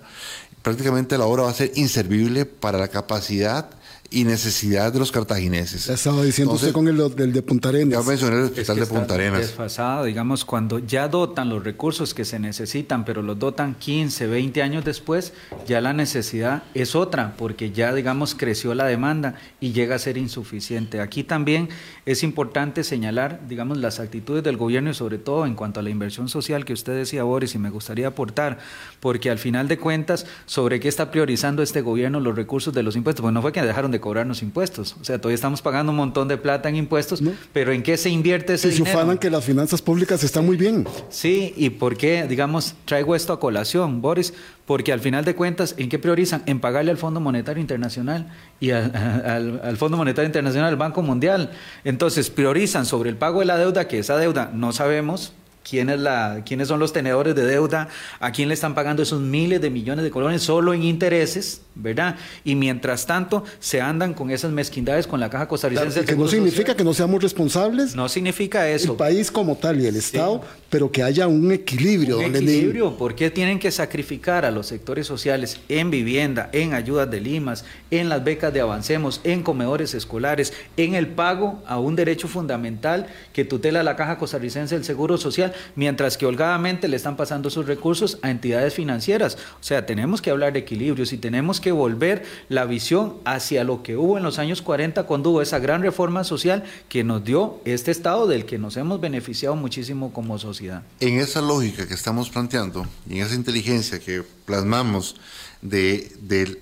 Prácticamente 0.62 1.18
la 1.18 1.26
obra 1.26 1.44
va 1.44 1.50
a 1.50 1.54
ser 1.54 1.72
inservible 1.74 2.44
para 2.44 2.78
la 2.78 2.88
capacidad 2.88 3.70
y 4.10 4.24
necesidad 4.24 4.92
de 4.92 4.98
los 4.98 5.12
cartagineses. 5.12 5.86
Ya 5.86 5.94
estaba 5.94 6.22
diciendo 6.22 6.54
Entonces, 6.54 6.68
usted 6.68 6.74
con 6.74 6.88
el, 6.88 7.26
el 7.28 7.32
de 7.32 7.42
Punta 7.42 7.68
Arenas. 7.68 8.04
Ya 8.04 8.08
mencioné 8.08 8.36
el 8.36 8.42
Es 8.44 8.50
hospital 8.50 8.74
que 8.74 8.80
de 8.80 8.82
está 8.82 8.94
Punta 8.94 9.14
Arenas. 9.14 9.40
Desfasado, 9.40 10.04
digamos, 10.04 10.44
cuando 10.44 10.78
ya 10.78 11.08
dotan 11.08 11.48
los 11.48 11.64
recursos 11.64 12.14
que 12.14 12.24
se 12.24 12.38
necesitan, 12.38 13.04
pero 13.04 13.22
los 13.22 13.38
dotan 13.38 13.74
15, 13.74 14.26
20 14.26 14.62
años 14.62 14.84
después, 14.84 15.32
ya 15.66 15.80
la 15.80 15.92
necesidad 15.92 16.62
es 16.74 16.94
otra, 16.94 17.34
porque 17.36 17.70
ya, 17.70 17.92
digamos, 17.94 18.34
creció 18.34 18.74
la 18.74 18.86
demanda 18.86 19.34
y 19.60 19.72
llega 19.72 19.96
a 19.96 19.98
ser 19.98 20.16
insuficiente. 20.16 21.00
Aquí 21.00 21.24
también 21.24 21.68
es 22.04 22.22
importante 22.22 22.84
señalar, 22.84 23.40
digamos, 23.48 23.78
las 23.78 24.00
actitudes 24.00 24.44
del 24.44 24.56
gobierno 24.56 24.90
y 24.90 24.94
sobre 24.94 25.18
todo 25.18 25.46
en 25.46 25.54
cuanto 25.54 25.80
a 25.80 25.82
la 25.82 25.90
inversión 25.90 26.28
social 26.28 26.64
que 26.64 26.72
usted 26.72 26.94
decía, 26.94 27.24
Boris, 27.24 27.54
y 27.54 27.58
me 27.58 27.70
gustaría 27.70 28.08
aportar, 28.08 28.58
porque 29.00 29.30
al 29.30 29.38
final 29.38 29.68
de 29.68 29.78
cuentas, 29.78 30.26
¿sobre 30.46 30.80
qué 30.80 30.88
está 30.88 31.10
priorizando 31.10 31.62
este 31.62 31.80
gobierno 31.80 32.20
los 32.20 32.36
recursos 32.36 32.72
de 32.72 32.82
los 32.82 32.96
impuestos? 32.96 33.22
Pues 33.22 33.34
no 33.34 33.42
fue 33.42 33.52
que 33.52 33.62
dejaron 33.62 33.90
de 33.90 33.95
cobrarnos 34.00 34.42
impuestos, 34.42 34.96
o 35.00 35.04
sea, 35.04 35.18
todavía 35.18 35.34
estamos 35.36 35.62
pagando 35.62 35.90
un 35.92 35.96
montón 35.96 36.28
de 36.28 36.36
plata 36.36 36.68
en 36.68 36.76
impuestos, 36.76 37.20
No. 37.22 37.32
pero 37.52 37.72
¿en 37.72 37.82
qué 37.82 37.96
se 37.96 38.10
invierte 38.10 38.54
ese 38.54 38.68
Y 38.68 38.70
se 38.72 38.76
dinero? 38.78 38.98
ufanan 38.98 39.18
que 39.18 39.30
las 39.30 39.44
finanzas 39.44 39.82
públicas 39.82 40.22
están 40.24 40.44
muy 40.46 40.56
bien. 40.56 40.86
Sí, 41.08 41.52
y 41.56 41.70
por 41.70 41.96
qué, 41.96 42.26
digamos, 42.28 42.74
traigo 42.84 43.14
esto 43.16 43.32
a 43.32 43.40
colación, 43.40 44.00
Boris, 44.00 44.34
porque 44.66 44.92
al 44.92 45.00
final 45.00 45.24
de 45.24 45.34
cuentas, 45.34 45.74
¿en 45.78 45.88
qué 45.88 45.98
priorizan? 45.98 46.42
En 46.46 46.58
pagarle 46.60 46.90
al 46.90 46.96
Fondo 46.98 47.20
Monetario 47.20 47.60
Internacional 47.60 48.32
y 48.60 48.70
al, 48.70 48.94
al- 48.96 49.60
al 49.62 49.76
Fondo 49.76 49.96
Monetario 49.96 50.26
Internacional, 50.26 50.68
al 50.70 50.76
Banco 50.76 51.02
Mundial. 51.02 51.50
Entonces, 51.84 52.30
priorizan 52.30 52.84
sobre 52.86 53.10
el 53.10 53.16
pago 53.16 53.40
de 53.40 53.46
la 53.46 53.56
deuda, 53.58 53.86
que 53.88 53.98
esa 54.00 54.16
deuda 54.16 54.50
no 54.52 54.72
sabemos. 54.72 55.32
¿Quién 55.68 55.90
es 55.90 55.98
la, 55.98 56.42
¿Quiénes 56.46 56.68
son 56.68 56.78
los 56.78 56.92
tenedores 56.92 57.34
de 57.34 57.44
deuda? 57.44 57.88
¿A 58.20 58.30
quién 58.30 58.48
le 58.48 58.54
están 58.54 58.74
pagando 58.76 59.02
esos 59.02 59.20
miles 59.20 59.60
de 59.60 59.68
millones 59.68 60.04
de 60.04 60.10
colones 60.12 60.42
solo 60.42 60.72
en 60.72 60.84
intereses? 60.84 61.62
¿Verdad? 61.74 62.16
Y 62.44 62.54
mientras 62.54 63.04
tanto 63.04 63.44
se 63.58 63.80
andan 63.82 64.14
con 64.14 64.30
esas 64.30 64.50
mezquindades 64.50 65.06
con 65.06 65.20
la 65.20 65.28
Caja 65.28 65.46
Costarricense 65.48 66.00
Claro, 66.00 66.06
que 66.06 66.16
no 66.16 66.26
significa 66.28 66.58
Social. 66.68 66.76
que 66.76 66.84
no 66.84 66.94
seamos 66.94 67.22
responsables, 67.22 67.94
No 67.94 68.08
significa 68.08 68.68
eso. 68.70 68.92
el 68.92 68.96
país 68.96 69.30
como 69.30 69.56
tal 69.56 69.80
y 69.80 69.86
el 69.86 69.96
Estado, 69.96 70.40
pero 70.70 70.90
que 70.90 71.02
haya 71.02 71.26
un 71.26 71.52
equilibrio. 71.52 72.18
Un 72.18 72.34
equilibrio, 72.36 72.96
¿por 72.96 73.14
qué 73.14 73.30
tienen 73.30 73.58
que 73.58 73.70
sacrificar 73.70 74.44
a 74.46 74.50
los 74.50 74.66
sectores 74.68 75.06
sociales 75.06 75.60
en 75.68 75.90
vivienda, 75.90 76.48
en 76.52 76.72
ayudas 76.72 77.10
de 77.10 77.20
limas, 77.20 77.64
en 77.90 78.08
las 78.08 78.24
becas 78.24 78.54
de 78.54 78.60
Avancemos, 78.60 79.20
en 79.24 79.42
comedores 79.42 79.92
escolares, 79.94 80.54
en 80.78 80.94
el 80.94 81.08
pago 81.08 81.62
a 81.66 81.78
un 81.78 81.94
derecho 81.96 82.26
fundamental 82.28 83.06
que 83.34 83.44
tutela 83.44 83.82
la 83.82 83.96
Caja 83.96 84.16
Costarricense 84.16 84.74
del 84.76 84.84
Seguro 84.84 85.18
Social, 85.18 85.52
mientras 85.74 86.16
que 86.16 86.26
holgadamente 86.26 86.88
le 86.88 86.96
están 86.96 87.16
pasando 87.16 87.50
sus 87.50 87.66
recursos 87.66 88.18
a 88.22 88.30
entidades 88.30 88.74
financieras? 88.74 89.38
O 89.60 89.62
sea, 89.62 89.86
tenemos 89.86 90.22
que 90.22 90.30
hablar 90.30 90.52
de 90.52 90.60
equilibrios 90.60 91.12
y 91.12 91.18
tenemos 91.18 91.60
que 91.60 91.72
volver 91.72 92.24
la 92.48 92.64
visión 92.64 93.16
hacia 93.24 93.64
lo 93.64 93.82
que 93.82 93.96
hubo 93.96 94.16
en 94.18 94.24
los 94.24 94.38
años 94.38 94.62
40 94.62 95.04
cuando 95.04 95.30
hubo 95.30 95.42
esa 95.42 95.58
gran 95.58 95.82
reforma 95.82 96.24
social 96.24 96.64
que 96.88 97.04
nos 97.04 97.24
dio 97.24 97.60
este 97.64 97.90
Estado 97.90 98.26
del 98.26 98.46
que 98.46 98.58
nos 98.58 98.76
hemos 98.76 99.00
beneficiado 99.00 99.56
muchísimo 99.56 100.12
como 100.12 100.38
sociedad. 100.38 100.82
En 101.00 101.18
esa 101.18 101.40
lógica 101.40 101.86
que 101.86 101.94
estamos 101.94 102.30
planteando 102.30 102.86
y 103.08 103.18
en 103.18 103.26
esa 103.26 103.34
inteligencia 103.34 103.98
que 103.98 104.22
plasmamos 104.44 105.16
de, 105.62 106.60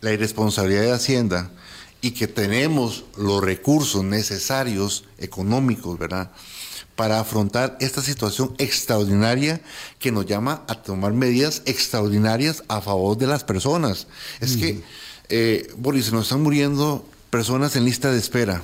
la 0.00 0.12
irresponsabilidad 0.12 0.82
de 0.82 0.92
Hacienda 0.92 1.50
y 2.00 2.12
que 2.12 2.28
tenemos 2.28 3.04
los 3.16 3.42
recursos 3.42 4.04
necesarios 4.04 5.04
económicos, 5.18 5.98
¿verdad? 5.98 6.30
Para 6.98 7.20
afrontar 7.20 7.76
esta 7.78 8.02
situación 8.02 8.56
extraordinaria 8.58 9.60
que 10.00 10.10
nos 10.10 10.26
llama 10.26 10.64
a 10.66 10.74
tomar 10.74 11.12
medidas 11.12 11.62
extraordinarias 11.64 12.64
a 12.66 12.80
favor 12.80 13.16
de 13.16 13.28
las 13.28 13.44
personas. 13.44 14.08
Es 14.40 14.56
que, 14.56 14.82
eh, 15.28 15.72
Boris, 15.76 16.06
se 16.06 16.10
nos 16.10 16.24
están 16.24 16.42
muriendo 16.42 17.06
personas 17.30 17.76
en 17.76 17.84
lista 17.84 18.10
de 18.10 18.18
espera. 18.18 18.62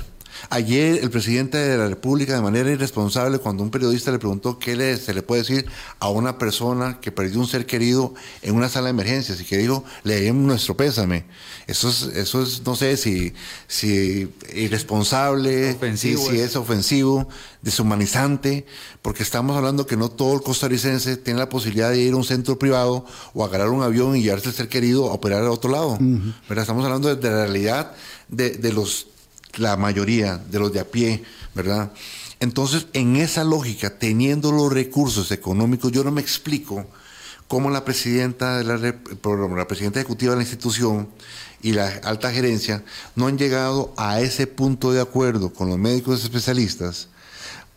Ayer 0.51 0.99
el 1.03 1.11
presidente 1.11 1.59
de 1.59 1.79
la 1.79 1.89
República, 1.89 2.35
de 2.35 2.41
manera 2.41 2.71
irresponsable, 2.71 3.39
cuando 3.39 3.63
un 3.63 3.71
periodista 3.71 4.11
le 4.11 4.19
preguntó 4.19 4.59
qué 4.59 4.77
le, 4.77 4.97
se 4.97 5.15
le 5.15 5.23
puede 5.23 5.43
decir 5.43 5.67
a 6.01 6.09
una 6.09 6.39
persona 6.39 7.01
que 7.01 7.13
perdió 7.13 7.41
un 7.41 7.47
ser 7.47 7.67
querido 7.67 8.15
en 8.43 8.55
una 8.55 8.69
sala 8.69 8.87
de 8.87 8.91
emergencias 8.91 9.41
y 9.41 9.45
que 9.45 9.57
dijo, 9.59 9.85
le 10.03 10.21
demos 10.21 10.45
nuestro 10.45 10.77
pésame. 10.77 11.25
Eso 11.67 11.89
es, 11.89 12.03
eso 12.15 12.43
es 12.43 12.63
no 12.65 12.77
sé 12.77 12.97
si, 12.97 13.33
si 13.67 14.29
irresponsable, 14.55 15.73
Ofensivo 15.73 16.23
si, 16.23 16.31
si 16.31 16.41
es. 16.41 16.51
es 16.51 16.57
ofensivo, 16.57 17.29
deshumanizante, 17.63 18.67
porque 19.03 19.23
estamos 19.23 19.57
hablando 19.57 19.87
que 19.87 19.97
no 19.97 20.11
todo 20.11 20.35
el 20.35 20.43
costarricense 20.43 21.17
tiene 21.17 21.39
la 21.39 21.49
posibilidad 21.49 21.91
de 21.91 22.01
ir 22.01 22.13
a 22.13 22.17
un 22.17 22.25
centro 22.25 22.59
privado 22.59 23.07
o 23.33 23.45
agarrar 23.45 23.71
un 23.71 23.83
avión 23.83 24.17
y 24.17 24.23
llevarse 24.23 24.49
el 24.49 24.55
ser 24.55 24.69
querido 24.69 25.11
a 25.11 25.15
operar 25.15 25.43
a 25.45 25.51
otro 25.51 25.71
lado. 25.71 25.99
¿verdad? 26.49 26.63
Estamos 26.63 26.85
hablando 26.85 27.09
de, 27.09 27.17
de 27.17 27.31
la 27.31 27.45
realidad 27.45 27.93
de, 28.29 28.51
de 28.51 28.73
los 28.73 29.09
la 29.59 29.77
mayoría 29.77 30.39
de 30.39 30.59
los 30.59 30.73
de 30.73 30.81
a 30.81 30.85
pie, 30.85 31.25
¿verdad? 31.55 31.93
Entonces, 32.41 32.87
en 32.93 33.17
esa 33.17 33.45
lógica, 33.45 33.99
teniendo 33.99 34.53
los 34.53 34.73
recursos 34.73 35.31
económicos, 35.31 35.93
yo 35.93 36.05
no 36.05 36.11
me 36.11 36.21
explico 36.21 36.87
cómo 37.49 37.71
la 37.71 37.85
presidenta, 37.85 38.59
de 38.59 38.65
la, 38.65 38.77
la 38.77 39.69
presidenta 39.69 40.01
ejecutiva 40.01 40.33
de 40.33 40.37
la 40.37 40.43
institución 40.43 41.09
y 41.63 41.73
la 41.73 41.89
alta 42.05 42.31
gerencia 42.33 42.85
no 43.17 43.27
han 43.27 43.39
llegado 43.39 43.95
a 43.97 44.21
ese 44.21 44.47
punto 44.47 44.93
de 44.93 45.01
acuerdo 45.01 45.53
con 45.53 45.69
los 45.69 45.79
médicos 45.79 46.23
especialistas 46.23 47.09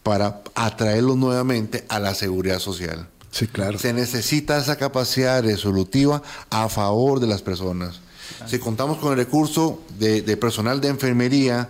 para 0.04 0.42
atraerlos 0.56 1.18
nuevamente 1.18 1.86
a 1.90 2.00
la 2.00 2.14
seguridad 2.14 2.60
social. 2.60 3.08
Sí, 3.32 3.48
claro. 3.48 3.78
Se 3.78 3.94
necesita 3.94 4.58
esa 4.58 4.78
capacidad 4.78 5.44
resolutiva 5.44 6.24
a 6.50 6.70
favor 6.70 7.20
de 7.20 7.28
las 7.28 7.42
personas. 7.42 8.00
Si 8.46 8.60
contamos 8.60 8.98
con 8.98 9.12
el 9.12 9.18
recurso 9.18 9.82
de, 9.98 10.22
de 10.22 10.38
personal 10.38 10.80
de 10.82 10.90
enfermería, 10.90 11.70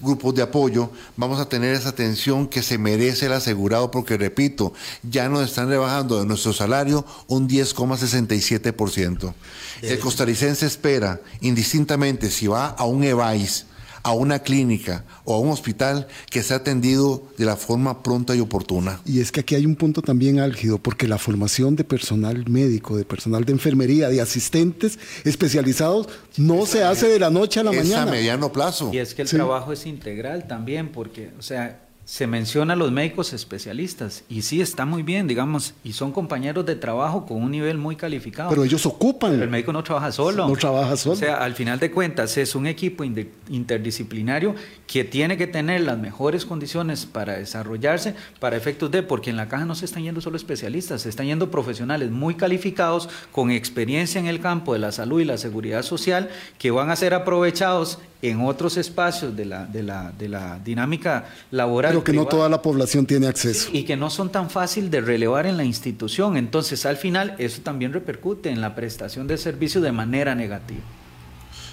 grupos 0.00 0.34
de 0.34 0.42
apoyo, 0.42 0.90
vamos 1.16 1.40
a 1.40 1.48
tener 1.48 1.74
esa 1.74 1.88
atención 1.88 2.48
que 2.48 2.62
se 2.62 2.78
merece 2.78 3.26
el 3.26 3.32
asegurado 3.32 3.90
porque, 3.90 4.16
repito, 4.16 4.72
ya 5.02 5.28
nos 5.28 5.48
están 5.48 5.68
rebajando 5.68 6.18
de 6.18 6.26
nuestro 6.26 6.52
salario 6.52 7.04
un 7.28 7.48
10,67%. 7.48 9.34
El 9.82 9.98
costarricense 9.98 10.66
espera, 10.66 11.20
indistintamente, 11.40 12.30
si 12.30 12.46
va 12.46 12.68
a 12.68 12.84
un 12.84 13.04
EVAIS, 13.04 13.66
a 14.06 14.12
una 14.12 14.38
clínica 14.38 15.04
o 15.24 15.34
a 15.34 15.40
un 15.40 15.48
hospital 15.50 16.06
que 16.30 16.44
sea 16.44 16.58
atendido 16.58 17.24
de 17.38 17.44
la 17.44 17.56
forma 17.56 18.04
pronta 18.04 18.36
y 18.36 18.40
oportuna. 18.40 19.00
Y 19.04 19.18
es 19.20 19.32
que 19.32 19.40
aquí 19.40 19.56
hay 19.56 19.66
un 19.66 19.74
punto 19.74 20.00
también 20.00 20.38
álgido, 20.38 20.78
porque 20.78 21.08
la 21.08 21.18
formación 21.18 21.74
de 21.74 21.82
personal 21.82 22.48
médico, 22.48 22.96
de 22.96 23.04
personal 23.04 23.44
de 23.44 23.52
enfermería, 23.52 24.08
de 24.08 24.20
asistentes 24.20 25.00
especializados, 25.24 26.08
no 26.36 26.66
se 26.66 26.84
hace 26.84 27.08
de 27.08 27.18
la 27.18 27.30
noche 27.30 27.58
a 27.58 27.64
la 27.64 27.72
es 27.72 27.78
mañana. 27.78 28.02
a 28.10 28.14
mediano 28.14 28.52
plazo. 28.52 28.90
Y 28.92 28.98
es 28.98 29.12
que 29.14 29.22
el 29.22 29.28
Sí. 29.28 29.34
trabajo 29.36 29.72
es 29.72 29.84
integral 29.86 30.46
también, 30.46 30.92
porque, 30.92 31.30
o 31.36 31.42
sea, 31.42 31.85
se 32.06 32.28
menciona 32.28 32.74
a 32.74 32.76
los 32.76 32.92
médicos 32.92 33.32
especialistas 33.32 34.22
y 34.28 34.42
sí 34.42 34.60
está 34.60 34.84
muy 34.84 35.02
bien, 35.02 35.26
digamos, 35.26 35.74
y 35.82 35.92
son 35.92 36.12
compañeros 36.12 36.64
de 36.64 36.76
trabajo 36.76 37.26
con 37.26 37.42
un 37.42 37.50
nivel 37.50 37.78
muy 37.78 37.96
calificado. 37.96 38.48
Pero 38.48 38.62
ellos 38.62 38.86
ocupan. 38.86 39.32
Pero 39.32 39.42
el 39.42 39.50
médico 39.50 39.72
no 39.72 39.82
trabaja 39.82 40.12
solo. 40.12 40.46
No 40.46 40.54
trabaja 40.54 40.96
solo. 40.96 41.14
O 41.14 41.18
sea, 41.18 41.38
al 41.38 41.54
final 41.54 41.80
de 41.80 41.90
cuentas 41.90 42.36
es 42.36 42.54
un 42.54 42.68
equipo 42.68 43.02
interdisciplinario 43.02 44.54
que 44.86 45.02
tiene 45.02 45.36
que 45.36 45.48
tener 45.48 45.80
las 45.80 45.98
mejores 45.98 46.46
condiciones 46.46 47.06
para 47.06 47.38
desarrollarse 47.38 48.14
para 48.38 48.56
efectos 48.56 48.92
de, 48.92 49.02
porque 49.02 49.30
en 49.30 49.36
la 49.36 49.48
caja 49.48 49.64
no 49.64 49.74
se 49.74 49.84
están 49.84 50.04
yendo 50.04 50.20
solo 50.20 50.36
especialistas, 50.36 51.02
se 51.02 51.08
están 51.08 51.26
yendo 51.26 51.50
profesionales 51.50 52.12
muy 52.12 52.36
calificados, 52.36 53.08
con 53.32 53.50
experiencia 53.50 54.20
en 54.20 54.28
el 54.28 54.38
campo 54.38 54.74
de 54.74 54.78
la 54.78 54.92
salud 54.92 55.20
y 55.20 55.24
la 55.24 55.38
seguridad 55.38 55.82
social, 55.82 56.30
que 56.58 56.70
van 56.70 56.90
a 56.90 56.96
ser 56.96 57.14
aprovechados 57.14 57.98
en 58.22 58.40
otros 58.40 58.76
espacios 58.76 59.36
de 59.36 59.44
la, 59.44 59.66
de 59.66 59.82
la, 59.82 60.12
de 60.12 60.28
la 60.28 60.58
dinámica 60.58 61.26
laboral. 61.50 61.92
pero 61.92 62.04
que 62.04 62.12
no 62.12 62.22
privada 62.22 62.30
toda 62.30 62.48
la 62.48 62.62
población 62.62 63.06
tiene 63.06 63.26
acceso. 63.26 63.68
y 63.72 63.84
que 63.84 63.96
no 63.96 64.10
son 64.10 64.30
tan 64.30 64.50
fácil 64.50 64.90
de 64.90 65.00
relevar 65.00 65.46
en 65.46 65.56
la 65.56 65.64
institución. 65.64 66.36
Entonces, 66.36 66.86
al 66.86 66.96
final, 66.96 67.34
eso 67.38 67.62
también 67.62 67.92
repercute 67.92 68.50
en 68.50 68.60
la 68.60 68.74
prestación 68.74 69.26
de 69.26 69.36
servicio 69.38 69.80
de 69.80 69.92
manera 69.92 70.34
negativa. 70.34 70.80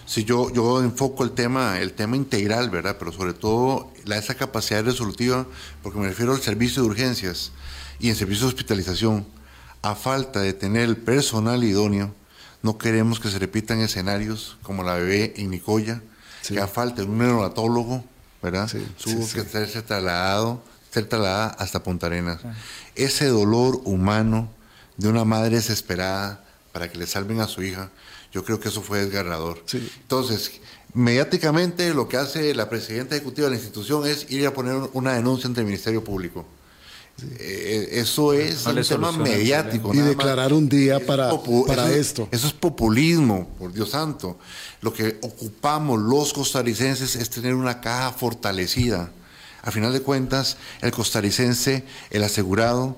Si 0.06 0.26
yo, 0.26 0.52
yo 0.52 0.84
enfoco 0.84 1.24
el 1.24 1.32
tema, 1.32 1.80
el 1.80 1.94
tema 1.94 2.18
integral, 2.18 2.70
¿verdad? 2.70 2.98
Pero 3.00 3.14
sobre 3.14 3.34
todo 3.34 3.92
la, 4.06 4.18
esa 4.18 4.36
capacidad 4.36 4.84
resolutiva, 4.84 5.48
porque 5.82 5.98
me 5.98 6.08
refiero 6.08 6.34
al 6.34 6.42
servicio 6.42 6.84
de 6.84 6.90
urgencias 6.90 7.52
y 8.00 8.10
en 8.10 8.16
servicio 8.16 8.46
de 8.46 8.50
hospitalización. 8.50 9.26
A 9.82 9.96
falta 9.96 10.42
de 10.42 10.54
tener 10.54 10.84
el 10.84 10.98
personal 10.98 11.64
idóneo, 11.64 12.14
no 12.62 12.78
queremos 12.78 13.20
que 13.20 13.30
se 13.30 13.40
repitan 13.40 13.80
escenarios 13.80 14.58
como 14.62 14.84
la 14.84 14.96
bebé 14.96 15.34
en 15.38 15.50
Nicoya, 15.52 16.02
Sí. 16.44 16.54
que 16.54 16.60
a 16.62 16.68
falta 16.68 17.02
de 17.02 17.08
un 17.08 17.18
neonatólogo, 17.18 18.04
¿verdad? 18.42 18.68
Sí, 18.68 18.86
Tuvo 19.04 19.26
sí, 19.26 19.34
que 19.34 19.42
sí. 19.42 19.50
serse 19.52 19.82
trasladado, 19.82 20.62
ser 20.92 21.06
trasladada 21.10 21.48
hasta 21.58 21.82
Punta 21.82 22.06
Arenas. 22.08 22.42
Ese 22.96 23.28
dolor 23.28 23.82
humano 23.86 24.50
de 24.98 25.08
una 25.08 25.26
madre 25.26 25.56
desesperada 25.56 26.44
para 26.72 26.92
que 26.92 26.98
le 27.00 27.08
salven 27.08 27.40
a 27.40 27.48
su 27.48 27.64
hija, 27.64 27.90
yo 28.32 28.44
creo 28.44 28.60
que 28.60 28.70
eso 28.70 28.82
fue 28.82 29.00
desgarrador. 29.06 29.64
Sí. 29.66 29.90
Entonces, 30.02 30.52
mediáticamente 30.94 31.94
lo 31.94 32.08
que 32.08 32.18
hace 32.18 32.54
la 32.54 32.70
presidenta 32.70 33.16
ejecutiva 33.16 33.46
de 33.48 33.52
la 33.52 33.58
institución 33.58 34.06
es 34.06 34.30
ir 34.32 34.46
a 34.48 34.54
poner 34.54 34.76
una 34.94 35.14
denuncia 35.14 35.48
ante 35.48 35.62
el 35.62 35.66
Ministerio 35.66 36.04
Público. 36.04 36.46
Eh, 37.40 37.90
eso 37.92 38.34
es 38.34 38.66
No 38.66 38.72
un 38.72 38.82
tema 38.84 39.12
mediático. 39.12 39.94
Y 39.94 40.00
declarar 40.00 40.50
más. 40.50 40.58
un 40.58 40.68
día 40.68 40.98
Es 40.98 41.04
para- 41.04 41.30
para 41.68 41.88
eso 41.90 41.96
esto. 42.00 42.28
Eso 42.32 42.48
es 42.48 42.54
populismo, 42.54 43.48
por 43.60 43.72
Dios 43.72 43.92
santo. 43.92 44.38
Lo 44.82 44.94
que 44.94 45.20
ocupamos 45.22 46.02
los 46.02 46.34
costarricenses 46.34 47.16
es 47.16 47.30
tener 47.30 47.54
una 47.54 47.80
caja 47.82 48.12
fortalecida. 48.12 49.12
A 49.62 49.72
final 49.72 49.94
de 49.94 50.02
cuentas, 50.02 50.58
el 50.82 50.92
costarricense, 50.92 51.86
el 52.10 52.24
asegurado, 52.24 52.98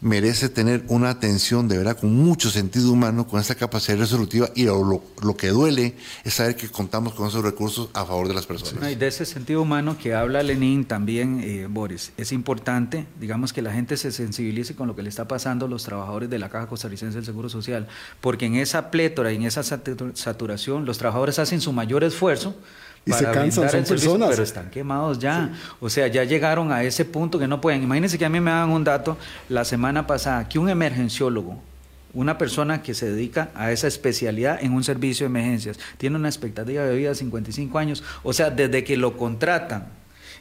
merece 0.00 0.48
tener 0.50 0.84
una 0.88 1.08
atención 1.10 1.68
de 1.68 1.78
verdad 1.78 1.98
con 1.98 2.14
mucho 2.14 2.50
sentido 2.50 2.92
humano, 2.92 3.26
con 3.26 3.40
esa 3.40 3.54
capacidad 3.54 3.96
resolutiva 3.98 4.48
y 4.54 4.64
lo, 4.64 5.02
lo- 5.22 5.36
que 5.36 5.48
duele 5.48 5.94
es 6.24 6.34
saber 6.34 6.54
que 6.54 6.68
contamos 6.68 7.14
con 7.14 7.28
esos 7.28 7.42
recursos 7.42 7.88
a 7.94 8.04
favor 8.04 8.28
de 8.28 8.34
las 8.34 8.46
personas. 8.46 8.90
Y 8.92 8.94
de 8.94 9.06
ese 9.06 9.24
sentido 9.24 9.62
humano 9.62 9.96
que 9.98 10.14
habla 10.14 10.42
Lenin 10.42 10.84
también, 10.84 11.40
eh, 11.42 11.66
Boris, 11.68 12.12
es 12.16 12.32
importante, 12.32 13.06
digamos, 13.20 13.52
que 13.52 13.62
la 13.62 13.72
gente 13.72 13.96
se 13.96 14.12
sensibilice 14.12 14.74
con 14.74 14.86
lo 14.86 14.94
que 14.94 15.02
le 15.02 15.08
está 15.08 15.26
pasando 15.26 15.66
a 15.66 15.68
los 15.68 15.82
trabajadores 15.84 16.28
de 16.30 16.38
la 16.38 16.48
Caja 16.50 16.66
Costarricense 16.68 17.16
del 17.16 17.24
Seguro 17.24 17.48
Social, 17.48 17.88
porque 18.20 18.46
en 18.46 18.56
esa 18.56 18.90
plétora 18.90 19.32
y 19.32 19.36
en 19.36 19.44
esa 19.44 19.62
satu- 19.62 20.14
saturación, 20.14 20.84
los 20.84 20.98
trabajadores 20.98 21.38
hacen 21.38 21.60
su 21.60 21.72
mayor 21.72 22.04
esfuerzo. 22.04 22.54
Y 23.06 23.12
se 23.12 23.22
para 23.22 23.34
cansan, 23.34 23.62
brindar 23.62 23.70
son 23.70 23.86
servicio, 23.86 24.10
personas. 24.10 24.30
Pero 24.30 24.42
están 24.42 24.70
quemados 24.70 25.20
ya. 25.20 25.52
O 25.80 25.88
sea, 25.88 26.08
ya 26.08 26.24
llegaron 26.24 26.72
a 26.72 26.82
ese 26.82 27.04
punto 27.04 27.38
que 27.38 27.46
no 27.46 27.60
pueden. 27.60 27.84
Imagínense 27.84 28.18
que 28.18 28.24
a 28.24 28.28
mí 28.28 28.40
me 28.40 28.50
dan 28.50 28.70
un 28.70 28.82
dato 28.82 29.16
la 29.48 29.64
semana 29.64 30.08
pasada, 30.08 30.48
que 30.48 30.58
un 30.58 30.68
emergenciólogo, 30.68 31.62
una 32.14 32.36
persona 32.36 32.82
que 32.82 32.94
se 32.94 33.08
dedica 33.08 33.50
a 33.54 33.70
esa 33.70 33.86
especialidad 33.86 34.58
en 34.60 34.72
un 34.72 34.82
servicio 34.82 35.24
de 35.24 35.28
emergencias, 35.28 35.78
tiene 35.98 36.16
una 36.16 36.28
expectativa 36.28 36.82
de 36.82 36.96
vida 36.96 37.10
de 37.10 37.14
55 37.14 37.78
años. 37.78 38.02
O 38.24 38.32
sea, 38.32 38.50
desde 38.50 38.82
que 38.82 38.96
lo 38.96 39.16
contratan, 39.16 39.86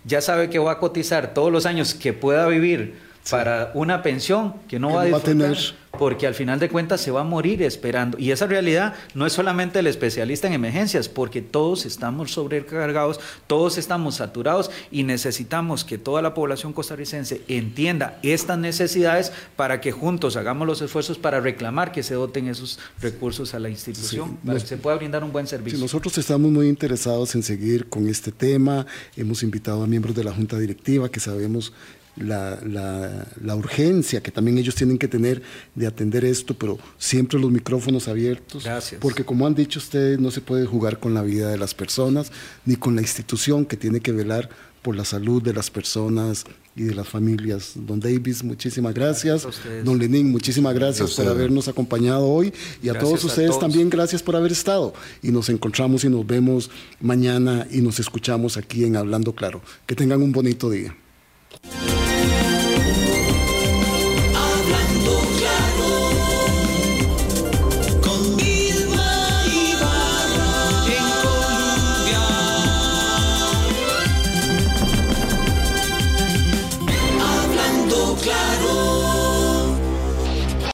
ya 0.03 0.21
sabe 0.21 0.49
que 0.49 0.57
va 0.57 0.73
a 0.73 0.79
cotizar 0.79 1.35
todos 1.35 1.51
los 1.51 1.67
años 1.67 1.93
que 1.93 2.13
pueda 2.13 2.47
vivir 2.47 2.95
para 3.29 3.71
una 3.73 4.03
pensión 4.03 4.53
que 4.67 4.77
no 4.79 4.89
Que 4.89 4.93
va 4.95 5.01
a 5.03 5.09
va 5.09 5.19
tener. 5.19 5.57
porque 5.97 6.27
al 6.27 6.35
final 6.35 6.59
de 6.59 6.69
cuentas 6.69 6.99
se 7.01 7.09
va 7.09 7.21
a 7.21 7.23
morir 7.23 7.63
esperando. 7.63 8.19
Y 8.19 8.31
esa 8.31 8.45
realidad 8.45 8.93
no 9.15 9.25
es 9.25 9.33
solamente 9.33 9.79
el 9.79 9.87
especialista 9.87 10.45
en 10.45 10.53
emergencias, 10.53 11.07
porque 11.09 11.41
todos 11.41 11.85
estamos 11.85 12.31
sobrecargados, 12.33 13.19
todos 13.47 13.77
estamos 13.79 14.15
saturados 14.15 14.69
y 14.91 15.03
necesitamos 15.03 15.83
que 15.85 15.97
toda 15.97 16.21
la 16.21 16.33
población 16.33 16.73
costarricense 16.73 17.41
entienda 17.47 18.19
estas 18.23 18.59
necesidades 18.59 19.31
para 19.55 19.79
que 19.81 19.91
juntos 19.91 20.35
hagamos 20.35 20.67
los 20.67 20.81
esfuerzos 20.81 21.17
para 21.17 21.39
reclamar 21.39 21.91
que 21.93 22.03
se 22.03 22.13
doten 22.13 22.47
esos 22.49 22.77
recursos 23.01 23.53
a 23.55 23.59
la 23.59 23.69
institución, 23.69 24.31
Sí, 24.31 24.37
para 24.43 24.53
nos- 24.55 24.63
que 24.63 24.69
se 24.69 24.77
pueda 24.77 24.97
brindar 24.97 25.23
un 25.23 25.31
buen 25.31 25.47
Sí, 25.47 25.51
servicio. 25.51 25.79
nosotros 25.79 26.17
estamos 26.17 26.51
muy 26.51 26.67
interesados 26.67 27.33
en 27.35 27.41
seguir 27.41 27.87
con 27.89 28.07
este 28.07 28.31
tema. 28.31 28.85
Hemos 29.15 29.41
invitado 29.43 29.81
a 29.83 29.87
miembros 29.87 30.13
de 30.15 30.23
la 30.25 30.31
Junta 30.33 30.59
Directiva 30.59 31.09
que 31.09 31.19
sabemos 31.21 31.71
la, 32.17 32.59
la- 32.65 33.27
la 33.43 33.55
urgencia 33.55 34.21
que 34.23 34.31
también 34.31 34.57
ellos 34.57 34.75
tienen 34.75 34.97
que 34.97 35.07
tener 35.07 35.41
de 35.75 35.87
atender 35.87 36.23
esto, 36.25 36.53
pero 36.53 36.77
siempre 36.97 37.39
los 37.39 37.51
micrófonos 37.51 38.07
abiertos. 38.07 38.63
Gracias. 38.63 39.01
Porque 39.01 39.23
como 39.25 39.45
han 39.47 39.55
dicho 39.55 39.79
ustedes, 39.79 40.19
no 40.19 40.31
se 40.31 40.41
puede 40.41 40.65
jugar 40.65 40.99
con 40.99 41.13
la 41.13 41.21
vida 41.21 41.49
de 41.49 41.57
las 41.57 41.73
personas 41.73 42.31
ni 42.65 42.75
con 42.77 42.95
la 42.95 43.01
institución 43.01 43.65
que 43.65 43.77
tiene 43.77 43.99
que 43.99 44.11
velar 44.11 44.49
por 44.81 44.95
la 44.95 45.03
salud 45.03 45.41
de 45.41 45.51
las 45.53 45.71
personas 45.71 46.45
y 46.75 46.83
de 46.83 46.93
las 46.93 47.07
familias. 47.07 47.71
Don 47.75 47.99
Davis, 47.99 48.43
muchísimas 48.43 48.93
gracias. 48.93 49.41
Gracias 49.43 49.45
a 49.45 49.49
ustedes. 49.49 49.83
Don 49.85 49.97
Lenín, 49.97 50.29
muchísimas 50.31 50.73
gracias 50.75 50.99
Gracias 50.99 51.19
a 51.19 51.23
por 51.23 51.31
habernos 51.31 51.67
acompañado 51.67 52.27
hoy 52.27 52.53
y 52.83 52.89
a 52.89 52.93
Gracias 52.93 53.03
todos 53.09 53.23
a 53.23 53.27
ustedes 53.27 53.49
todos. 53.49 53.61
también 53.61 53.89
gracias 53.89 54.21
por 54.21 54.35
haber 54.35 54.51
estado 54.51 54.93
y 55.23 55.31
nos 55.31 55.49
encontramos 55.49 56.03
y 56.03 56.09
nos 56.09 56.27
vemos 56.27 56.69
mañana 57.01 57.65
y 57.71 57.81
nos 57.81 57.99
escuchamos 57.99 58.57
aquí 58.57 58.83
en 58.85 58.95
Hablando 58.95 59.33
Claro. 59.33 59.61
Que 59.87 59.95
tengan 59.95 60.21
un 60.21 60.31
bonito 60.31 60.69
día. 60.69 60.95